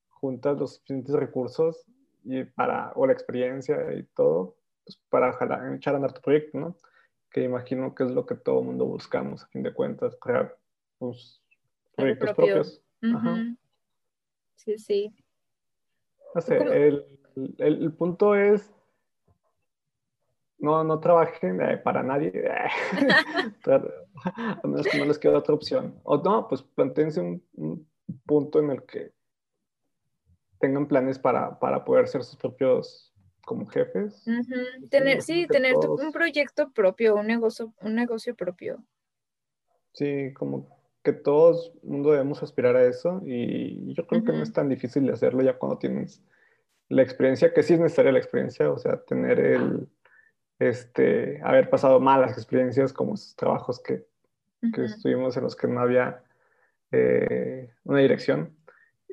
juntas 0.09 0.57
los 0.57 0.75
suficientes 0.75 1.15
recursos 1.15 1.85
y 2.23 2.43
para, 2.43 2.91
o 2.95 3.05
la 3.05 3.13
experiencia 3.13 3.93
y 3.93 4.03
todo, 4.15 4.57
pues 4.83 4.99
para 5.09 5.29
echar 5.75 5.93
a 5.93 5.97
andar 5.97 6.13
tu 6.13 6.21
proyecto, 6.21 6.57
¿no? 6.57 6.75
Que 7.31 7.43
imagino 7.43 7.93
que 7.93 8.03
es 8.03 8.11
lo 8.11 8.25
que 8.25 8.35
todo 8.35 8.63
mundo 8.63 8.85
buscamos, 8.85 9.43
a 9.43 9.47
fin 9.47 9.63
de 9.63 9.73
cuentas, 9.73 10.17
crear 10.19 10.57
pues, 10.97 11.41
proyectos 11.95 12.33
propios. 12.33 12.83
Sí, 14.55 14.77
sí. 14.77 15.15
No 16.35 16.41
sé, 16.41 16.57
el, 16.57 17.05
el, 17.57 17.83
el, 17.83 17.93
punto 17.93 18.35
es, 18.35 18.71
no, 20.59 20.83
no 20.83 20.99
trabajen 20.99 21.61
eh, 21.61 21.77
para 21.77 22.03
nadie, 22.03 22.31
a 23.65 24.61
menos 24.63 24.87
que 24.87 24.99
no 24.99 25.05
les 25.05 25.17
quede 25.17 25.33
otra 25.33 25.55
opción. 25.55 25.99
O 26.03 26.17
no, 26.17 26.47
pues 26.47 26.61
plantéense 26.61 27.21
un, 27.21 27.43
un 27.53 27.89
punto 28.25 28.59
en 28.59 28.71
el 28.71 28.83
que 28.83 29.13
tengan 30.59 30.87
planes 30.87 31.19
para, 31.19 31.59
para 31.59 31.83
poder 31.85 32.07
ser 32.07 32.23
sus 32.23 32.35
propios 32.35 33.13
como 33.45 33.65
jefes. 33.65 34.23
Tener, 34.89 35.21
sí, 35.21 35.47
tener 35.47 35.75
un 35.75 36.11
proyecto 36.11 36.71
propio, 36.71 37.15
un 37.15 37.27
negocio, 37.27 37.73
un 37.81 37.95
negocio 37.95 38.35
propio. 38.35 38.83
Sí, 39.93 40.33
como 40.33 40.69
que 41.03 41.13
todos 41.13 41.73
mundo 41.81 42.11
debemos 42.11 42.43
aspirar 42.43 42.75
a 42.75 42.85
eso 42.85 43.21
y 43.25 43.93
yo 43.93 44.05
creo 44.05 44.23
que 44.23 44.33
no 44.33 44.43
es 44.43 44.53
tan 44.53 44.69
difícil 44.69 45.05
de 45.07 45.13
hacerlo 45.13 45.41
ya 45.41 45.57
cuando 45.57 45.79
tienes 45.79 46.21
la 46.89 47.01
experiencia, 47.01 47.53
que 47.53 47.63
sí 47.63 47.73
es 47.73 47.79
necesaria 47.79 48.11
la 48.11 48.19
experiencia, 48.19 48.69
o 48.69 48.77
sea, 48.77 48.97
tener 48.97 49.39
el, 49.39 49.87
este, 50.59 51.39
haber 51.43 51.69
pasado 51.69 51.99
malas 51.99 52.33
experiencias 52.33 52.93
como 52.93 53.13
esos 53.13 53.35
trabajos 53.35 53.81
que, 53.81 54.05
que 54.73 54.85
estuvimos 54.85 55.37
en 55.37 55.43
los 55.43 55.55
que 55.55 55.67
no 55.67 55.79
había 55.79 56.21
eh, 56.91 57.71
una 57.83 57.99
dirección 57.99 58.55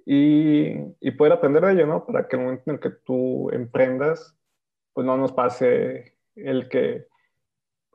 y, 0.04 0.74
y, 1.00 1.10
poder 1.12 1.32
aprender 1.32 1.64
de 1.64 1.72
ello, 1.72 1.86
¿no? 1.86 2.04
Para 2.04 2.28
que 2.28 2.36
el 2.36 2.42
momento 2.42 2.64
en 2.66 2.74
el 2.74 2.80
que 2.80 2.90
tú 2.90 3.50
emprendas, 3.50 4.36
pues 4.92 5.06
no 5.06 5.16
nos 5.16 5.32
pase 5.32 6.16
el 6.36 6.68
que 6.68 7.06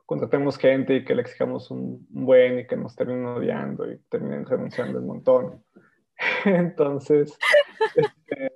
contratemos 0.06 0.58
gente 0.58 0.96
y 0.96 1.04
que 1.04 1.14
le 1.14 1.22
exijamos 1.22 1.70
un, 1.70 2.06
buen 2.10 2.58
y 2.58 2.66
que 2.66 2.76
nos 2.76 2.94
terminen 2.94 3.26
odiando 3.26 3.90
y 3.90 3.98
terminen 4.10 4.44
renunciando 4.44 4.98
un 4.98 5.06
montón. 5.06 5.64
Entonces... 6.44 7.36
Este, 7.96 8.52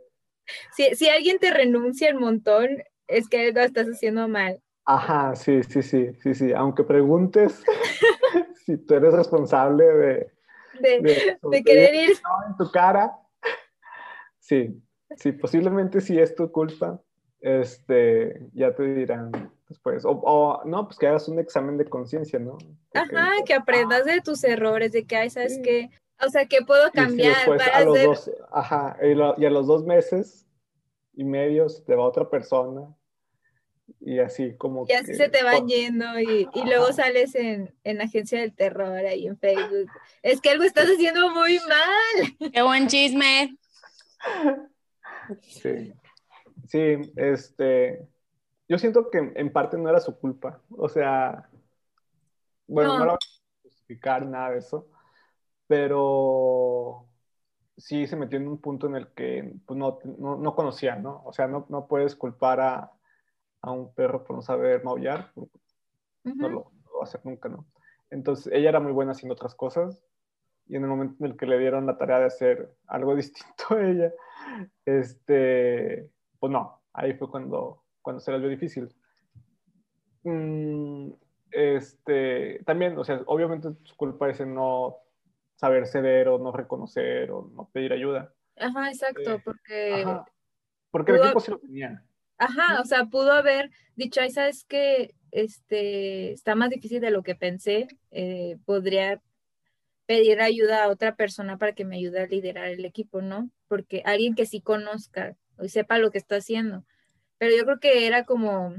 si, 0.73 0.95
si, 0.95 1.09
alguien 1.09 1.39
te 1.39 1.51
renuncia 1.51 2.15
un 2.15 2.21
montón, 2.21 2.69
es 3.09 3.29
que 3.29 3.53
lo 3.53 3.61
estás 3.63 3.87
haciendo 3.87 4.29
mal. 4.29 4.61
Ajá, 4.85 5.35
sí, 5.35 5.63
sí, 5.63 5.83
sí, 5.83 6.13
sí, 6.21 6.35
sí. 6.35 6.53
Aunque 6.53 6.85
preguntes 6.85 7.65
si 8.67 8.77
tú 8.77 8.95
eres 8.95 9.15
responsable 9.15 9.85
de... 9.85 10.33
De, 10.79 11.01
de, 11.01 11.39
de 11.43 11.63
querer 11.65 11.95
ir... 11.95 12.11
En 12.49 12.57
tu 12.59 12.71
cara, 12.71 13.19
Sí, 14.47 14.81
sí, 15.17 15.33
posiblemente 15.33 16.01
si 16.01 16.21
es 16.21 16.37
tu 16.37 16.53
culpa, 16.53 17.03
este, 17.41 18.41
ya 18.53 18.73
te 18.73 18.95
dirán 18.95 19.33
después. 19.69 20.05
O, 20.07 20.63
no, 20.65 20.87
pues 20.87 20.99
que 20.99 21.09
hagas 21.09 21.27
un 21.27 21.41
examen 21.41 21.77
de 21.77 21.87
conciencia, 21.87 22.39
¿no? 22.39 22.57
Ajá, 22.95 23.33
que 23.45 23.55
aprendas 23.55 24.05
de 24.05 24.21
tus 24.21 24.45
errores, 24.45 24.93
de 24.93 25.05
que, 25.05 25.17
ay, 25.17 25.31
¿sabes 25.31 25.59
qué? 25.65 25.91
O 26.25 26.31
sea, 26.31 26.47
¿qué 26.47 26.59
puedo 26.65 26.93
cambiar 26.93 27.35
para 27.45 27.79
hacer? 27.79 28.09
ajá, 28.53 28.97
y, 29.03 29.45
a 29.45 29.51
los 29.51 29.67
dos 29.67 29.85
meses 29.85 30.47
y 31.15 31.25
medio 31.25 31.69
se 31.69 31.83
te 31.83 31.97
va 31.97 32.07
otra 32.07 32.31
persona 32.31 32.95
y 34.01 34.21
así 34.21 34.55
como 34.57 34.87
y 34.89 34.93
así 34.93 35.15
se 35.15 35.29
te 35.29 35.43
van 35.43 35.67
yendo 35.67 36.21
y, 36.21 36.49
y 36.55 36.65
luego 36.65 36.93
sales 36.93 37.35
en, 37.35 37.75
en 37.83 38.01
Agencia 38.01 38.41
del 38.41 38.55
Terror 38.55 38.97
ahí 38.99 39.27
en 39.27 39.39
Facebook. 39.39 39.91
Es 40.23 40.41
que 40.41 40.51
algo 40.51 40.63
estás 40.63 40.87
haciendo 40.87 41.31
muy 41.31 41.59
mal. 41.59 42.53
Qué 42.53 42.63
buen 42.63 42.87
chisme. 42.87 43.57
Sí, 45.41 45.93
sí, 46.69 47.13
este, 47.17 48.07
yo 48.69 48.79
siento 48.79 49.11
que 49.11 49.33
en 49.35 49.53
parte 49.53 49.77
no 49.77 49.89
era 49.89 50.01
su 50.01 50.19
culpa, 50.19 50.61
o 50.71 50.89
sea, 50.89 51.49
bueno, 52.67 52.99
no, 52.99 53.05
lo 53.05 53.11
voy 53.13 53.15
a 53.15 53.63
justificar 53.63 54.27
nada 54.27 54.51
de 54.51 54.59
eso, 54.59 54.89
pero 55.67 57.09
sí 57.77 58.07
se 58.07 58.17
metió 58.17 58.39
en 58.39 58.49
un 58.49 58.59
punto 58.59 58.87
en 58.87 58.97
el 58.97 59.09
que 59.09 59.55
pues, 59.67 59.79
no, 59.79 59.99
no, 60.19 60.55
conocía, 60.55 60.97
¿no? 60.97 61.23
O 61.25 61.33
sea, 61.33 61.47
no, 61.47 61.67
no 61.69 61.87
puedes 61.87 62.17
culpar 62.17 62.61
a, 62.61 62.93
a, 63.61 63.71
un 63.71 63.93
perro 63.95 64.25
por 64.25 64.37
no 64.37 64.43
saber 64.43 64.83
maullar, 64.83 65.33
no, 66.25 66.49
lo, 66.49 66.65
va 66.65 67.01
a 67.01 67.05
hacer 67.05 67.21
nunca, 67.25 67.49
¿no? 67.49 67.67
Entonces, 68.11 68.53
ella 68.53 68.71
era 68.71 68.81
muy 68.81 68.93
buena 68.93 69.13
haciendo 69.13 69.35
otras 69.35 69.55
cosas, 69.55 70.03
y 70.69 70.77
en 70.77 70.83
el 70.83 70.89
momento 70.89 71.17
en 71.25 71.33
el 71.33 71.37
que 71.37 71.47
le 71.47 71.59
dieron 71.59 71.87
la 71.87 71.97
tarea 71.99 72.19
de 72.21 72.25
hacer 72.27 72.71
algo 72.87 73.15
distinto 73.17 73.65
a 73.71 73.83
ella, 73.87 74.13
este, 74.85 76.11
pues 76.39 76.53
no, 76.53 76.81
ahí 76.93 77.15
fue 77.15 77.31
cuando, 77.31 77.85
cuando 78.03 78.21
se 78.21 78.33
le 78.33 78.41
dio 78.41 78.49
difícil. 78.49 78.89
mm, 80.25 81.11
este, 81.51 82.61
también, 82.65 82.99
o 82.99 83.05
sea, 83.05 83.23
obviamente 83.27 83.69
su 83.85 83.97
culpa 83.97 84.29
es 84.29 84.41
en 84.41 84.55
no 84.55 84.97
saber 85.55 85.87
ceder 85.87 86.29
o 86.29 86.39
no 86.39 86.53
reconocer 86.53 87.31
o 87.31 87.51
no 87.55 87.69
pedir 87.73 87.93
ayuda. 87.93 88.33
Ajá, 88.57 88.89
exacto, 88.91 89.35
Eh, 89.37 89.41
porque... 89.45 90.03
Ajá. 90.05 90.25
Porque 90.91 91.13
el 91.13 91.19
Pudo- 91.19 91.25
equipo 91.27 91.41
sí 91.41 91.51
lo 91.51 91.59
tenía. 91.59 92.03
Ajá, 92.39 92.81
o 92.81 92.85
sea, 92.85 93.07
pudo 93.07 93.33
haber 93.33 93.71
dicho, 93.97 94.21
ay, 94.21 94.31
sabes 94.31 94.65
que 94.65 95.15
este 95.31 96.33
está 96.33 96.55
más 96.55 96.69
difícil 96.71 97.01
de 97.01 97.11
lo 97.11 97.23
que 97.23 97.35
pensé. 97.35 97.89
eh, 98.11 98.59
podría 98.67 99.21
pedir 100.07 100.41
ayuda 100.41 100.85
a 100.85 100.89
otra 100.89 101.17
persona 101.17 101.59
para 101.59 101.73
que 101.75 101.85
me 101.85 101.97
ayude 101.97 102.21
a 102.21 102.27
liderar 102.27 102.69
el 102.69 102.85
equipo, 102.85 103.21
¿no? 103.21 103.51
Porque 103.69 104.03
alguien 104.05 104.35
que 104.35 104.47
sí 104.47 104.61
conozca 104.61 105.37
y 105.61 105.69
sepa 105.69 105.99
lo 105.99 106.11
que 106.11 106.19
está 106.19 106.37
haciendo. 106.37 106.85
Pero 107.39 107.57
yo 107.57 107.65
creo 107.65 107.81
que 107.81 108.07
era 108.07 108.25
como, 108.25 108.75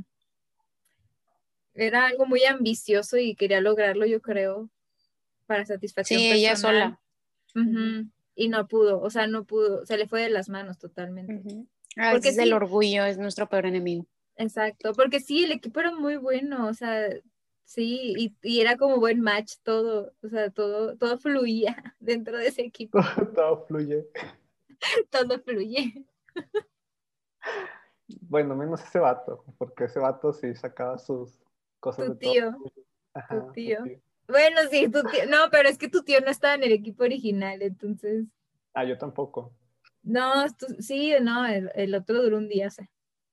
era 1.74 2.08
algo 2.08 2.26
muy 2.26 2.44
ambicioso 2.46 3.18
y 3.18 3.36
quería 3.36 3.62
lograrlo, 3.62 4.06
yo 4.06 4.22
creo, 4.22 4.70
para 5.46 5.66
satisfacción 5.66 6.22
Sí, 6.22 6.32
ella 6.32 6.52
personal. 6.52 7.00
sola. 7.54 7.66
Ujú, 7.70 8.10
Y 8.36 8.50
no 8.50 8.68
pudo, 8.68 9.02
o 9.02 9.10
sea, 9.10 9.28
no 9.28 9.46
pudo, 9.46 9.86
se 9.86 9.98
le 9.98 10.08
fue 10.08 10.22
de 10.22 10.30
las 10.30 10.50
manos 10.50 10.78
totalmente. 10.78 11.34
Ujú. 11.34 11.68
A 11.98 12.12
Porque 12.12 12.30
el 12.30 12.36
sí. 12.36 12.52
orgullo 12.54 13.06
es 13.06 13.18
nuestro 13.18 13.50
peor 13.50 13.66
enemigo. 13.66 14.06
Exacto, 14.36 14.94
porque 14.94 15.20
sí, 15.20 15.44
el 15.44 15.52
equipo 15.52 15.80
era 15.80 15.92
muy 15.92 16.16
bueno, 16.18 16.68
o 16.68 16.74
sea, 16.74 17.10
sí, 17.68 18.16
y, 18.18 18.38
y 18.44 18.62
era 18.62 18.78
como 18.78 19.00
buen 19.00 19.22
match 19.22 19.56
todo, 19.64 20.16
o 20.24 20.30
sea, 20.30 20.52
todo, 20.52 20.98
todo 20.98 21.20
fluía 21.20 21.96
dentro 22.02 22.38
de 22.40 22.48
ese 22.50 22.64
equipo, 22.64 23.00
Todo 23.36 23.66
fluye. 23.68 24.08
todo 25.10 25.40
fluye. 25.44 26.06
Bueno, 28.22 28.56
menos 28.56 28.82
ese 28.84 29.00
vato, 29.00 29.44
porque 29.58 29.86
ese 29.86 30.00
vato 30.00 30.34
sí 30.34 30.54
sacaba 30.56 30.98
sus 30.98 31.40
cosas 31.80 32.06
Tu 32.06 32.06
de 32.08 32.16
todo. 32.16 32.36
tío, 32.36 32.58
Ajá, 33.14 33.46
tu 33.46 33.52
tío. 33.54 33.92
Bueno, 34.28 34.62
sí, 34.72 34.90
tu 34.90 35.08
tío, 35.10 35.26
no, 35.28 35.50
pero 35.52 35.70
es 35.70 35.78
que 35.80 35.90
tu 35.90 36.04
tío 36.04 36.22
no 36.22 36.30
estaba 36.32 36.56
en 36.56 36.64
el 36.64 36.72
equipo 36.74 37.04
original, 37.04 37.62
entonces, 37.64 38.26
Ah, 38.74 38.86
yo 38.86 38.98
tampoco. 38.98 39.54
no, 40.04 40.46
tú- 40.58 40.68
sí, 40.82 41.14
no, 41.22 41.46
el, 41.46 41.72
el 41.76 41.94
otro 41.96 42.22
duró 42.22 42.38
un 42.38 42.48
día, 42.50 42.68
o 42.68 42.70
sea, 42.72 42.90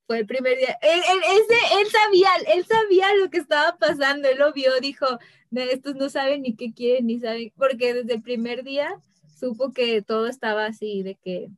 fue 0.06 0.18
el 0.20 0.26
primer 0.26 0.58
día, 0.58 0.76
él, 0.82 1.00
él- 1.12 1.22
ese, 1.40 1.80
él 1.80 1.86
sabía, 1.90 2.28
él 2.54 2.64
sabía 2.66 3.14
lo 3.16 3.30
que 3.30 3.38
estaba 3.38 3.76
pasando, 3.78 4.28
él 4.28 4.38
lo 4.38 4.52
vio, 4.52 4.70
dijo, 4.80 5.06
"No, 5.50 5.62
estos 5.62 5.94
no 5.96 6.08
saben 6.10 6.42
ni 6.42 6.54
qué 6.56 6.72
quieren, 6.74 7.06
ni 7.06 7.18
saben, 7.20 7.52
porque 7.56 7.94
desde 7.94 8.14
el 8.14 8.22
primer 8.22 8.64
día 8.64 9.00
supo 9.34 9.72
que 9.72 10.02
todo 10.02 10.26
estaba 10.26 10.66
así, 10.66 11.02
de 11.02 11.14
que 11.16 11.48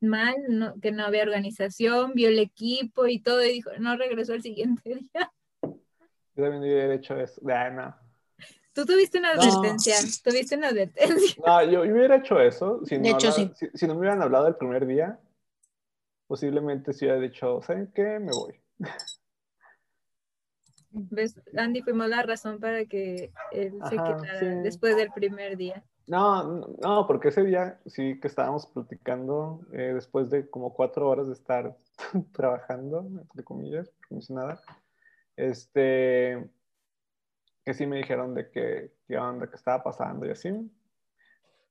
mal, 0.00 0.36
no, 0.48 0.74
que 0.80 0.92
no 0.92 1.04
había 1.04 1.22
organización, 1.22 2.12
vio 2.14 2.28
el 2.28 2.38
equipo 2.38 3.06
y 3.06 3.18
todo, 3.18 3.44
y 3.44 3.52
dijo, 3.52 3.70
no 3.78 3.96
regresó 3.96 4.34
el 4.34 4.42
siguiente 4.42 4.82
día. 5.12 5.32
Yo 5.62 6.42
también 6.44 6.62
hubiera 6.62 6.94
hecho 6.94 7.16
eso. 7.18 7.40
No. 7.42 7.96
Tú 8.74 8.84
tuviste 8.84 9.18
una 9.18 9.34
No. 9.34 9.40
advertencia, 9.42 9.96
tuviste 10.22 10.54
una 10.56 10.68
advertencia. 10.68 11.34
No, 11.44 11.62
yo, 11.64 11.84
yo 11.86 11.94
hubiera 11.94 12.16
hecho 12.16 12.38
eso. 12.38 12.82
Si 12.84 12.98
De 12.98 13.10
no, 13.10 13.16
hecho, 13.16 13.30
habla- 13.32 13.54
si, 13.54 13.66
si 13.72 13.86
no 13.86 13.94
me 13.94 14.00
hubieran 14.00 14.22
hablado 14.22 14.46
el 14.48 14.54
primer 14.56 14.86
día, 14.86 15.18
posiblemente 16.26 16.92
sí 16.92 17.04
hubiera 17.04 17.20
dicho, 17.20 17.60
¿saben 17.62 17.92
qué? 17.94 18.18
Me 18.18 18.32
voy. 18.32 18.60
¿Ves? 20.90 21.38
Andy, 21.56 21.82
fuimos 21.82 22.08
la 22.08 22.22
razón 22.22 22.58
para 22.58 22.84
que 22.86 23.30
él 23.52 23.72
se 23.88 23.96
Ajá, 23.96 24.16
quedara 24.16 24.38
sí. 24.38 24.46
después 24.62 24.96
del 24.96 25.10
primer 25.12 25.56
día. 25.56 25.84
No, 26.06 26.68
no, 26.80 27.06
porque 27.06 27.28
ese 27.28 27.44
día 27.44 27.80
sí 27.84 28.18
que 28.20 28.28
estábamos 28.28 28.66
platicando 28.66 29.60
eh, 29.72 29.92
después 29.94 30.30
de 30.30 30.48
como 30.48 30.72
cuatro 30.72 31.08
horas 31.08 31.26
de 31.26 31.32
estar 31.34 31.76
trabajando, 32.32 33.06
entre 33.20 33.44
comillas, 33.44 33.92
como 34.08 34.20
si 34.20 34.32
nada. 34.32 34.60
Este, 35.36 36.48
que 37.64 37.74
sí 37.74 37.86
me 37.86 37.96
dijeron 37.96 38.34
de 38.34 38.50
que, 38.50 38.92
qué 39.08 39.18
onda, 39.18 39.50
que 39.50 39.56
estaba 39.56 39.82
pasando 39.82 40.24
y 40.26 40.30
así. 40.30 40.50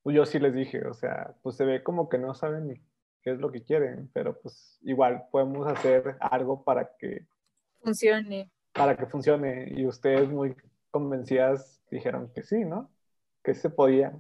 Pues 0.04 0.16
yo 0.16 0.26
sí 0.26 0.38
les 0.38 0.54
dije, 0.54 0.86
o 0.86 0.94
sea, 0.94 1.34
pues 1.42 1.56
se 1.56 1.66
ve 1.66 1.82
como 1.82 2.10
que 2.10 2.18
no 2.18 2.36
saben 2.36 2.68
ni 2.68 2.82
qué 3.26 3.32
es 3.32 3.40
lo 3.40 3.52
que 3.52 3.64
quieren, 3.64 4.08
pero 4.14 4.40
pues 4.40 4.78
igual 4.84 5.26
podemos 5.32 5.66
hacer 5.68 6.16
algo 6.20 6.64
para 6.64 6.96
que, 6.96 7.26
Funcione. 7.82 8.52
para 8.72 8.96
que 8.96 9.08
funcione. 9.08 9.68
Y 9.76 9.88
ustedes 9.88 10.30
muy 10.30 10.56
convencidas 10.92 11.82
dijeron 11.90 12.32
que 12.36 12.44
sí, 12.44 12.64
¿no? 12.64 12.92
Que 13.44 13.56
se 13.56 13.72
podía. 13.72 14.14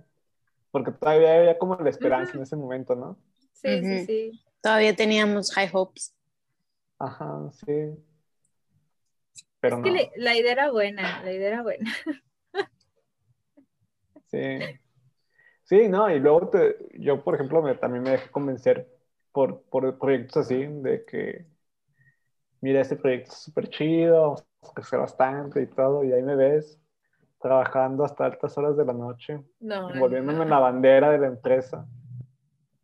Porque 0.71 0.91
todavía 0.91 1.35
había 1.37 1.57
como 1.59 1.75
la 1.75 1.89
esperanza 1.91 2.35
en 2.35 2.41
ese 2.43 2.55
momento, 2.55 2.95
¿no? 2.95 3.17
Sí, 3.53 3.79
sí, 3.83 4.05
sí. 4.07 4.43
Todavía 4.59 4.95
teníamos 4.95 5.53
high 5.53 5.69
hopes. 5.71 6.15
Ajá, 6.97 7.51
sí. 7.51 7.95
Pero 9.59 9.77
Es 9.77 9.83
que 9.83 9.89
no. 9.91 9.95
le- 9.97 10.11
la 10.15 10.35
idea 10.35 10.51
era 10.51 10.71
buena, 10.71 11.23
la 11.23 11.31
idea 11.31 11.47
era 11.49 11.61
buena. 11.61 11.93
Sí. 14.27 14.57
Sí, 15.63 15.87
no, 15.87 16.09
y 16.09 16.19
luego 16.19 16.49
te- 16.49 16.75
yo, 16.99 17.23
por 17.23 17.35
ejemplo, 17.35 17.61
me- 17.61 17.75
también 17.75 18.03
me 18.03 18.11
dejé 18.11 18.29
convencer 18.29 18.94
por, 19.35 19.63
por 19.63 19.99
proyectos 19.99 20.45
así, 20.45 20.65
de 20.65 21.03
que, 21.03 21.45
mira, 22.61 22.79
este 22.79 22.95
proyecto 22.95 23.33
es 23.33 23.37
súper 23.39 23.69
chido, 23.69 24.21
vamos 24.21 24.45
a 24.63 24.73
crecer 24.73 24.99
bastante 24.99 25.61
y 25.61 25.67
todo, 25.67 26.05
y 26.05 26.13
ahí 26.13 26.23
me 26.23 26.37
ves 26.37 26.79
trabajando 27.41 28.05
hasta 28.05 28.25
altas 28.25 28.57
horas 28.57 28.77
de 28.77 28.85
la 28.85 28.93
noche, 28.93 29.43
No, 29.59 29.89
volviéndome 29.99 30.45
no. 30.45 30.45
la 30.45 30.59
bandera 30.59 31.11
de 31.11 31.17
la 31.19 31.27
empresa, 31.27 31.85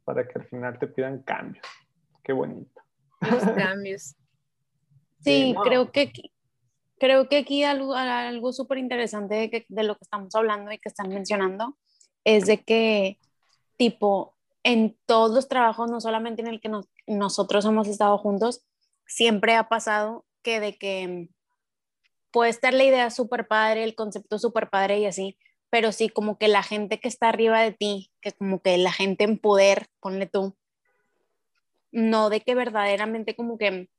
para 0.03 0.27
que 0.27 0.39
al 0.39 0.45
final 0.45 0.77
te 0.77 0.87
pidan 0.87 1.23
cambios. 1.23 1.65
Qué 2.21 2.33
bonito. 2.33 2.81
los 3.21 3.43
cambios. 3.55 4.15
Sí, 5.21 5.53
no. 5.53 5.61
creo 5.61 5.89
que 5.91 6.01
aquí- 6.01 6.33
creo 6.99 7.29
que 7.29 7.37
aquí 7.37 7.63
algo, 7.63 7.95
algo 7.95 8.51
súper 8.51 8.77
interesante 8.77 9.35
de, 9.35 9.65
de 9.69 9.83
lo 9.83 9.95
que 9.95 10.03
estamos 10.03 10.35
hablando 10.35 10.69
y 10.73 10.79
que 10.79 10.89
están 10.89 11.07
mencionando 11.07 11.77
es 12.25 12.45
de 12.45 12.61
que, 12.61 13.19
tipo, 13.77 14.35
en 14.63 14.97
todos 15.05 15.31
los 15.31 15.47
trabajos, 15.47 15.89
no 15.89 16.01
solamente 16.01 16.41
en 16.41 16.47
el 16.47 16.61
que 16.61 16.69
nos- 16.69 16.87
nosotros 17.07 17.65
hemos 17.65 17.87
estado 17.87 18.17
juntos, 18.17 18.63
siempre 19.05 19.55
ha 19.55 19.67
pasado 19.69 20.25
que 20.43 20.59
de 20.59 20.77
que 20.77 21.29
puede 22.31 22.49
estar 22.49 22.73
la 22.73 22.83
idea 22.83 23.09
súper 23.09 23.47
padre, 23.47 23.83
el 23.83 23.95
concepto 23.95 24.39
súper 24.39 24.69
padre 24.69 24.99
y 24.99 25.05
así, 25.05 25.37
pero 25.69 25.91
sí 25.91 26.09
como 26.09 26.37
que 26.37 26.47
la 26.47 26.63
gente 26.63 26.99
que 26.99 27.07
está 27.07 27.29
arriba 27.29 27.61
de 27.61 27.71
ti, 27.71 28.11
que 28.21 28.31
como 28.31 28.61
que 28.61 28.77
la 28.77 28.91
gente 28.91 29.23
en 29.23 29.37
poder, 29.37 29.87
ponle 29.99 30.27
tú, 30.27 30.55
no 31.91 32.29
de 32.29 32.41
que 32.41 32.55
verdaderamente 32.55 33.35
como 33.35 33.57
que 33.57 33.89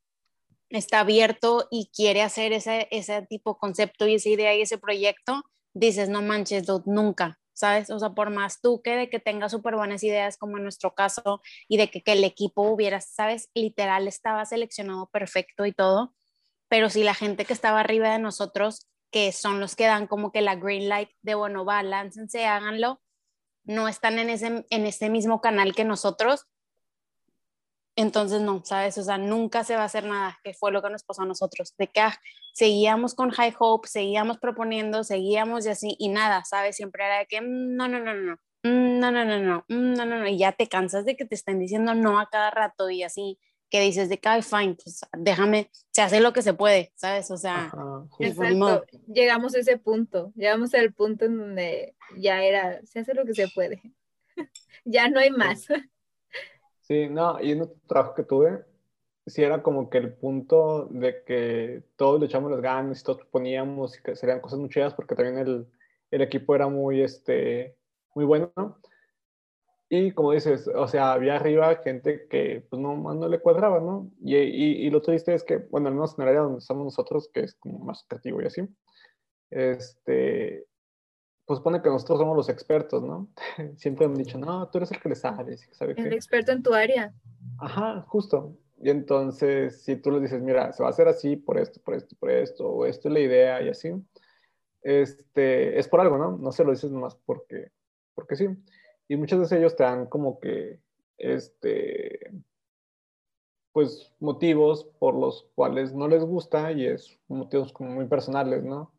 está 0.70 1.00
abierto 1.00 1.68
y 1.70 1.90
quiere 1.94 2.22
hacer 2.22 2.52
ese, 2.52 2.88
ese 2.90 3.22
tipo 3.22 3.52
de 3.54 3.58
concepto 3.58 4.06
y 4.06 4.14
esa 4.14 4.30
idea 4.30 4.54
y 4.54 4.62
ese 4.62 4.78
proyecto, 4.78 5.42
dices, 5.74 6.08
no 6.08 6.22
manches, 6.22 6.66
nunca, 6.86 7.38
¿sabes? 7.62 7.90
O 7.90 7.98
sea, 8.00 8.10
por 8.10 8.30
más 8.30 8.60
tú 8.60 8.82
que 8.82 8.96
de 8.96 9.08
que 9.08 9.20
tengas 9.20 9.52
súper 9.52 9.76
buenas 9.76 10.02
ideas, 10.02 10.36
como 10.36 10.56
en 10.56 10.64
nuestro 10.64 10.96
caso, 10.96 11.40
y 11.68 11.76
de 11.76 11.88
que, 11.90 12.02
el 12.06 12.24
equipo 12.24 12.62
hubiera, 12.62 13.00
¿sabes? 13.00 13.50
Literal 13.54 14.08
estaba 14.08 14.44
seleccionado 14.44 15.08
perfecto 15.12 15.64
y 15.64 15.72
todo, 15.72 16.12
pero 16.68 16.90
si 16.90 17.04
la 17.04 17.14
gente 17.14 17.44
que 17.44 17.52
estaba 17.52 17.78
arriba 17.78 18.10
de 18.10 18.18
nosotros, 18.18 18.88
que 19.12 19.30
son 19.30 19.60
los 19.60 19.76
que 19.76 19.86
dan 19.86 20.08
como 20.08 20.32
que 20.32 20.40
la 20.40 20.56
green 20.56 20.88
light 20.88 21.10
de, 21.22 21.36
bueno, 21.36 21.64
va, 21.64 21.84
láncense, 21.84 22.46
háganlo, 22.46 23.00
no 23.62 23.86
están 23.86 24.18
en 24.18 24.30
ese, 24.30 24.66
en 24.68 24.86
ese 24.86 25.08
mismo 25.08 25.40
canal 25.40 25.72
que 25.72 25.84
nosotros, 25.84 26.46
entonces 27.96 28.40
no, 28.40 28.62
¿sabes? 28.64 28.98
O 28.98 29.02
sea, 29.02 29.18
nunca 29.18 29.64
se 29.64 29.76
va 29.76 29.82
a 29.82 29.86
hacer 29.86 30.04
nada, 30.04 30.38
que 30.42 30.54
fue 30.54 30.72
lo 30.72 30.82
que 30.82 30.90
nos 30.90 31.02
pasó 31.04 31.22
a 31.22 31.26
nosotros, 31.26 31.74
de 31.78 31.88
que 31.88 32.00
ah, 32.00 32.18
seguíamos 32.54 33.14
con 33.14 33.30
High 33.30 33.54
Hope, 33.58 33.88
seguíamos 33.88 34.38
proponiendo, 34.38 35.04
seguíamos 35.04 35.66
y 35.66 35.70
así, 35.70 35.96
y 35.98 36.08
nada, 36.08 36.44
¿sabes? 36.44 36.76
Siempre 36.76 37.04
era 37.04 37.18
de 37.18 37.26
que 37.26 37.40
mm, 37.40 37.76
no, 37.76 37.88
no, 37.88 38.00
no, 38.00 38.14
no, 38.14 38.36
mm, 38.62 38.98
no, 38.98 39.10
no, 39.10 39.24
no, 39.24 39.38
no, 39.40 39.64
mm, 39.68 39.94
no, 39.94 40.04
no, 40.06 40.18
no, 40.18 40.28
y 40.28 40.38
ya 40.38 40.52
te 40.52 40.68
cansas 40.68 41.04
de 41.04 41.16
que 41.16 41.24
te 41.24 41.34
estén 41.34 41.58
diciendo 41.58 41.94
no 41.94 42.18
a 42.18 42.28
cada 42.30 42.50
rato 42.50 42.90
y 42.90 43.02
así, 43.02 43.38
que 43.72 43.80
dices 43.80 44.10
de 44.10 44.18
que, 44.18 44.28
ay, 44.28 44.42
fine, 44.42 44.74
pues 44.74 45.00
déjame, 45.16 45.70
se 45.92 46.02
hace 46.02 46.20
lo 46.20 46.34
que 46.34 46.42
se 46.42 46.52
puede, 46.52 46.92
¿sabes? 46.94 47.30
O 47.30 47.38
sea, 47.38 47.64
Ajá. 47.66 48.04
Exacto. 48.18 48.84
Llegamos 49.06 49.54
a 49.54 49.60
ese 49.60 49.78
punto. 49.78 50.30
Llegamos 50.36 50.74
al 50.74 50.92
punto 50.92 51.24
en 51.24 51.38
donde 51.38 51.96
ya 52.18 52.42
era, 52.42 52.82
se 52.84 53.00
hace 53.00 53.14
lo 53.14 53.24
que 53.24 53.34
se 53.34 53.48
puede. 53.48 53.80
ya 54.84 55.08
no 55.08 55.20
hay 55.20 55.30
más. 55.30 55.66
Sí, 56.92 57.08
no, 57.08 57.40
y 57.40 57.52
en 57.52 57.62
otro 57.62 57.80
trabajo 57.86 58.14
que 58.14 58.22
tuve, 58.22 58.66
sí 59.24 59.42
era 59.42 59.62
como 59.62 59.88
que 59.88 59.96
el 59.96 60.12
punto 60.12 60.88
de 60.90 61.24
que 61.24 61.84
todos 61.96 62.20
le 62.20 62.26
echamos 62.26 62.50
las 62.50 62.60
ganas 62.60 63.00
y 63.00 63.02
todos 63.02 63.24
poníamos 63.30 63.98
y 63.98 64.02
que 64.02 64.14
serían 64.14 64.40
cosas 64.40 64.58
muy 64.58 64.68
chidas 64.68 64.92
porque 64.92 65.14
también 65.14 65.38
el, 65.38 65.66
el 66.10 66.20
equipo 66.20 66.54
era 66.54 66.68
muy, 66.68 67.00
este, 67.00 67.78
muy 68.14 68.26
bueno. 68.26 68.52
Y 69.88 70.12
como 70.12 70.32
dices, 70.32 70.68
o 70.68 70.86
sea, 70.86 71.14
había 71.14 71.36
arriba 71.36 71.76
gente 71.76 72.26
que 72.28 72.66
pues 72.68 72.82
no, 72.82 72.94
no 72.94 73.26
le 73.26 73.40
cuadraba, 73.40 73.80
¿no? 73.80 74.10
Y, 74.22 74.36
y, 74.36 74.86
y 74.86 74.90
lo 74.90 75.00
triste 75.00 75.32
es 75.32 75.44
que, 75.44 75.56
bueno, 75.70 75.88
al 75.88 75.94
menos 75.94 76.18
en 76.18 76.24
el 76.24 76.28
área 76.28 76.42
donde 76.42 76.58
estamos 76.58 76.84
nosotros, 76.84 77.30
que 77.32 77.40
es 77.40 77.54
como 77.54 77.78
más 77.78 78.04
creativo 78.06 78.42
y 78.42 78.46
así, 78.48 78.68
este, 79.48 80.66
pues 81.46 81.60
pone 81.60 81.82
que 81.82 81.88
nosotros 81.88 82.18
somos 82.18 82.36
los 82.36 82.48
expertos, 82.48 83.02
¿no? 83.02 83.28
Siempre 83.76 84.06
han 84.06 84.14
dicho, 84.14 84.38
no, 84.38 84.68
tú 84.68 84.78
eres 84.78 84.92
el 84.92 85.00
que 85.00 85.08
le 85.08 85.14
sabes, 85.14 85.68
sabe 85.72 85.94
El 85.96 86.12
experto 86.12 86.52
en 86.52 86.62
tu 86.62 86.72
área. 86.72 87.12
Ajá, 87.58 88.04
justo. 88.08 88.56
Y 88.80 88.90
entonces, 88.90 89.82
si 89.82 89.96
tú 89.96 90.10
les 90.10 90.22
dices, 90.22 90.42
mira, 90.42 90.72
se 90.72 90.82
va 90.82 90.88
a 90.88 90.92
hacer 90.92 91.06
así 91.08 91.36
por 91.36 91.58
esto, 91.58 91.80
por 91.84 91.94
esto, 91.94 92.16
por 92.18 92.30
esto, 92.30 92.68
o 92.68 92.86
esto 92.86 93.08
es 93.08 93.14
la 93.14 93.20
idea 93.20 93.62
y 93.62 93.68
así, 93.68 93.92
este, 94.82 95.78
es 95.78 95.86
por 95.88 96.00
algo, 96.00 96.18
¿no? 96.18 96.36
No 96.36 96.50
se 96.50 96.64
lo 96.64 96.72
dices 96.72 96.90
nomás 96.90 97.14
porque, 97.14 97.70
porque 98.14 98.34
sí. 98.34 98.48
Y 99.06 99.16
muchas 99.16 99.38
veces 99.38 99.58
ellos 99.58 99.76
te 99.76 99.84
dan 99.84 100.06
como 100.06 100.40
que, 100.40 100.80
este, 101.16 102.32
pues 103.72 104.12
motivos 104.20 104.84
por 104.98 105.14
los 105.14 105.48
cuales 105.54 105.94
no 105.94 106.08
les 106.08 106.24
gusta 106.24 106.72
y 106.72 106.86
es 106.86 107.18
motivos 107.28 107.72
como 107.72 107.90
muy 107.90 108.06
personales, 108.06 108.64
¿no? 108.64 108.92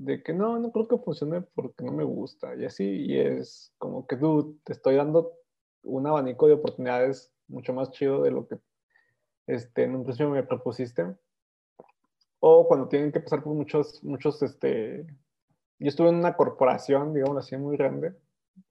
De 0.00 0.22
que 0.22 0.32
no, 0.32 0.58
no 0.58 0.72
creo 0.72 0.88
que 0.88 0.96
funcione 0.96 1.42
porque 1.42 1.84
no 1.84 1.92
me 1.92 2.04
gusta 2.04 2.54
y 2.56 2.64
así, 2.64 2.84
y 2.84 3.18
es 3.18 3.74
como 3.76 4.06
que 4.06 4.16
tú 4.16 4.58
te 4.64 4.72
estoy 4.72 4.96
dando 4.96 5.34
un 5.82 6.06
abanico 6.06 6.46
de 6.46 6.54
oportunidades 6.54 7.34
mucho 7.48 7.74
más 7.74 7.90
chido 7.90 8.22
de 8.22 8.30
lo 8.30 8.48
que 8.48 8.56
este, 9.46 9.82
en 9.82 9.96
un 9.96 10.04
principio 10.04 10.30
me 10.30 10.42
propusiste. 10.42 11.04
O 12.38 12.66
cuando 12.66 12.88
tienen 12.88 13.12
que 13.12 13.20
pasar 13.20 13.42
por 13.42 13.52
muchos, 13.52 14.02
muchos, 14.02 14.42
este, 14.42 15.06
yo 15.78 15.88
estuve 15.88 16.08
en 16.08 16.14
una 16.14 16.34
corporación, 16.34 17.12
digamos 17.12 17.36
así, 17.38 17.56
muy 17.56 17.76
grande, 17.76 18.14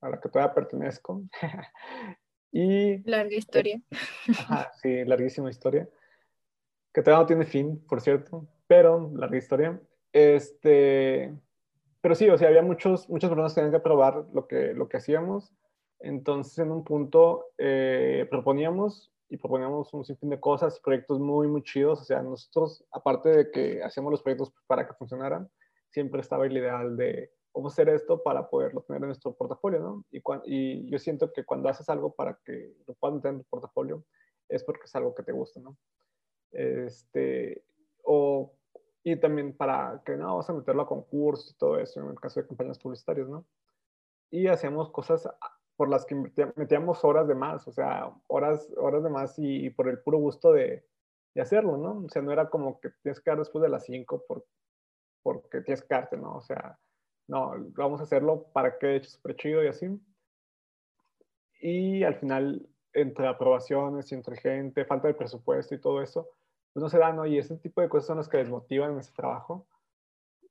a 0.02 0.10
la 0.10 0.20
que 0.20 0.30
todavía 0.30 0.56
pertenezco. 0.56 1.22
y... 2.52 2.98
Larga 3.08 3.36
historia. 3.36 3.82
Ajá, 4.30 4.72
sí, 4.82 5.06
larguísima 5.06 5.52
historia. 5.52 5.88
Que 6.92 7.04
todavía 7.04 7.22
no 7.22 7.28
tiene 7.28 7.46
fin, 7.46 7.86
por 7.88 8.02
cierto, 8.02 8.48
pero 8.66 9.12
larga 9.14 9.38
historia. 9.38 9.80
Este, 10.12 11.34
pero 12.02 12.16
sí, 12.16 12.30
o 12.30 12.38
sea, 12.38 12.48
había 12.48 12.62
muchos, 12.62 13.10
muchas 13.10 13.30
personas 13.30 13.54
que 13.54 13.62
tenían 13.62 13.74
que 13.74 13.84
probar 13.84 14.26
lo 14.34 14.48
que, 14.48 14.74
lo 14.74 14.88
que 14.88 14.98
hacíamos. 14.98 15.54
Entonces, 16.00 16.58
en 16.60 16.72
un 16.72 16.84
punto, 16.84 17.48
eh, 17.58 18.28
proponíamos 18.30 19.12
y 19.30 19.38
proponíamos 19.38 19.94
un 19.94 20.06
sinfín 20.06 20.30
de 20.30 20.40
cosas 20.40 20.80
proyectos 20.80 21.20
muy, 21.20 21.48
muy 21.48 21.62
chidos. 21.64 22.02
O 22.02 22.04
sea, 22.06 22.22
nosotros, 22.22 22.84
aparte 22.92 23.30
de 23.30 23.52
que 23.52 23.84
hacíamos 23.84 24.12
los 24.12 24.24
proyectos 24.24 24.54
para 24.66 24.88
que 24.88 24.94
funcionaran, 24.94 25.50
siempre 25.90 26.22
estaba 26.22 26.46
el 26.46 26.58
ideal 26.58 26.96
de 26.98 27.32
cómo 27.52 27.68
hacer 27.68 27.90
esto 27.90 28.24
para 28.24 28.50
poderlo 28.50 28.82
tener 28.82 29.02
en 29.02 29.08
nuestro 29.08 29.36
portafolio, 29.36 29.80
¿no? 29.80 30.06
Y, 30.12 30.22
y 30.46 30.90
yo 30.90 31.00
siento 31.00 31.34
que 31.34 31.44
cuando 31.44 31.68
haces 31.68 31.90
algo 31.90 32.14
para 32.14 32.40
que 32.46 32.74
lo 32.88 32.94
puedan 32.94 33.22
tener 33.22 33.36
en 33.36 33.44
tu 33.44 33.50
portafolio, 33.50 34.04
es 34.48 34.64
porque 34.64 34.86
es 34.86 34.96
algo 34.96 35.14
que 35.14 35.24
te 35.24 35.32
gusta, 35.32 35.60
¿no? 35.60 35.78
Este, 36.52 37.64
o, 38.04 38.52
y 39.04 39.16
también 39.16 39.56
para 39.56 40.02
que 40.06 40.16
no, 40.16 40.28
vamos 40.28 40.50
a 40.50 40.54
meterlo 40.54 40.82
a 40.84 40.88
concursos 40.88 41.52
y 41.52 41.58
todo 41.58 41.80
eso, 41.80 42.02
en 42.02 42.10
el 42.10 42.20
caso 42.20 42.42
de 42.42 42.48
campañas 42.48 42.80
publicitarias, 42.80 43.30
¿no? 43.30 43.46
Y 44.32 44.48
hacíamos 44.48 44.92
cosas 44.92 45.28
por 45.76 45.90
las 45.90 46.06
que 46.06 46.16
metíamos 46.56 47.04
horas 47.06 47.28
de 47.28 47.36
más, 47.36 47.68
o 47.68 47.72
sea, 47.72 48.12
horas, 48.28 48.70
horas 48.78 49.04
de 49.04 49.10
más 49.10 49.36
y, 49.38 49.70
por 49.70 49.88
el 49.88 50.00
puro 50.02 50.18
gusto 50.18 50.52
de, 50.52 50.86
de, 51.34 51.42
hacerlo, 51.42 51.78
¿no? 51.78 52.04
O 52.06 52.10
sea, 52.10 52.22
no 52.22 52.32
era 52.32 52.50
como 52.50 52.80
que 52.80 52.90
tienes 53.02 53.22
que 53.22 53.32
dar 53.32 53.40
después 53.40 53.62
de 53.62 53.70
las 53.70 53.86
5 53.86 54.26
por, 54.28 54.46
porque 55.24 55.62
tienes 55.62 55.82
que 55.82 55.96
darte, 55.96 56.18
¿no? 56.18 56.36
O 56.36 56.42
sea, 56.42 56.78
no, 57.28 57.54
vamos 57.76 58.02
a 58.02 58.04
hacerlo 58.04 58.48
para 58.52 58.78
que 58.78 58.98
hecho 58.98 59.10
súper 59.10 59.36
chido 59.36 59.64
y 59.64 59.68
así. 59.68 59.88
Y 61.62 62.04
al 62.04 62.16
final, 62.16 62.68
entre 62.94 63.28
aprobaciones 63.28 64.12
y 64.12 64.16
entre 64.16 64.38
gente, 64.38 64.86
falta 64.86 65.08
de 65.08 65.14
presupuesto 65.14 65.76
y 65.76 65.80
todo 65.80 66.02
eso, 66.02 66.28
pues 66.80 66.84
no 66.84 66.90
se 66.90 66.98
da, 66.98 67.12
¿no? 67.12 67.26
Y 67.26 67.38
ese 67.38 67.58
tipo 67.58 67.82
de 67.82 67.90
cosas 67.90 68.08
son 68.08 68.18
las 68.18 68.30
que 68.30 68.38
desmotivan 68.38 68.94
en 68.94 69.00
ese 69.00 69.12
trabajo. 69.12 69.68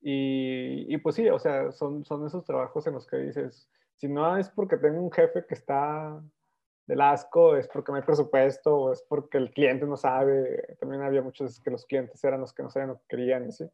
Y, 0.03 0.93
y 0.93 0.99
pues 0.99 1.17
sí, 1.17 1.29
o 1.29 1.39
sea, 1.39 1.73
son, 1.73 2.05
son 2.05 2.27
esos 2.27 2.45
trabajos 2.45 2.87
en 2.87 2.95
los 2.95 3.07
que 3.07 3.17
dices, 3.17 3.69
si 3.97 4.09
no 4.09 4.37
es 4.37 4.51
porque 4.51 4.77
tengo 4.77 5.01
un 5.01 5.11
jefe 5.11 5.47
que 5.47 5.55
está 5.55 6.23
del 6.87 7.01
asco, 7.01 7.57
es 7.57 7.67
porque 7.69 7.93
no 7.93 7.97
hay 7.97 8.03
presupuesto 8.03 8.77
o 8.77 8.93
es 8.93 9.03
porque 9.09 9.39
el 9.39 9.51
cliente 9.51 9.87
no 9.87 9.97
sabe. 9.97 10.77
También 10.79 11.03
había 11.03 11.23
muchos 11.23 11.61
que 11.61 11.71
los 11.71 11.87
clientes 11.87 12.23
eran 12.23 12.41
los 12.41 12.53
que 12.53 12.63
no 12.63 12.71
sabían 12.71 12.91
lo 12.91 12.99
que 12.99 13.07
querían. 13.09 13.51
¿sí? 13.51 13.65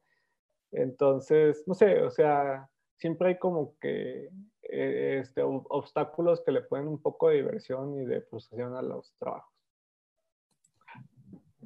Entonces, 0.70 1.64
no 1.66 1.74
sé, 1.74 2.02
o 2.02 2.10
sea, 2.10 2.70
siempre 2.96 3.30
hay 3.30 3.38
como 3.38 3.76
que 3.80 4.30
eh, 4.62 5.18
este, 5.20 5.42
obstáculos 5.42 6.40
que 6.42 6.52
le 6.52 6.62
ponen 6.62 6.86
un 6.86 7.02
poco 7.02 7.28
de 7.28 7.36
diversión 7.36 8.00
y 8.00 8.04
de 8.04 8.22
frustración 8.22 8.76
a 8.76 8.82
los 8.82 9.12
trabajos. 9.18 9.52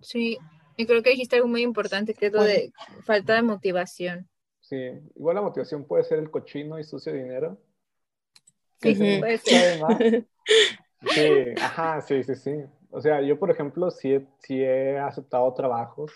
Sí, 0.02 0.38
y 0.78 0.86
creo 0.86 1.02
que 1.02 1.10
dijiste 1.10 1.36
algo 1.36 1.48
muy 1.48 1.60
importante, 1.60 2.14
que 2.14 2.26
es 2.26 2.32
lo 2.32 2.42
de 2.42 2.72
falta 3.04 3.34
de 3.34 3.42
motivación. 3.42 4.26
Sí, 4.60 4.76
igual 5.16 5.36
la 5.36 5.42
motivación 5.42 5.84
puede 5.84 6.04
ser 6.04 6.18
el 6.18 6.30
cochino 6.30 6.78
y 6.78 6.84
sucio 6.84 7.12
dinero, 7.12 7.58
Sí, 8.80 8.94
Sí, 11.14 11.54
ajá, 11.60 12.00
sí, 12.00 12.24
sí, 12.24 12.34
sí. 12.34 12.52
O 12.90 13.00
sea, 13.00 13.20
yo, 13.20 13.38
por 13.38 13.50
ejemplo, 13.50 13.90
sí 13.90 14.14
he, 14.14 14.26
sí 14.40 14.62
he 14.62 14.98
aceptado 14.98 15.52
trabajos 15.54 16.12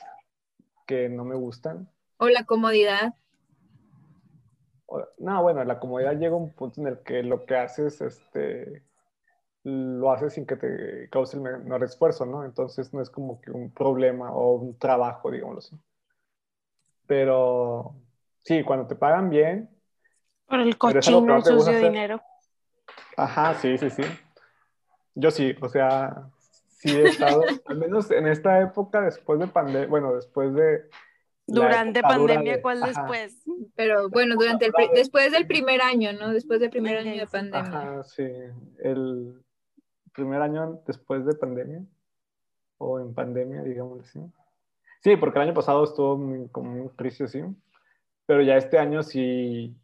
que 0.87 1.09
no 1.09 1.25
me 1.25 1.37
gustan. 1.37 1.89
O 2.17 2.29
la 2.29 2.45
comodidad. 2.45 3.15
no, 5.19 5.43
bueno, 5.43 5.63
la 5.65 5.79
comodidad 5.79 6.19
llega 6.19 6.35
a 6.35 6.39
un 6.39 6.53
punto 6.53 6.81
en 6.81 6.89
el 6.89 7.03
que 7.03 7.23
lo 7.23 7.47
que 7.47 7.57
haces, 7.57 8.01
este, 8.01 8.83
lo 9.65 10.11
haces 10.11 10.35
sin 10.35 10.47
que 10.47 10.57
te 10.57 11.09
cause 11.11 11.37
el 11.37 11.43
menor 11.43 11.85
esfuerzo, 11.85 12.27
¿no? 12.27 12.45
Entonces 12.45 12.93
no 12.93 13.01
es 13.01 13.11
como 13.11 13.41
que 13.41 13.51
un 13.51 13.73
problema 13.73 14.33
o 14.33 14.55
un 14.55 14.79
trabajo, 14.79 15.31
digámoslo 15.31 15.61
así. 15.61 15.77
Pero 17.07 17.95
sí, 18.43 18.65
cuando 18.65 18.87
te 18.87 18.97
pagan 18.97 19.31
bien. 19.31 19.71
Por 20.47 20.61
el 20.61 20.77
cochino, 20.77 21.41
sucio 21.43 21.79
dinero. 21.79 22.21
Ajá, 23.17 23.55
sí, 23.55 23.79
sí, 23.79 23.91
sí. 23.91 24.03
Yo 25.15 25.31
sí, 25.31 25.55
o 25.61 25.69
sea, 25.69 26.29
sí 26.69 26.91
he 26.91 27.09
estado, 27.09 27.43
al 27.67 27.79
menos 27.79 28.11
en 28.11 28.27
esta 28.27 28.61
época, 28.61 29.03
después 29.03 29.39
de 29.39 29.47
pandemia, 29.47 29.89
bueno, 29.89 30.15
después 30.15 30.53
de... 30.55 30.89
Durante 31.47 32.03
pandemia, 32.03 32.63
¿cuál 32.63 32.81
después? 32.81 33.45
Pero 33.75 34.09
bueno, 34.09 34.37
durante 34.37 34.67
el, 34.67 34.73
después 34.95 35.33
del 35.33 35.47
primer 35.47 35.83
año, 35.83 36.13
¿no? 36.13 36.33
Después 36.33 36.61
del 36.61 36.71
primer 36.71 36.97
año 36.99 37.17
de 37.17 37.27
pandemia. 37.27 37.69
Ajá, 37.69 38.05
sí, 38.05 38.25
el 38.79 39.42
primer 40.13 40.43
año 40.43 40.83
después 40.87 41.25
de 41.25 41.35
pandemia, 41.35 41.85
o 42.79 43.01
en 43.01 43.15
pandemia, 43.15 43.63
digamos 43.63 44.01
así. 44.01 44.21
Sí, 45.03 45.17
porque 45.17 45.39
el 45.39 45.49
año 45.49 45.55
pasado 45.55 45.85
estuvo 45.85 46.49
como 46.53 46.73
un 46.73 46.89
crisis 46.91 47.23
así, 47.23 47.43
pero 48.27 48.43
ya 48.43 48.57
este 48.57 48.79
año 48.79 49.03
sí 49.03 49.77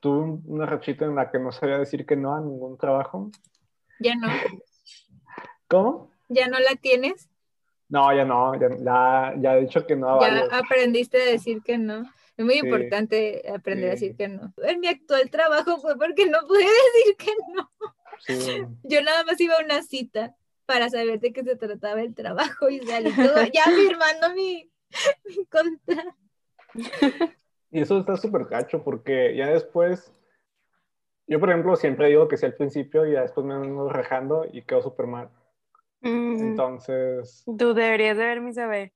tuve 0.00 0.40
una 0.46 0.66
rachita 0.66 1.04
en 1.04 1.16
la 1.16 1.30
que 1.30 1.38
no 1.38 1.50
sabía 1.50 1.78
decir 1.78 2.06
que 2.06 2.16
no 2.16 2.34
a 2.34 2.40
ningún 2.40 2.78
trabajo. 2.78 3.30
Ya 3.98 4.14
no. 4.14 4.28
¿Cómo? 5.68 6.10
¿Ya 6.28 6.48
no 6.48 6.58
la 6.58 6.76
tienes? 6.76 7.28
No, 7.88 8.14
ya 8.14 8.24
no, 8.24 8.54
ya, 8.54 9.34
ya, 9.38 9.56
he 9.56 9.60
dicho 9.62 9.86
que 9.86 9.96
no. 9.96 10.20
Ya 10.20 10.46
aprendiste 10.52 11.20
a 11.20 11.24
decir 11.24 11.62
que 11.62 11.78
no. 11.78 12.04
Es 12.36 12.44
muy 12.44 12.58
importante 12.58 13.42
aprender 13.52 13.88
a 13.88 13.92
decir 13.92 14.14
que 14.14 14.28
no. 14.28 14.52
En 14.58 14.78
mi 14.78 14.86
actual 14.86 15.28
trabajo 15.30 15.78
fue 15.78 15.96
porque 15.96 16.26
no 16.26 16.38
pude 16.46 16.60
decir 16.94 17.16
que 17.16 17.32
no. 17.54 17.70
Yo 18.84 19.02
nada 19.02 19.24
más 19.24 19.40
iba 19.40 19.54
a 19.54 19.64
una 19.64 19.82
cita 19.82 20.34
para 20.66 20.90
saber 20.90 21.20
de 21.20 21.32
qué 21.32 21.42
se 21.42 21.56
trataba 21.56 22.02
el 22.02 22.14
trabajo 22.14 22.68
y 22.68 22.80
salí 22.80 23.10
todo 23.12 23.42
ya 23.52 23.64
firmando 23.64 24.34
mi, 24.34 24.70
mi 25.24 25.46
contrato. 25.46 26.14
Y 27.70 27.80
eso 27.80 27.98
está 27.98 28.16
súper 28.16 28.46
cacho 28.46 28.82
porque 28.82 29.36
ya 29.36 29.48
después, 29.48 30.10
yo 31.26 31.38
por 31.38 31.50
ejemplo 31.50 31.76
siempre 31.76 32.08
digo 32.08 32.26
que 32.26 32.38
sí 32.38 32.46
al 32.46 32.54
principio 32.54 33.06
y 33.06 33.12
ya 33.12 33.20
después 33.20 33.46
me 33.46 33.52
ando 33.52 33.90
rajando 33.90 34.46
y 34.50 34.62
quedo 34.62 34.80
súper 34.80 35.06
mal. 35.06 35.30
Entonces... 36.00 37.44
Tú 37.44 37.74
deberías 37.74 38.16
de 38.16 38.24
ver 38.24 38.40
mi 38.40 38.54
CV. 38.54 38.94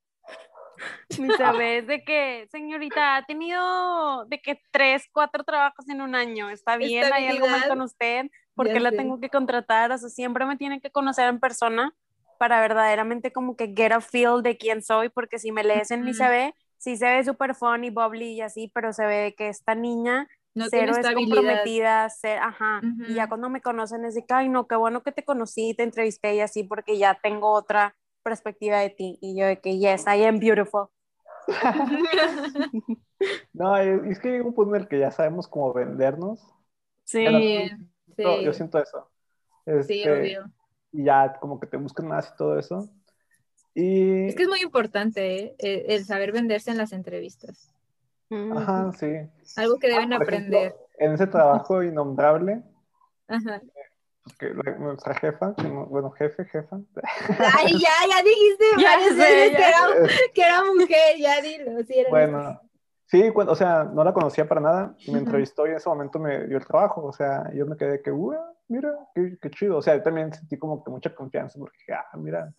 Mi 1.18 1.28
CV 1.28 1.78
es 1.78 1.86
de 1.86 2.04
que, 2.04 2.48
señorita, 2.50 3.16
ha 3.16 3.24
tenido 3.24 4.24
de 4.26 4.40
que 4.40 4.60
tres, 4.70 5.08
cuatro 5.12 5.44
trabajos 5.44 5.88
en 5.88 6.00
un 6.00 6.14
año. 6.14 6.50
¿Está 6.50 6.76
bien? 6.76 7.12
¿Hay 7.12 7.26
algo 7.26 7.48
mal 7.48 7.68
con 7.68 7.80
usted? 7.80 8.26
¿Por 8.54 8.72
qué 8.72 8.80
la 8.80 8.90
tengo 8.90 9.20
que 9.20 9.30
contratar? 9.30 9.92
O 9.92 9.98
sea, 9.98 10.08
siempre 10.08 10.46
me 10.46 10.56
tienen 10.56 10.80
que 10.80 10.90
conocer 10.90 11.28
en 11.28 11.40
persona 11.40 11.94
para 12.38 12.60
verdaderamente 12.60 13.32
como 13.32 13.56
que 13.56 13.72
get 13.76 13.92
a 13.92 14.00
feel 14.00 14.42
de 14.42 14.56
quién 14.56 14.82
soy, 14.82 15.08
porque 15.08 15.38
si 15.38 15.52
me 15.52 15.62
lees 15.62 15.92
en 15.92 16.04
mi 16.04 16.12
CV, 16.12 16.54
sí 16.76 16.96
se 16.96 17.06
ve 17.06 17.24
súper 17.24 17.54
funny, 17.54 17.90
bubbly 17.90 18.32
y 18.32 18.40
así, 18.40 18.70
pero 18.74 18.92
se 18.92 19.06
ve 19.06 19.34
que 19.38 19.48
esta 19.48 19.76
niña 19.76 20.28
no 20.54 20.66
cero 20.68 20.92
es 20.98 21.14
comprometida, 21.14 22.08
ser, 22.10 22.38
ajá, 22.38 22.80
y 23.08 23.14
ya 23.14 23.28
cuando 23.28 23.48
me 23.48 23.60
conocen 23.60 24.04
es 24.04 24.16
de 24.16 24.26
que, 24.26 24.34
ay, 24.34 24.48
no, 24.48 24.66
qué 24.66 24.74
bueno 24.74 25.04
que 25.04 25.12
te 25.12 25.24
conocí, 25.24 25.74
te 25.74 25.84
entrevisté 25.84 26.34
y 26.34 26.40
así, 26.40 26.64
porque 26.64 26.98
ya 26.98 27.14
tengo 27.14 27.52
otra 27.52 27.94
perspectiva 28.22 28.78
de 28.78 28.90
ti, 28.90 29.18
y 29.20 29.38
yo 29.38 29.46
de 29.46 29.60
que, 29.60 29.78
yes, 29.78 30.04
I 30.06 30.24
am 30.24 30.38
beautiful. 30.38 30.88
no, 33.52 33.76
es 33.76 34.18
que 34.20 34.28
hay 34.30 34.40
un 34.40 34.54
punto 34.54 34.74
en 34.74 34.82
el 34.82 34.88
que 34.88 34.98
ya 34.98 35.10
sabemos 35.10 35.48
cómo 35.48 35.72
vendernos. 35.72 36.40
Sí, 37.04 37.26
sí. 38.16 38.24
Yo 38.44 38.52
siento 38.52 38.78
eso. 38.78 39.10
sí, 39.64 40.02
este, 40.02 40.12
obvio. 40.12 40.52
Y 40.92 41.04
ya 41.04 41.38
como 41.40 41.58
que 41.58 41.66
te 41.66 41.76
buscan 41.76 42.06
más 42.06 42.30
y 42.32 42.36
todo 42.36 42.58
eso. 42.58 42.88
Y... 43.74 44.28
Es 44.28 44.34
que 44.34 44.42
es 44.42 44.48
muy 44.48 44.60
importante 44.60 45.56
¿eh? 45.58 45.86
el 45.88 46.04
saber 46.04 46.32
venderse 46.32 46.70
en 46.70 46.78
las 46.78 46.92
entrevistas. 46.92 47.72
Ajá, 48.30 48.92
sí. 48.92 49.06
Algo 49.56 49.78
que 49.78 49.88
deben 49.88 50.12
ah, 50.12 50.16
aprender. 50.16 50.74
en 50.98 51.12
ese 51.12 51.26
trabajo 51.26 51.82
innombrable, 51.82 52.62
porque 54.24 54.54
nuestra 54.78 55.14
jefa, 55.14 55.54
bueno, 55.88 56.10
jefe, 56.12 56.44
jefa. 56.44 56.76
Ay, 57.58 57.72
ya, 57.72 57.90
ya 58.08 58.22
dijiste, 58.22 58.64
ya 58.78 58.98
sé, 59.08 59.50
que, 59.50 59.68
era, 59.68 60.08
que, 60.34 60.42
era, 60.42 60.64
mujer, 60.64 61.16
ya 61.18 61.40
dilo. 61.40 61.82
Sí, 61.84 61.98
era 61.98 62.10
bueno, 62.10 62.60
sí, 63.06 63.32
o 63.34 63.54
sea, 63.56 63.84
no 63.84 64.04
la 64.04 64.12
conocía 64.12 64.46
para 64.46 64.60
nada, 64.60 64.96
me 65.08 65.18
entrevistó 65.18 65.66
y 65.66 65.70
en 65.70 65.76
ese 65.76 65.88
momento 65.88 66.18
me 66.20 66.46
dio 66.46 66.56
el 66.56 66.66
trabajo, 66.66 67.04
o 67.04 67.12
sea, 67.12 67.52
yo 67.52 67.66
me 67.66 67.76
quedé 67.76 68.00
que, 68.00 68.12
uh, 68.12 68.34
mira, 68.68 68.92
qué, 69.14 69.36
qué, 69.40 69.50
chido, 69.50 69.78
o 69.78 69.82
sea, 69.82 69.96
yo 69.96 70.02
también 70.02 70.32
sentí 70.32 70.56
como 70.56 70.84
que 70.84 70.90
mucha 70.90 71.14
confianza, 71.14 71.58
porque, 71.58 71.92
ah, 71.92 72.16
mira. 72.16 72.52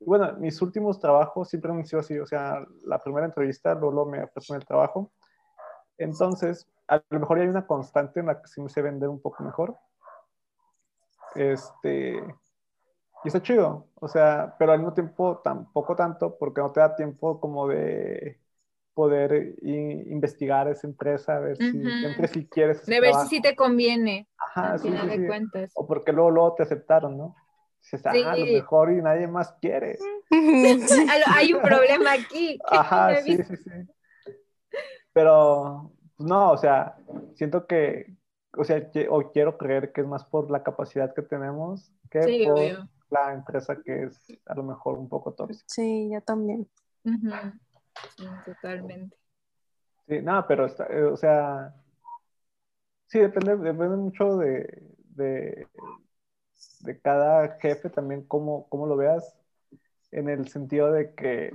Bueno, 0.00 0.34
mis 0.38 0.60
últimos 0.60 1.00
trabajos 1.00 1.48
siempre 1.48 1.72
han 1.72 1.86
sido 1.86 2.00
así, 2.00 2.18
o 2.18 2.26
sea, 2.26 2.62
la 2.84 2.98
primera 2.98 3.24
entrevista, 3.24 3.74
luego 3.74 4.04
me 4.04 4.22
ofrecen 4.22 4.56
el 4.56 4.66
trabajo, 4.66 5.10
entonces, 5.96 6.66
a 6.88 7.02
lo 7.08 7.20
mejor 7.20 7.38
ya 7.38 7.44
hay 7.44 7.48
una 7.48 7.66
constante 7.66 8.20
en 8.20 8.26
la 8.26 8.42
que 8.42 8.48
sí 8.48 8.60
me 8.60 8.68
sé 8.68 8.82
vender 8.82 9.08
un 9.08 9.22
poco 9.22 9.42
mejor, 9.42 9.78
este, 11.34 12.12
y 13.24 13.28
está 13.28 13.42
chido, 13.42 13.88
o 13.94 14.08
sea, 14.08 14.54
pero 14.58 14.72
al 14.72 14.78
mismo 14.78 14.94
tiempo 14.94 15.40
tampoco 15.42 15.96
tanto 15.96 16.36
porque 16.38 16.60
no 16.60 16.72
te 16.72 16.80
da 16.80 16.94
tiempo 16.94 17.40
como 17.40 17.68
de 17.68 18.38
poder 18.94 19.56
investigar 19.62 20.68
esa 20.68 20.86
empresa, 20.86 21.36
a 21.36 21.40
ver 21.40 21.56
si 21.56 21.70
siempre 21.72 22.28
si 22.28 22.46
quieres. 22.46 22.86
De 22.86 23.00
ver 23.00 23.14
si 23.14 23.28
sí 23.28 23.42
te 23.42 23.56
conviene. 23.56 24.28
Ajá, 24.38 24.78
sí, 24.78 24.88
sí, 24.88 25.10
sí. 25.10 25.26
Cuentas. 25.26 25.72
O 25.74 25.86
porque 25.86 26.12
luego, 26.12 26.30
luego 26.30 26.54
te 26.54 26.62
aceptaron, 26.62 27.18
¿no? 27.18 27.34
Si 27.80 27.96
está 27.96 28.12
a 28.12 28.36
lo 28.36 28.46
mejor 28.46 28.92
y 28.92 29.02
nadie 29.02 29.26
más 29.26 29.52
quiere. 29.60 29.98
Hay 31.34 31.52
un 31.52 31.60
problema 31.60 32.12
aquí. 32.12 32.58
Ajá, 32.66 33.16
sí, 33.20 33.36
sí, 33.42 33.56
sí. 33.56 33.70
Pero, 35.12 35.92
pues 36.16 36.28
no, 36.28 36.52
o 36.52 36.56
sea, 36.56 36.96
siento 37.34 37.66
que, 37.66 38.16
o 38.56 38.64
sea, 38.64 38.90
o 39.10 39.30
quiero 39.32 39.56
creer 39.58 39.92
que 39.92 40.00
es 40.00 40.06
más 40.06 40.24
por 40.24 40.50
la 40.50 40.62
capacidad 40.62 41.14
que 41.14 41.22
tenemos 41.22 41.92
que 42.10 42.44
por 42.44 42.88
la 43.10 43.32
empresa 43.32 43.76
que 43.84 44.04
es 44.04 44.26
a 44.46 44.54
lo 44.54 44.62
mejor 44.62 44.98
un 44.98 45.08
poco 45.08 45.32
tóxica. 45.32 45.64
Sí, 45.68 46.10
yo 46.12 46.20
también. 46.20 46.68
Sí, 48.16 48.26
totalmente. 48.44 49.16
Sí, 50.06 50.20
no, 50.20 50.44
pero, 50.46 50.66
eh, 50.66 51.04
o 51.04 51.16
sea, 51.16 51.74
sí, 53.06 53.18
depende, 53.18 53.56
depende 53.56 53.96
mucho 53.96 54.36
de, 54.36 54.82
de, 55.14 55.66
de 56.80 57.00
cada 57.00 57.56
jefe 57.58 57.88
también, 57.88 58.22
cómo, 58.26 58.68
cómo, 58.68 58.86
lo 58.86 58.96
veas, 58.96 59.34
en 60.10 60.28
el 60.28 60.48
sentido 60.48 60.92
de 60.92 61.14
que 61.14 61.54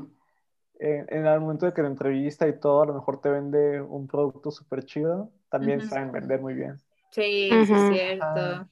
en, 0.79 1.25
el 1.27 1.39
momento 1.39 1.67
de 1.67 1.73
que 1.73 1.81
la 1.81 1.89
entrevista 1.89 2.47
y 2.47 2.59
todo, 2.59 2.81
a 2.81 2.85
lo 2.87 2.93
mejor 2.93 3.21
te 3.21 3.29
vende 3.29 3.81
un 3.81 4.07
producto 4.07 4.49
súper 4.49 4.83
chido, 4.85 5.29
también 5.49 5.81
saben 5.81 6.11
vender 6.11 6.41
muy 6.41 6.53
bien. 6.55 6.79
Sí, 7.11 7.49
es 7.51 7.67
cierto. 7.67 8.69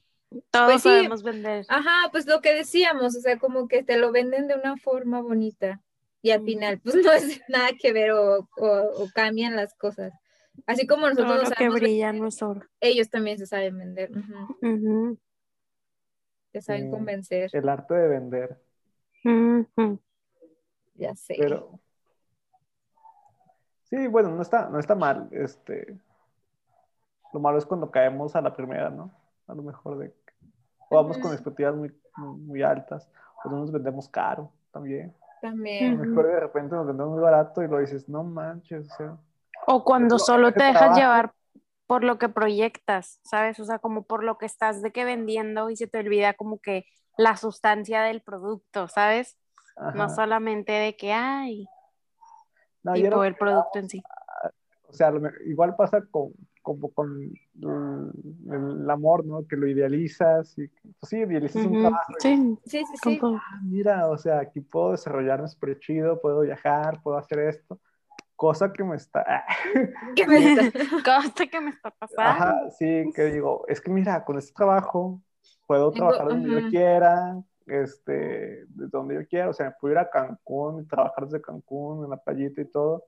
Todos 0.50 0.72
pues 0.72 0.82
podemos 0.82 1.22
vender. 1.22 1.64
Ajá, 1.68 2.10
pues 2.10 2.26
lo 2.26 2.40
que 2.40 2.52
decíamos, 2.52 3.16
o 3.16 3.20
sea, 3.20 3.38
como 3.38 3.66
que 3.66 3.82
te 3.82 3.96
lo 3.96 4.12
venden 4.12 4.46
de 4.46 4.56
una 4.56 4.76
forma 4.76 5.20
bonita 5.22 5.80
y 6.20 6.30
al 6.30 6.42
final, 6.42 6.80
pues 6.80 6.94
no 7.04 7.12
es 7.12 7.40
nada 7.48 7.70
que 7.80 7.92
ver 7.92 8.12
o, 8.12 8.48
o, 8.56 9.08
cambian 9.14 9.56
las 9.56 9.74
cosas. 9.74 10.12
Así 10.66 10.86
como 10.86 11.08
nosotros 11.08 11.50
que 11.56 11.68
brilla 11.68 12.12
no 12.12 12.28
Ellos 12.80 13.08
también 13.10 13.38
se 13.38 13.46
saben 13.46 13.78
vender. 13.78 14.10
Te 16.50 16.60
saben 16.60 16.90
convencer. 16.90 17.50
El 17.52 17.68
arte 17.68 17.94
de 17.94 18.08
vender. 18.08 18.60
Ya 20.94 21.14
sé. 21.14 21.36
Pero 21.38 21.78
sí, 23.84 24.08
bueno, 24.08 24.30
no 24.30 24.42
está, 24.42 24.68
no 24.68 24.80
está 24.80 24.96
mal. 24.96 25.28
Este, 25.30 25.96
lo 27.32 27.40
malo 27.40 27.58
es 27.58 27.66
cuando 27.66 27.90
caemos 27.90 28.34
a 28.36 28.40
la 28.40 28.54
primera, 28.54 28.90
¿no? 28.90 29.10
A 29.46 29.54
lo 29.54 29.62
mejor 29.62 29.98
de 29.98 30.12
o 30.90 30.96
vamos 30.96 31.18
con 31.18 31.32
expectativas 31.32 31.74
muy, 31.74 31.92
muy 32.16 32.62
altas, 32.62 33.08
o 33.44 33.50
no 33.50 33.58
nos 33.58 33.72
vendemos 33.72 34.08
caro 34.08 34.50
también. 34.72 35.14
También. 35.40 36.00
Mejor 36.00 36.26
de 36.26 36.40
repente 36.40 36.74
nos 36.74 36.86
vendemos 36.86 37.12
muy 37.12 37.22
barato 37.22 37.62
y 37.62 37.68
lo 37.68 37.78
dices, 37.78 38.08
no 38.08 38.24
manches, 38.24 38.90
o 38.90 38.96
sea. 38.96 39.16
O 39.66 39.84
cuando 39.84 40.18
solo 40.18 40.52
te 40.52 40.64
dejas 40.64 40.96
llevar 40.96 41.32
por 41.86 42.04
lo 42.04 42.18
que 42.18 42.28
proyectas, 42.28 43.20
¿sabes? 43.22 43.60
O 43.60 43.64
sea, 43.64 43.78
como 43.78 44.02
por 44.02 44.24
lo 44.24 44.38
que 44.38 44.46
estás 44.46 44.82
de 44.82 44.92
que 44.92 45.04
vendiendo 45.04 45.70
y 45.70 45.76
se 45.76 45.86
te 45.86 45.98
olvida 45.98 46.34
como 46.34 46.58
que 46.58 46.86
la 47.16 47.36
sustancia 47.36 48.02
del 48.02 48.22
producto, 48.22 48.88
¿sabes? 48.88 49.38
No 49.94 50.08
solamente 50.08 50.72
de 50.72 50.96
que 50.96 51.12
hay. 51.12 51.68
No, 52.82 52.94
tipo 52.94 53.22
el 53.24 53.36
producto 53.36 53.78
en 53.78 53.88
sí. 53.88 54.02
O 54.88 54.92
sea, 54.92 55.12
igual 55.46 55.76
pasa 55.76 56.02
con, 56.10 56.32
como 56.62 56.90
con 56.90 57.20
el, 57.20 58.90
amor, 58.90 59.24
¿no? 59.24 59.46
Que 59.46 59.56
lo 59.56 59.66
idealizas 59.66 60.56
y 60.58 60.68
pues 60.68 61.10
sí, 61.10 61.18
idealizas 61.18 61.64
un 61.64 61.80
trabajo. 61.80 62.12
Sí, 62.18 62.58
sí, 62.64 62.84
sí. 63.02 63.20
Ah, 63.22 63.60
mira, 63.64 64.08
o 64.08 64.18
sea, 64.18 64.40
aquí 64.40 64.60
puedo 64.60 64.92
desarrollarme 64.92 65.48
súper 65.48 65.78
chido, 65.78 66.20
puedo 66.20 66.40
viajar, 66.40 67.00
puedo 67.02 67.18
hacer 67.18 67.40
esto. 67.40 67.80
Cosa 68.36 68.72
que 68.72 68.84
me 68.84 68.96
está... 68.96 69.44
¿Qué 70.16 70.26
me 70.26 70.52
está... 70.52 70.78
Cosa 71.04 71.46
que 71.46 71.60
me 71.60 71.70
está 71.70 71.90
pasando. 71.90 72.22
Ajá, 72.22 72.70
sí, 72.70 73.10
que 73.14 73.24
digo, 73.24 73.64
es 73.68 73.80
que 73.80 73.90
mira, 73.90 74.24
con 74.24 74.38
este 74.38 74.52
trabajo 74.52 75.20
puedo 75.66 75.90
trabajar 75.90 76.28
donde 76.28 76.50
yo 76.50 76.68
quiera, 76.68 77.42
este, 77.66 78.64
donde 78.68 79.16
yo 79.16 79.26
quiera, 79.26 79.50
o 79.50 79.52
sea, 79.52 79.76
puedo 79.78 79.92
ir 79.92 79.98
a 79.98 80.08
Cancún 80.08 80.82
y 80.82 80.86
trabajar 80.86 81.24
desde 81.24 81.42
Cancún, 81.42 82.04
en 82.04 82.10
la 82.10 82.16
playita 82.16 82.60
y 82.62 82.66
todo 82.66 83.04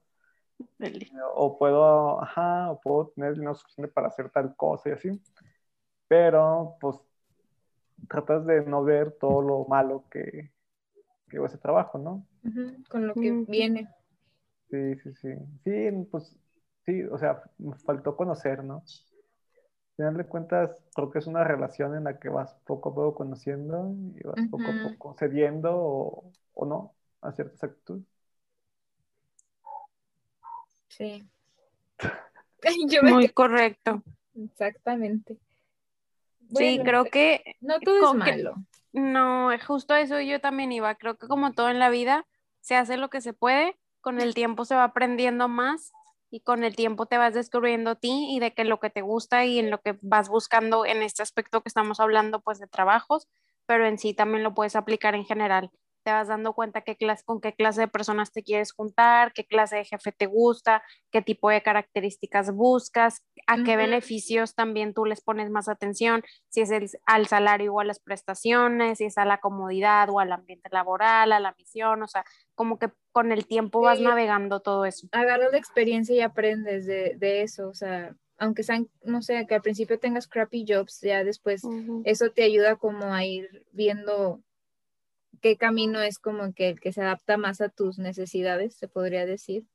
o 1.35 1.59
puedo, 1.59 2.23
ajá, 2.23 2.71
o 2.71 2.81
puedo 2.81 3.09
tener 3.09 3.35
dinero 3.35 3.55
suficiente 3.55 3.93
para 3.93 4.09
hacer 4.09 4.31
tal 4.31 4.55
cosa 4.57 4.91
y 4.91 4.93
así. 4.93 5.21
Pero, 6.09 6.77
pues, 6.81 6.97
tratas 8.09 8.47
de 8.47 8.63
no 8.65 8.83
ver 8.85 9.13
todo 9.13 9.43
lo 9.43 9.65
malo 9.67 10.05
que, 10.11 10.51
que 11.31 11.45
ese 11.45 11.59
trabajo, 11.59 11.99
¿no? 11.99 12.27
con 12.89 13.07
lo 13.07 13.15
que 13.15 13.33
viene. 13.49 13.89
Sí, 14.71 14.97
sí, 15.03 15.15
sí. 15.21 15.29
Sí, 15.65 15.91
pues, 16.11 16.37
sí, 16.87 17.03
o 17.05 17.19
sea, 17.19 17.43
me 17.59 17.75
faltó 17.77 18.17
conocer, 18.17 18.63
¿no? 18.65 18.77
Al 18.77 19.97
final 19.97 20.17
de 20.17 20.27
cuentas, 20.27 20.83
creo 20.95 21.11
que 21.11 21.19
es 21.19 21.27
una 21.27 21.45
relación 21.45 21.95
en 21.95 22.05
la 22.05 22.19
que 22.19 22.29
vas 22.29 22.55
poco 22.67 22.91
a 22.91 22.95
poco 22.95 23.15
conociendo 23.15 23.95
y 24.17 24.23
vas 24.27 24.43
poco 24.51 24.73
a 24.73 24.81
poco 24.81 25.15
cediendo 25.19 25.71
o, 25.77 26.33
o 26.55 26.67
no 26.67 26.95
a 27.21 27.33
ciertas 27.33 27.63
actitudes. 27.63 28.05
Sí. 30.91 31.25
Muy 33.03 33.29
correcto. 33.31 34.03
Exactamente. 34.35 35.39
sí, 36.55 36.81
creo 36.85 37.05
que... 37.07 37.57
No 37.61 37.81
todo 37.81 38.13
es 38.13 38.19
malo. 38.19 38.55
no, 38.93 39.51
justo 39.67 39.95
eso 39.95 40.21
yo 40.21 40.41
también 40.41 40.73
iba. 40.73 40.95
Creo 40.97 41.17
que 41.17 41.27
como 41.27 41.53
todo 41.53 41.71
en 41.71 41.79
la 41.79 41.89
vida, 41.89 42.27
se 42.61 42.77
hace 42.77 42.97
lo 42.97 43.09
que 43.09 43.21
se 43.21 43.33
puede, 43.33 43.79
con 44.01 44.21
el 44.21 44.35
tiempo 44.35 44.65
se 44.65 44.75
va 44.75 44.85
aprendiendo 44.85 45.49
más 45.49 45.93
y 46.31 46.41
con 46.41 46.65
el 46.65 46.77
tiempo 46.77 47.07
te 47.07 47.19
vas 47.19 47.35
descubriendo 47.35 47.91
a 47.91 47.95
ti 47.97 48.29
y 48.31 48.41
de 48.41 48.53
que 48.53 48.65
lo 48.65 48.79
que 48.79 48.91
te 48.91 49.03
gusta 49.03 49.45
y 49.45 49.59
en 49.59 49.71
lo 49.71 49.81
que 49.81 49.99
vas 50.03 50.29
buscando 50.29 50.85
en 50.85 51.03
este 51.03 51.23
aspecto 51.23 51.63
que 51.63 51.69
estamos 51.69 51.99
hablando, 51.99 52.41
pues 52.41 52.59
de 52.59 52.67
trabajos, 52.67 53.29
pero 53.67 53.87
en 53.87 53.99
sí 53.99 54.15
también 54.15 54.43
lo 54.43 54.55
puedes 54.55 54.77
aplicar 54.77 55.15
en 55.15 55.25
general 55.25 55.71
te 56.03 56.11
vas 56.11 56.29
dando 56.29 56.55
cuenta 56.55 56.81
qué 56.83 56.97
clase, 56.97 57.25
con 57.25 57.41
qué 57.41 57.55
clase 57.55 57.83
de 57.83 57.89
personas 57.89 58.33
te 58.33 58.43
quieres 58.43 58.73
juntar, 58.73 59.33
qué 59.33 59.45
clase 59.45 59.77
de 59.77 59.85
jefe 59.85 60.13
te 60.13 60.27
gusta, 60.27 60.83
qué 61.11 61.23
tipo 61.23 61.51
de 61.51 61.63
características 61.63 62.53
buscas, 62.53 63.25
a 63.47 63.63
qué 63.63 63.77
beneficios 63.77 64.55
también 64.55 64.95
tú 64.95 65.05
les 65.05 65.21
pones 65.21 65.51
más 65.51 65.69
atención, 65.69 66.23
si 66.49 66.61
es 66.63 66.71
el, 66.71 66.91
al 67.07 67.27
salario 67.27 67.75
o 67.75 67.81
a 67.81 67.85
las 67.85 68.01
prestaciones, 68.01 68.99
si 68.99 69.05
es 69.05 69.19
a 69.19 69.25
la 69.25 69.39
comodidad 69.39 70.09
o 70.11 70.21
al 70.21 70.33
ambiente 70.33 70.69
laboral, 70.73 71.33
a 71.33 71.41
la 71.41 71.55
misión, 71.59 72.03
o 72.03 72.09
sea, 72.09 72.25
como 72.55 72.79
que 72.79 72.91
con 73.13 73.33
el 73.33 73.47
tiempo 73.47 73.81
vas 73.81 74.01
navegando 74.01 74.61
todo 74.61 74.85
eso. 74.85 75.09
Agarras 75.13 75.53
la 75.53 75.59
experiencia 75.59 76.15
y 76.15 76.21
aprendes 76.21 76.87
de, 76.87 77.17
de 77.17 77.43
eso, 77.43 77.69
o 77.69 77.75
sea, 77.75 78.15
aunque 78.41 78.63
sean, 78.63 78.89
no 79.05 79.21
sé, 79.23 79.47
que 79.47 79.55
al 79.55 79.61
principio 79.61 79.99
tengas 79.99 80.27
crappy 80.27 80.65
jobs, 80.67 81.01
ya 81.03 81.23
después 81.23 81.63
eso 82.05 82.31
te 82.31 82.43
ayuda 82.43 82.77
como 82.77 83.13
a 83.13 83.25
ir 83.25 83.67
viendo 83.71 84.41
qué 85.41 85.57
camino 85.57 86.01
es 86.01 86.19
como 86.19 86.53
que 86.53 86.69
el 86.69 86.81
que 86.81 86.93
se 86.93 87.03
adapta 87.03 87.37
más 87.37 87.61
a 87.61 87.69
tus 87.69 87.99
necesidades, 87.99 88.75
se 88.75 88.89
podría 88.89 89.27
decir. 89.27 89.67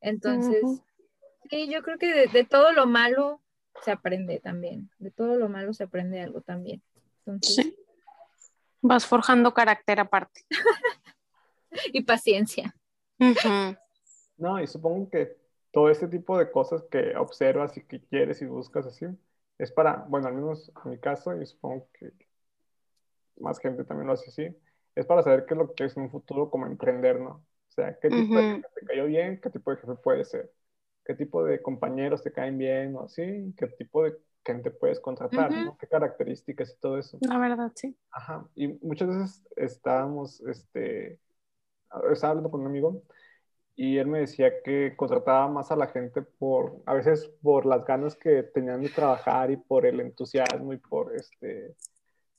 Entonces, 0.00 0.62
sí, 1.48 1.68
yo 1.68 1.82
creo 1.82 1.98
que 1.98 2.26
de, 2.26 2.44
todo 2.44 2.72
lo 2.72 2.86
malo 2.86 3.40
se 3.82 3.92
aprende 3.92 4.40
también, 4.40 4.90
de 4.98 5.10
todo 5.10 5.36
lo 5.36 5.48
malo 5.48 5.72
se 5.72 5.84
aprende 5.84 6.20
algo 6.20 6.40
también. 6.40 6.82
sí. 7.40 7.76
Vas 8.84 9.06
forjando 9.06 9.54
carácter 9.54 10.00
aparte. 10.00 10.44
y 11.92 12.02
paciencia. 12.02 12.74
No, 14.36 14.60
y 14.60 14.66
supongo 14.66 15.08
que 15.08 15.36
todo 15.70 15.88
este 15.88 16.08
tipo 16.08 16.36
de 16.36 16.50
cosas 16.50 16.82
que 16.90 17.16
observas 17.16 17.76
y 17.76 17.84
que 17.84 18.00
quieres 18.00 18.42
y 18.42 18.46
buscas 18.46 18.86
así, 18.86 19.06
es 19.58 19.70
para, 19.70 20.04
bueno, 20.08 20.26
al 20.26 20.34
menos 20.34 20.72
en 20.84 20.90
mi 20.90 20.98
caso, 20.98 21.40
y 21.40 21.46
supongo 21.46 21.88
que 21.92 22.12
más 23.40 23.58
gente 23.58 23.84
también 23.84 24.06
lo 24.06 24.14
hace 24.14 24.30
así, 24.30 24.56
es 24.94 25.06
para 25.06 25.22
saber 25.22 25.46
qué 25.46 25.54
es 25.54 25.58
lo 25.58 25.72
que 25.74 25.84
es 25.84 25.96
en 25.96 26.04
un 26.04 26.10
futuro 26.10 26.50
como 26.50 26.66
emprender, 26.66 27.20
¿no? 27.20 27.30
O 27.30 27.74
sea, 27.74 27.98
qué 28.00 28.10
tipo 28.10 28.36
de 28.36 28.56
jefe 28.56 28.68
te 28.74 28.86
cayó 28.86 29.06
bien, 29.06 29.40
qué 29.40 29.50
tipo 29.50 29.70
de 29.70 29.76
jefe 29.78 29.94
puede 29.94 30.24
ser, 30.24 30.52
qué 31.04 31.14
tipo 31.14 31.44
de 31.44 31.62
compañeros 31.62 32.22
te 32.22 32.32
caen 32.32 32.58
bien 32.58 32.94
o 32.96 33.04
así, 33.04 33.54
qué 33.56 33.66
tipo 33.66 34.04
de 34.04 34.16
gente 34.44 34.70
puedes 34.70 35.00
contratar, 35.00 35.50
¿no? 35.50 35.76
¿Qué 35.78 35.86
características 35.86 36.70
y 36.70 36.80
todo 36.80 36.98
eso? 36.98 37.18
La 37.22 37.38
verdad, 37.38 37.72
sí. 37.74 37.96
Ajá, 38.10 38.46
y 38.54 38.68
muchas 38.84 39.08
veces 39.08 39.44
estábamos, 39.56 40.40
este, 40.42 41.18
estaba 42.12 42.32
hablando 42.32 42.50
con 42.50 42.60
un 42.60 42.66
amigo 42.66 43.02
y 43.74 43.96
él 43.96 44.06
me 44.06 44.20
decía 44.20 44.62
que 44.62 44.94
contrataba 44.96 45.48
más 45.48 45.70
a 45.70 45.76
la 45.76 45.86
gente 45.86 46.22
por, 46.22 46.82
a 46.84 46.94
veces 46.94 47.26
por 47.40 47.64
las 47.64 47.84
ganas 47.86 48.16
que 48.16 48.42
tenían 48.42 48.82
de 48.82 48.90
trabajar 48.90 49.50
y 49.50 49.56
por 49.56 49.86
el 49.86 50.00
entusiasmo 50.00 50.72
y 50.72 50.76
por, 50.76 51.16
este, 51.16 51.74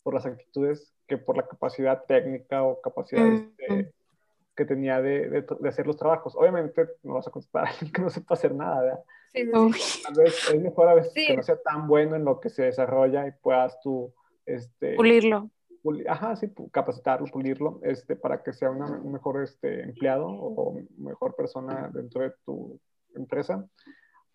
por 0.04 0.14
las 0.14 0.26
actitudes 0.26 0.94
que 1.08 1.18
por 1.18 1.38
la 1.38 1.48
capacidad 1.48 2.04
técnica 2.06 2.64
o 2.64 2.82
capacidad 2.82 3.26
este, 3.26 3.94
que 4.56 4.66
tenía 4.66 5.02
de, 5.02 5.30
de, 5.30 5.70
hacer 5.70 5.88
los 5.88 5.98
trabajos. 5.98 6.36
Obviamente 6.36 6.88
no 7.04 7.16
vas 7.16 7.28
a 7.28 7.32
contratar 7.32 7.68
a 7.68 7.72
alguien 7.72 7.92
que 7.92 8.02
no 8.02 8.10
sepa 8.10 8.36
hacer 8.36 8.54
nada, 8.54 8.82
¿verdad? 8.82 9.04
Sí, 9.34 9.50
Tal 10.04 10.14
vez 10.16 10.50
es 10.54 10.62
mejor 10.62 10.90
a 10.90 10.94
veces 10.94 11.14
que 11.14 11.36
no 11.36 11.42
sea 11.42 11.60
tan 11.62 11.88
bueno 11.88 12.16
en 12.16 12.24
lo 12.24 12.40
que 12.40 12.50
se 12.50 12.64
desarrolla 12.64 13.28
y 13.28 13.32
puedas 13.32 13.80
tú... 13.82 14.14
Este, 14.46 14.96
Pulirlo. 14.96 15.50
ajá, 16.08 16.36
sí, 16.36 16.54
capacitarlo, 16.72 17.26
pulirlo, 17.28 17.80
este, 17.82 18.16
para 18.16 18.44
que 18.44 18.54
sea 18.54 18.70
un 18.70 19.12
mejor 19.12 19.42
este, 19.42 19.82
empleado 19.84 20.28
o 20.28 20.78
mejor 20.98 21.34
persona 21.36 21.90
dentro 21.94 22.22
de 22.22 22.34
tu 22.46 22.80
empresa, 23.16 23.66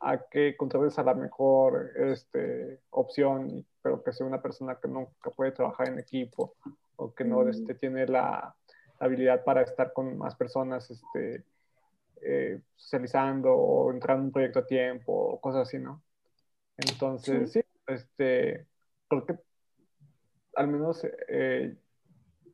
a 0.01 0.19
que 0.31 0.57
contrates 0.57 0.99
a 0.99 1.03
la 1.03 1.15
mejor 1.15 1.91
este, 1.97 2.81
opción, 2.91 3.67
pero 3.83 4.03
que 4.03 4.13
sea 4.13 4.27
una 4.27 4.41
persona 4.41 4.79
que 4.81 4.89
nunca 4.89 5.31
puede 5.31 5.53
trabajar 5.53 5.89
en 5.89 5.99
equipo 5.99 6.55
o 6.97 7.15
que 7.15 7.25
no 7.25 7.49
este, 7.49 7.75
tiene 7.75 8.07
la, 8.07 8.55
habilidad 9.01 9.45
para 9.45 9.63
estar 9.63 9.93
con 9.93 10.19
más 10.19 10.35
personas 10.35 10.91
este, 10.91 11.45
eh, 12.23 12.61
socializando 12.75 13.55
o 13.55 13.93
entrar 13.93 14.19
en 14.19 14.25
un 14.25 14.33
proyecto 14.33 14.61
a 14.61 14.67
tiempo 14.67 15.13
o 15.13 15.41
cosas 15.41 15.69
así, 15.69 15.79
¿no? 15.79 16.03
Entonces, 16.77 17.53
sí, 17.53 17.61
este, 17.87 18.67
creo 19.09 19.25
que 19.25 19.39
al 20.55 20.69
menos 20.69 21.07
eh, 21.29 21.77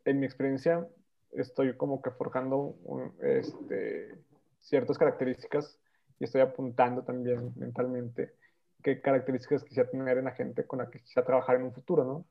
en 0.05 0.21
mi 0.21 0.27
experiencia, 0.27 0.87
estoy 1.33 1.77
como 1.77 2.03
que 2.03 2.11
forjando 2.11 2.77
este, 3.23 4.15
ciertas 4.61 4.99
características 4.99 5.79
y 6.19 6.25
estoy 6.25 6.41
apuntando 6.41 7.03
también 7.03 7.53
mentalmente 7.57 8.35
qué 8.83 9.01
características 9.01 9.65
quisiera 9.65 9.89
tener 9.89 10.19
en 10.19 10.27
la 10.27 10.33
gente 10.33 10.67
con 10.67 10.79
la 10.79 10.91
que 10.91 11.01
quisiera 11.01 11.25
trabajar 11.27 11.57
en 11.57 11.63
un 11.63 11.73
futuro, 11.73 12.05
¿no? 12.05 12.25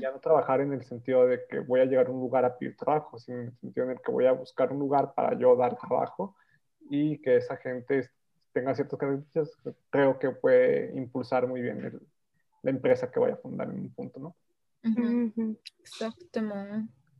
Ya 0.00 0.10
no 0.10 0.18
trabajar 0.20 0.62
en 0.62 0.72
el 0.72 0.82
sentido 0.84 1.26
de 1.26 1.42
que 1.48 1.60
voy 1.60 1.80
a 1.80 1.84
llegar 1.84 2.06
a 2.06 2.10
un 2.10 2.20
lugar 2.20 2.44
a 2.46 2.56
pedir 2.56 2.76
trabajo, 2.76 3.18
sino 3.18 3.40
en 3.40 3.46
el 3.48 3.56
sentido 3.58 3.84
en 3.86 3.92
el 3.92 4.00
que 4.00 4.10
voy 4.10 4.26
a 4.26 4.32
buscar 4.32 4.72
un 4.72 4.78
lugar 4.78 5.12
para 5.14 5.38
yo 5.38 5.54
dar 5.54 5.76
trabajo 5.76 6.34
y 6.88 7.18
que 7.18 7.36
esa 7.36 7.56
gente 7.58 8.08
tenga 8.52 8.74
ciertas 8.74 8.98
características, 8.98 9.50
creo 9.90 10.18
que 10.18 10.30
puede 10.30 10.96
impulsar 10.96 11.46
muy 11.46 11.60
bien 11.60 12.00
la 12.62 12.70
empresa 12.70 13.10
que 13.10 13.20
voy 13.20 13.30
a 13.30 13.36
fundar 13.36 13.68
en 13.68 13.80
un 13.80 13.90
punto, 13.90 14.18
¿no? 14.18 14.34
Exacto, 15.80 16.40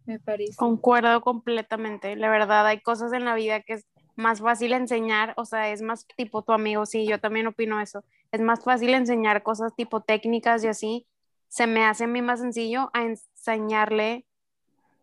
me 0.06 0.18
parece. 0.18 0.56
Concuerdo 0.56 1.20
completamente. 1.20 2.16
La 2.16 2.28
verdad, 2.30 2.66
hay 2.66 2.80
cosas 2.80 3.12
en 3.12 3.24
la 3.24 3.34
vida 3.34 3.60
que 3.60 3.74
es 3.74 3.86
más 4.16 4.40
fácil 4.40 4.72
enseñar, 4.72 5.34
o 5.36 5.44
sea, 5.44 5.70
es 5.70 5.82
más 5.82 6.06
tipo 6.16 6.42
tu 6.42 6.52
amigo, 6.52 6.86
sí, 6.86 7.06
yo 7.06 7.20
también 7.20 7.46
opino 7.46 7.80
eso. 7.80 8.04
Es 8.30 8.40
más 8.40 8.64
fácil 8.64 8.94
enseñar 8.94 9.42
cosas 9.42 9.74
tipo 9.74 10.00
técnicas 10.00 10.64
y 10.64 10.68
así. 10.68 11.06
Se 11.48 11.66
me 11.66 11.84
hace 11.84 12.04
a 12.04 12.06
mí 12.06 12.22
más 12.22 12.40
sencillo 12.40 12.90
a 12.94 13.02
enseñarle 13.02 14.26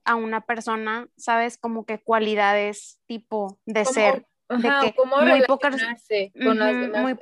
a 0.04 0.16
una 0.16 0.42
persona, 0.42 1.08
¿sabes? 1.18 1.58
Como 1.58 1.86
que 1.86 2.00
cualidades 2.00 3.00
tipo 3.06 3.60
de 3.66 3.86
ser. 3.86 4.26
de 4.50 4.70
que 4.82 4.96
muy 5.06 5.44
pocas 5.46 5.76
con 6.34 6.58
las 6.58 6.74
demás, 6.82 7.18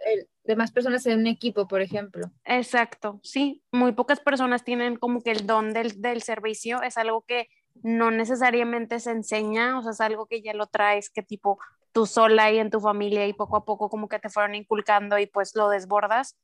demás 0.46 0.72
personas 0.72 1.06
en 1.06 1.20
un 1.20 1.28
equipo, 1.28 1.68
por 1.68 1.82
ejemplo. 1.82 2.32
Exacto, 2.46 3.20
sí, 3.24 3.62
muy 3.72 3.92
pocas 3.92 4.22
personas 4.22 4.64
tienen 4.64 4.96
como 4.96 5.22
que 5.22 5.32
el 5.32 5.46
don 5.46 5.74
del, 5.74 6.02
del, 6.02 6.22
servicio, 6.22 6.82
es 6.82 6.98
algo 6.98 7.24
que 7.28 7.50
no 7.84 8.10
necesariamente 8.10 9.00
se 9.00 9.12
enseña, 9.12 9.78
o 9.78 9.84
sea, 9.84 9.92
es 9.92 10.02
algo 10.02 10.26
que 10.26 10.42
ya 10.42 10.54
lo 10.54 10.68
traes, 10.68 11.10
que 11.10 11.22
tipo 11.22 11.60
tú 11.98 12.06
sola 12.06 12.52
y 12.52 12.60
en 12.60 12.70
tu 12.70 12.80
familia 12.80 13.26
y 13.26 13.34
poco 13.34 13.58
a 13.58 13.66
poco 13.66 13.90
como 13.90 14.08
que 14.08 14.20
te 14.20 14.30
fueron 14.30 14.54
inculcando 14.54 15.18
y 15.18 15.26
pues 15.26 15.56
lo 15.56 15.68
desbordas, 15.68 16.38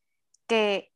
que 0.48 0.92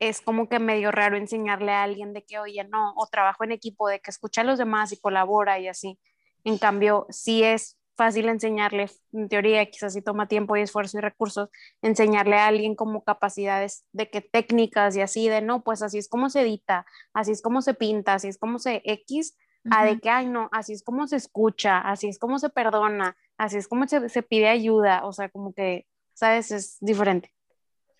es 0.00 0.20
como 0.20 0.50
que 0.50 0.58
medio 0.58 0.90
raro 0.90 1.16
enseñarle 1.16 1.72
a 1.72 1.82
alguien 1.82 2.12
de 2.12 2.22
que, 2.22 2.38
oye, 2.38 2.62
no, 2.64 2.92
o 2.94 3.06
trabajo 3.06 3.42
en 3.44 3.52
equipo, 3.52 3.88
de 3.88 4.00
que 4.00 4.10
escucha 4.10 4.42
a 4.42 4.44
los 4.44 4.58
demás 4.58 4.92
y 4.92 5.00
colabora 5.00 5.58
y 5.60 5.68
así. 5.68 5.98
En 6.44 6.58
cambio, 6.58 7.06
sí 7.08 7.42
es 7.42 7.78
fácil 7.96 8.28
enseñarle, 8.28 8.90
en 9.14 9.30
teoría, 9.30 9.64
quizás 9.64 9.94
si 9.94 10.02
toma 10.02 10.28
tiempo 10.28 10.58
y 10.58 10.60
esfuerzo 10.60 10.98
y 10.98 11.00
recursos, 11.00 11.48
enseñarle 11.80 12.36
a 12.36 12.48
alguien 12.48 12.74
como 12.74 13.04
capacidades 13.04 13.86
de 13.92 14.10
que 14.10 14.20
técnicas 14.20 14.94
y 14.94 15.00
así, 15.00 15.30
de 15.30 15.40
no, 15.40 15.64
pues 15.64 15.80
así 15.80 15.96
es 15.96 16.10
como 16.10 16.28
se 16.28 16.42
edita, 16.42 16.84
así 17.14 17.32
es 17.32 17.40
como 17.40 17.62
se 17.62 17.72
pinta, 17.72 18.12
así 18.12 18.28
es 18.28 18.36
como 18.36 18.58
se 18.58 18.82
X, 18.84 19.38
a 19.70 19.86
de 19.86 19.98
que, 20.00 20.10
ay, 20.10 20.26
no, 20.26 20.50
así 20.52 20.74
es 20.74 20.82
como 20.82 21.06
se 21.06 21.16
escucha, 21.16 21.78
así 21.78 22.08
es 22.08 22.18
como 22.18 22.38
se 22.38 22.50
perdona, 22.50 23.16
así 23.42 23.56
es 23.56 23.66
como 23.66 23.86
se, 23.88 24.22
pide 24.22 24.48
ayuda, 24.48 25.04
o 25.04 25.12
sea, 25.12 25.28
como 25.28 25.52
que, 25.52 25.86
¿sabes? 26.14 26.52
Es 26.52 26.78
diferente. 26.80 27.32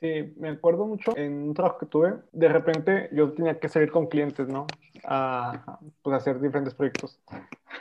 Sí, 0.01 0.35
me 0.37 0.51
acuerdo 0.51 0.87
mucho 0.87 1.17
en 1.17 1.49
un 1.49 1.55
trabajo 1.55 1.79
que 1.79 1.87
tuve, 1.87 2.15
de 2.33 2.49
repente 2.49 3.09
yo 3.13 3.33
tenía 3.33 3.59
que 3.59 3.69
salir 3.69 3.91
con 3.91 4.07
clientes, 4.07 4.49
¿no? 4.49 4.67
A 5.05 5.81
pues, 6.03 6.17
hacer 6.17 6.41
diferentes 6.41 6.75
proyectos. 6.75 7.21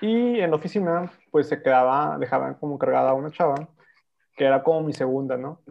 Y 0.01 0.39
en 0.39 0.49
la 0.49 0.55
oficina, 0.55 1.11
pues 1.29 1.49
se 1.49 1.61
quedaba, 1.61 2.17
dejaban 2.19 2.55
como 2.55 2.79
cargada 2.79 3.13
una 3.13 3.31
chava, 3.31 3.69
que 4.35 4.45
era 4.45 4.63
como 4.63 4.81
mi 4.81 4.93
segunda, 4.93 5.37
¿no? 5.37 5.61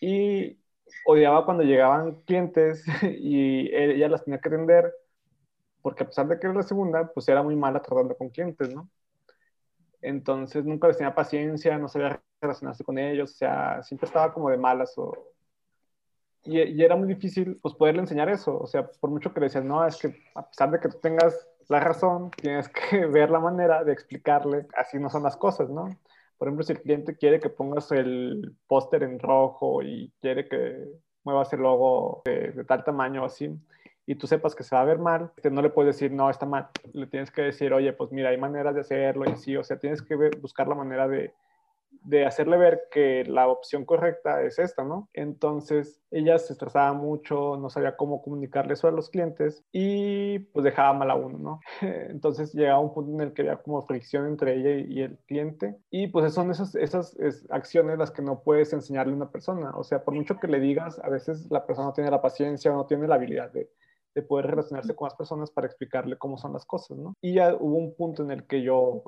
Y 0.00 0.58
odiaba 1.06 1.44
cuando 1.44 1.62
llegaban 1.62 2.22
clientes 2.22 2.84
y 3.02 3.72
ella 3.74 4.08
las 4.08 4.24
tenía 4.24 4.40
que 4.40 4.48
atender, 4.48 4.92
porque 5.80 6.02
a 6.02 6.06
pesar 6.06 6.26
de 6.26 6.40
que 6.40 6.46
era 6.46 6.54
la 6.54 6.62
segunda, 6.62 7.10
pues 7.12 7.28
era 7.28 7.42
muy 7.42 7.54
mala 7.54 7.82
tratando 7.82 8.16
con 8.16 8.30
clientes, 8.30 8.74
¿no? 8.74 8.88
Entonces 10.04 10.64
nunca 10.64 10.88
les 10.88 10.98
tenía 10.98 11.14
paciencia, 11.14 11.78
no 11.78 11.88
sabía 11.88 12.20
relacionarse 12.40 12.84
con 12.84 12.98
ellos, 12.98 13.32
o 13.32 13.36
sea, 13.36 13.82
siempre 13.82 14.06
estaba 14.06 14.32
como 14.32 14.50
de 14.50 14.58
malas 14.58 14.94
y, 16.44 16.82
era 16.82 16.94
muy 16.94 17.08
difícil 17.08 17.58
pues 17.62 17.74
poderle 17.74 18.02
enseñar 18.02 18.28
eso, 18.28 18.58
o 18.58 18.66
sea, 18.66 18.86
por 18.86 19.10
mucho 19.10 19.32
que 19.32 19.40
le 19.40 19.46
decías, 19.46 19.64
no, 19.64 19.86
es 19.86 19.96
que 19.96 20.14
a 20.34 20.46
pesar 20.46 20.70
de 20.70 20.78
que 20.78 20.90
tú 20.90 20.98
tengas 21.00 21.48
la 21.70 21.80
razón, 21.80 22.30
tienes 22.30 22.68
que 22.68 23.06
ver 23.06 23.30
la 23.30 23.40
manera 23.40 23.82
de 23.82 23.92
explicarle, 23.92 24.66
así 24.76 24.98
no 24.98 25.08
son 25.08 25.22
las 25.22 25.36
cosas, 25.36 25.70
¿no? 25.70 25.88
Por 26.36 26.48
ejemplo, 26.48 26.64
si 26.64 26.72
el 26.72 26.82
cliente 26.82 27.16
quiere 27.16 27.40
que 27.40 27.48
pongas 27.48 27.90
el 27.92 28.56
póster 28.66 29.04
en 29.04 29.18
rojo 29.18 29.82
y 29.82 30.12
quiere 30.20 30.46
que 30.46 30.84
muevas 31.22 31.50
el 31.54 31.60
logo 31.60 32.22
de, 32.26 32.52
de, 32.52 32.64
tal 32.64 32.84
tamaño 32.84 33.22
o 33.22 33.26
así, 33.26 33.48
y 34.06 34.16
tú 34.16 34.26
sepas 34.26 34.54
que 34.54 34.62
se 34.62 34.74
va 34.74 34.82
a 34.82 34.84
ver 34.84 34.98
mal, 34.98 35.32
no 35.50 35.62
le 35.62 35.70
puedes 35.70 35.96
decir, 35.96 36.12
no, 36.12 36.28
está 36.28 36.46
mal. 36.46 36.68
Le 36.92 37.06
tienes 37.06 37.30
que 37.30 37.42
decir, 37.42 37.72
oye, 37.72 37.92
pues 37.92 38.12
mira, 38.12 38.30
hay 38.30 38.36
maneras 38.36 38.74
de 38.74 38.82
hacerlo 38.82 39.24
y 39.26 39.32
así, 39.32 39.56
o 39.56 39.64
sea, 39.64 39.78
tienes 39.78 40.02
que 40.02 40.14
buscar 40.40 40.68
la 40.68 40.74
manera 40.74 41.08
de, 41.08 41.32
de 42.02 42.26
hacerle 42.26 42.56
ver 42.58 42.82
que 42.90 43.24
la 43.24 43.48
opción 43.48 43.84
correcta 43.84 44.42
es 44.42 44.58
esta, 44.58 44.84
¿no? 44.84 45.08
Entonces 45.12 46.02
ella 46.10 46.38
se 46.38 46.52
estresaba 46.52 46.92
mucho, 46.92 47.56
no 47.56 47.70
sabía 47.70 47.96
cómo 47.96 48.22
comunicarle 48.22 48.74
eso 48.74 48.88
a 48.88 48.92
los 48.92 49.08
clientes 49.08 49.64
y 49.72 50.38
pues 50.38 50.64
dejaba 50.64 50.92
mal 50.92 51.10
a 51.10 51.14
uno, 51.14 51.38
¿no? 51.38 51.60
Entonces 52.10 52.52
llegaba 52.54 52.80
un 52.80 52.92
punto 52.92 53.12
en 53.12 53.20
el 53.28 53.32
que 53.32 53.42
había 53.42 53.56
como 53.56 53.82
fricción 53.82 54.26
entre 54.26 54.54
ella 54.54 54.86
y 54.86 55.00
el 55.02 55.18
cliente 55.26 55.76
y 55.90 56.08
pues 56.08 56.32
son 56.34 56.50
esas, 56.50 56.74
esas 56.74 57.16
acciones 57.50 57.98
las 57.98 58.10
que 58.10 58.22
no 58.22 58.40
puedes 58.42 58.72
enseñarle 58.72 59.12
a 59.12 59.16
una 59.16 59.30
persona, 59.30 59.70
o 59.74 59.84
sea, 59.84 60.04
por 60.04 60.14
mucho 60.14 60.38
que 60.38 60.48
le 60.48 60.60
digas, 60.60 60.98
a 61.02 61.08
veces 61.08 61.50
la 61.50 61.66
persona 61.66 61.88
no 61.88 61.94
tiene 61.94 62.10
la 62.10 62.22
paciencia 62.22 62.70
o 62.70 62.76
no 62.76 62.86
tiene 62.86 63.08
la 63.08 63.14
habilidad 63.14 63.50
de, 63.50 63.70
de 64.14 64.22
poder 64.22 64.46
relacionarse 64.46 64.94
con 64.94 65.06
las 65.06 65.14
personas 65.14 65.50
para 65.50 65.66
explicarle 65.66 66.16
cómo 66.16 66.38
son 66.38 66.52
las 66.52 66.64
cosas, 66.64 66.96
¿no? 66.96 67.14
Y 67.20 67.34
ya 67.34 67.54
hubo 67.54 67.76
un 67.76 67.94
punto 67.94 68.22
en 68.22 68.30
el 68.30 68.46
que 68.46 68.62
yo, 68.62 69.02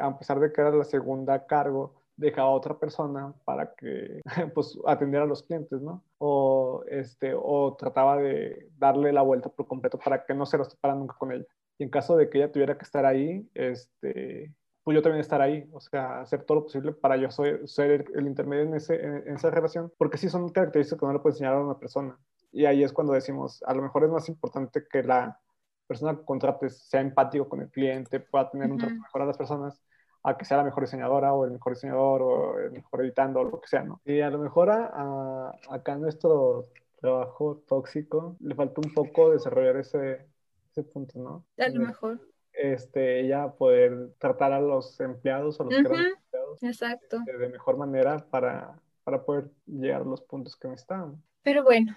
a 0.00 0.18
pesar 0.18 0.40
de 0.40 0.52
que 0.52 0.60
era 0.60 0.70
la 0.70 0.84
segunda 0.84 1.46
cargo, 1.46 1.94
dejaba 2.16 2.48
a 2.48 2.52
otra 2.52 2.78
persona 2.78 3.34
para 3.44 3.74
que 3.74 4.20
pues 4.54 4.78
atendiera 4.86 5.24
a 5.24 5.28
los 5.28 5.42
clientes, 5.42 5.80
¿no? 5.82 6.02
O, 6.18 6.82
este, 6.88 7.34
o 7.36 7.76
trataba 7.78 8.16
de 8.16 8.68
darle 8.78 9.12
la 9.12 9.22
vuelta 9.22 9.48
por 9.48 9.66
completo 9.66 9.98
para 9.98 10.24
que 10.24 10.34
no 10.34 10.46
se 10.46 10.58
los 10.58 10.68
topara 10.70 10.94
nunca 10.94 11.16
con 11.18 11.32
ella. 11.32 11.44
Y 11.78 11.84
en 11.84 11.90
caso 11.90 12.16
de 12.16 12.30
que 12.30 12.38
ella 12.38 12.52
tuviera 12.52 12.78
que 12.78 12.84
estar 12.84 13.04
ahí, 13.04 13.46
este, 13.54 14.54
pues 14.82 14.94
yo 14.94 15.02
también 15.02 15.20
estar 15.20 15.42
ahí, 15.42 15.68
o 15.72 15.80
sea, 15.80 16.20
hacer 16.20 16.44
todo 16.44 16.58
lo 16.58 16.64
posible 16.64 16.92
para 16.92 17.16
yo 17.16 17.28
ser 17.30 18.06
el, 18.14 18.26
intermedio 18.26 18.64
en, 18.64 18.74
ese, 18.74 19.04
en, 19.04 19.34
esa 19.34 19.50
relación, 19.50 19.92
porque 19.98 20.16
sí 20.16 20.28
son 20.28 20.48
características 20.48 21.00
que 21.00 21.06
no 21.06 21.12
le 21.12 21.18
puede 21.18 21.34
enseñar 21.34 21.54
a 21.54 21.60
una 21.60 21.78
persona. 21.78 22.18
Y 22.56 22.64
ahí 22.64 22.82
es 22.82 22.94
cuando 22.94 23.12
decimos, 23.12 23.62
a 23.66 23.74
lo 23.74 23.82
mejor 23.82 24.04
es 24.04 24.10
más 24.10 24.30
importante 24.30 24.86
que 24.90 25.02
la 25.02 25.38
persona 25.86 26.16
que 26.16 26.24
contrates 26.24 26.78
sea 26.88 27.02
empático 27.02 27.46
con 27.50 27.60
el 27.60 27.68
cliente, 27.68 28.18
pueda 28.18 28.50
tener 28.50 28.72
un 28.72 28.78
trato 28.78 28.94
mejor 28.94 29.20
a 29.20 29.26
las 29.26 29.36
personas, 29.36 29.82
a 30.22 30.38
que 30.38 30.46
sea 30.46 30.56
la 30.56 30.64
mejor 30.64 30.84
diseñadora 30.84 31.34
o 31.34 31.44
el 31.44 31.50
mejor 31.50 31.74
diseñador 31.74 32.22
o 32.22 32.58
el 32.58 32.70
mejor 32.72 33.02
editando 33.02 33.40
o 33.40 33.44
lo 33.44 33.60
que 33.60 33.68
sea, 33.68 33.82
¿no? 33.82 34.00
Y 34.06 34.22
a 34.22 34.30
lo 34.30 34.38
mejor 34.38 34.70
a, 34.70 35.52
acá 35.68 35.96
nuestro 35.96 36.64
trabajo 36.98 37.62
tóxico 37.68 38.38
le 38.40 38.54
falta 38.54 38.80
un 38.82 38.94
poco 38.94 39.32
desarrollar 39.32 39.76
ese, 39.76 40.26
ese 40.70 40.82
punto, 40.82 41.18
¿no? 41.18 41.44
A 41.62 41.68
lo 41.68 41.80
mejor. 41.80 42.20
Este, 42.54 43.20
ella 43.20 43.48
poder 43.52 44.14
tratar 44.16 44.54
a 44.54 44.62
los 44.62 44.98
empleados 44.98 45.60
o 45.60 45.64
los 45.64 45.74
empleados 45.74 46.62
Exacto. 46.62 47.18
De, 47.26 47.50
mejor 47.50 47.76
manera 47.76 48.16
para, 48.30 48.80
para 49.04 49.22
poder 49.22 49.50
llegar 49.66 50.00
a 50.00 50.04
los 50.04 50.22
puntos 50.22 50.56
que 50.56 50.68
necesitamos. 50.68 51.20
Pero 51.42 51.62
bueno, 51.62 51.94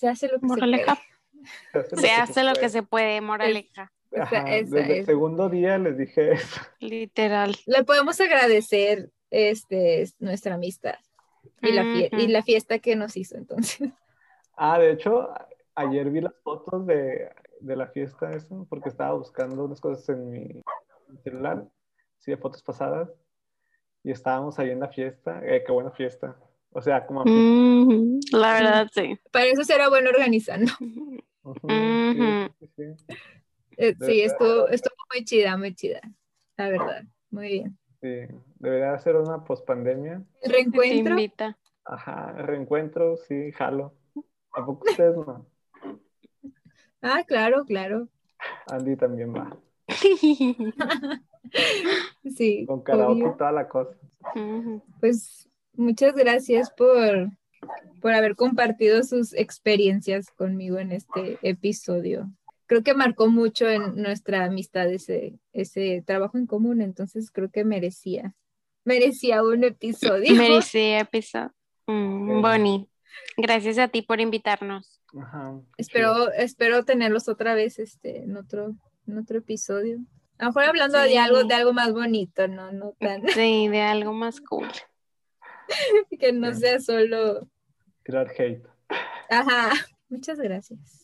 Se 0.00 0.08
hace 0.08 0.28
lo 0.28 0.40
que 0.40 0.46
Moraleja. 0.46 0.98
Se 1.72 1.78
lo 1.78 1.84
Se 2.00 2.10
hace 2.10 2.42
lo 2.42 2.52
que 2.54 2.60
puede. 2.60 2.68
se 2.70 2.82
puede, 2.82 3.20
moraleja. 3.20 3.92
Ajá, 4.18 4.56
esa 4.56 4.76
desde 4.76 4.98
el 5.00 5.04
segundo 5.06 5.48
día 5.50 5.76
les 5.78 5.98
dije 5.98 6.32
eso. 6.32 6.60
Literal. 6.80 7.54
Le 7.66 7.84
podemos 7.84 8.18
agradecer 8.20 9.10
este, 9.30 10.06
nuestra 10.18 10.54
amistad 10.54 10.94
y 11.62 11.72
la, 11.72 11.84
fie- 11.84 12.08
y 12.18 12.28
la 12.28 12.42
fiesta 12.42 12.78
que 12.78 12.96
nos 12.96 13.14
hizo 13.18 13.36
entonces. 13.36 13.92
Ah, 14.56 14.78
de 14.78 14.92
hecho, 14.92 15.30
a- 15.30 15.46
ayer 15.74 16.08
vi 16.10 16.22
las 16.22 16.34
fotos 16.42 16.86
de, 16.86 17.30
de 17.60 17.76
la 17.76 17.86
fiesta 17.88 18.30
eso, 18.30 18.66
porque 18.70 18.88
estaba 18.88 19.12
buscando 19.14 19.64
unas 19.66 19.80
cosas 19.82 20.08
en 20.08 20.30
mi 20.30 20.62
celular, 21.22 21.66
sí, 22.18 22.30
de 22.30 22.36
fotos 22.38 22.62
pasadas, 22.62 23.10
y 24.02 24.10
estábamos 24.12 24.58
ahí 24.58 24.70
en 24.70 24.80
la 24.80 24.88
fiesta. 24.88 25.40
Eh, 25.44 25.62
qué 25.64 25.70
buena 25.72 25.90
fiesta. 25.90 26.36
O 26.72 26.80
sea, 26.80 27.06
como... 27.06 27.22
Ujú, 27.22 28.20
La 28.32 28.54
verdad, 28.54 28.88
sí. 28.92 29.18
Para 29.32 29.46
eso 29.46 29.64
será 29.64 29.88
bueno 29.88 30.10
organizando. 30.10 30.72
Ujú. 31.42 31.68
sí, 31.68 32.48
sí, 32.58 32.66
sí. 32.76 33.14
Eh, 33.76 33.96
Sí, 33.98 34.20
estuvo, 34.20 34.68
estuvo 34.68 34.94
muy 35.12 35.24
chida, 35.24 35.56
muy 35.56 35.74
chida. 35.74 36.00
La 36.56 36.68
verdad. 36.68 37.04
Muy 37.30 37.48
bien. 37.48 37.78
Sí, 38.02 38.34
debería 38.58 38.98
ser 38.98 39.16
una 39.16 39.44
pospandemia. 39.44 40.22
Reencuentro. 40.42 41.12
invita. 41.12 41.58
Ajá, 41.84 42.32
reencuentro, 42.32 43.16
sí, 43.16 43.52
jalo. 43.52 43.94
¿A 44.52 44.64
poco 44.64 44.84
ustedes 44.88 45.16
no? 45.16 45.46
Ah, 47.02 47.24
claro, 47.26 47.64
claro. 47.64 48.08
Andy 48.66 48.96
también 48.96 49.34
va. 49.34 49.56
Sí. 52.36 52.64
Con 52.66 52.82
karaoke 52.82 53.28
y 53.34 53.36
toda 53.36 53.50
la 53.50 53.68
cosa. 53.68 53.96
Pues 55.00 55.48
muchas 55.74 56.14
gracias 56.14 56.70
por, 56.70 57.30
por 58.00 58.12
haber 58.12 58.36
compartido 58.36 59.02
sus 59.02 59.32
experiencias 59.34 60.30
conmigo 60.30 60.78
en 60.78 60.92
este 60.92 61.38
episodio. 61.42 62.30
Creo 62.66 62.82
que 62.82 62.94
marcó 62.94 63.28
mucho 63.28 63.68
en 63.68 63.96
nuestra 63.96 64.44
amistad 64.44 64.88
ese, 64.92 65.38
ese 65.52 66.02
trabajo 66.06 66.38
en 66.38 66.46
común, 66.46 66.80
entonces 66.82 67.30
creo 67.32 67.50
que 67.50 67.64
merecía, 67.64 68.36
merecía 68.84 69.42
un 69.42 69.64
episodio. 69.64 70.34
Merecía 70.34 71.00
episodio. 71.00 71.52
Mm. 71.86 72.40
Bonnie, 72.40 72.88
gracias 73.36 73.78
a 73.78 73.88
ti 73.88 74.02
por 74.02 74.20
invitarnos. 74.20 75.02
Ajá. 75.20 75.60
Espero, 75.76 76.30
espero 76.32 76.84
tenerlos 76.84 77.28
otra 77.28 77.54
vez 77.54 77.80
este, 77.80 78.22
en, 78.22 78.36
otro, 78.36 78.76
en 79.08 79.18
otro 79.18 79.38
episodio. 79.38 79.98
A 80.38 80.44
lo 80.44 80.50
mejor 80.50 80.64
hablando 80.64 81.02
Sí. 81.02 81.10
de 81.10 81.18
algo, 81.18 81.44
de 81.44 81.54
algo 81.54 81.72
más 81.72 81.92
bonito, 81.92 82.46
no, 82.46 82.70
no 82.70 82.94
tan, 83.00 83.28
Sí, 83.28 83.66
de 83.68 83.80
algo 83.80 84.12
más 84.12 84.40
cool. 84.40 84.68
que 86.18 86.32
no 86.32 86.54
sea 86.54 86.80
solo. 86.80 87.48
Tirar 88.04 88.30
hate. 88.36 88.66
Ajá. 89.28 89.72
Muchas 90.08 90.38
gracias. 90.38 90.99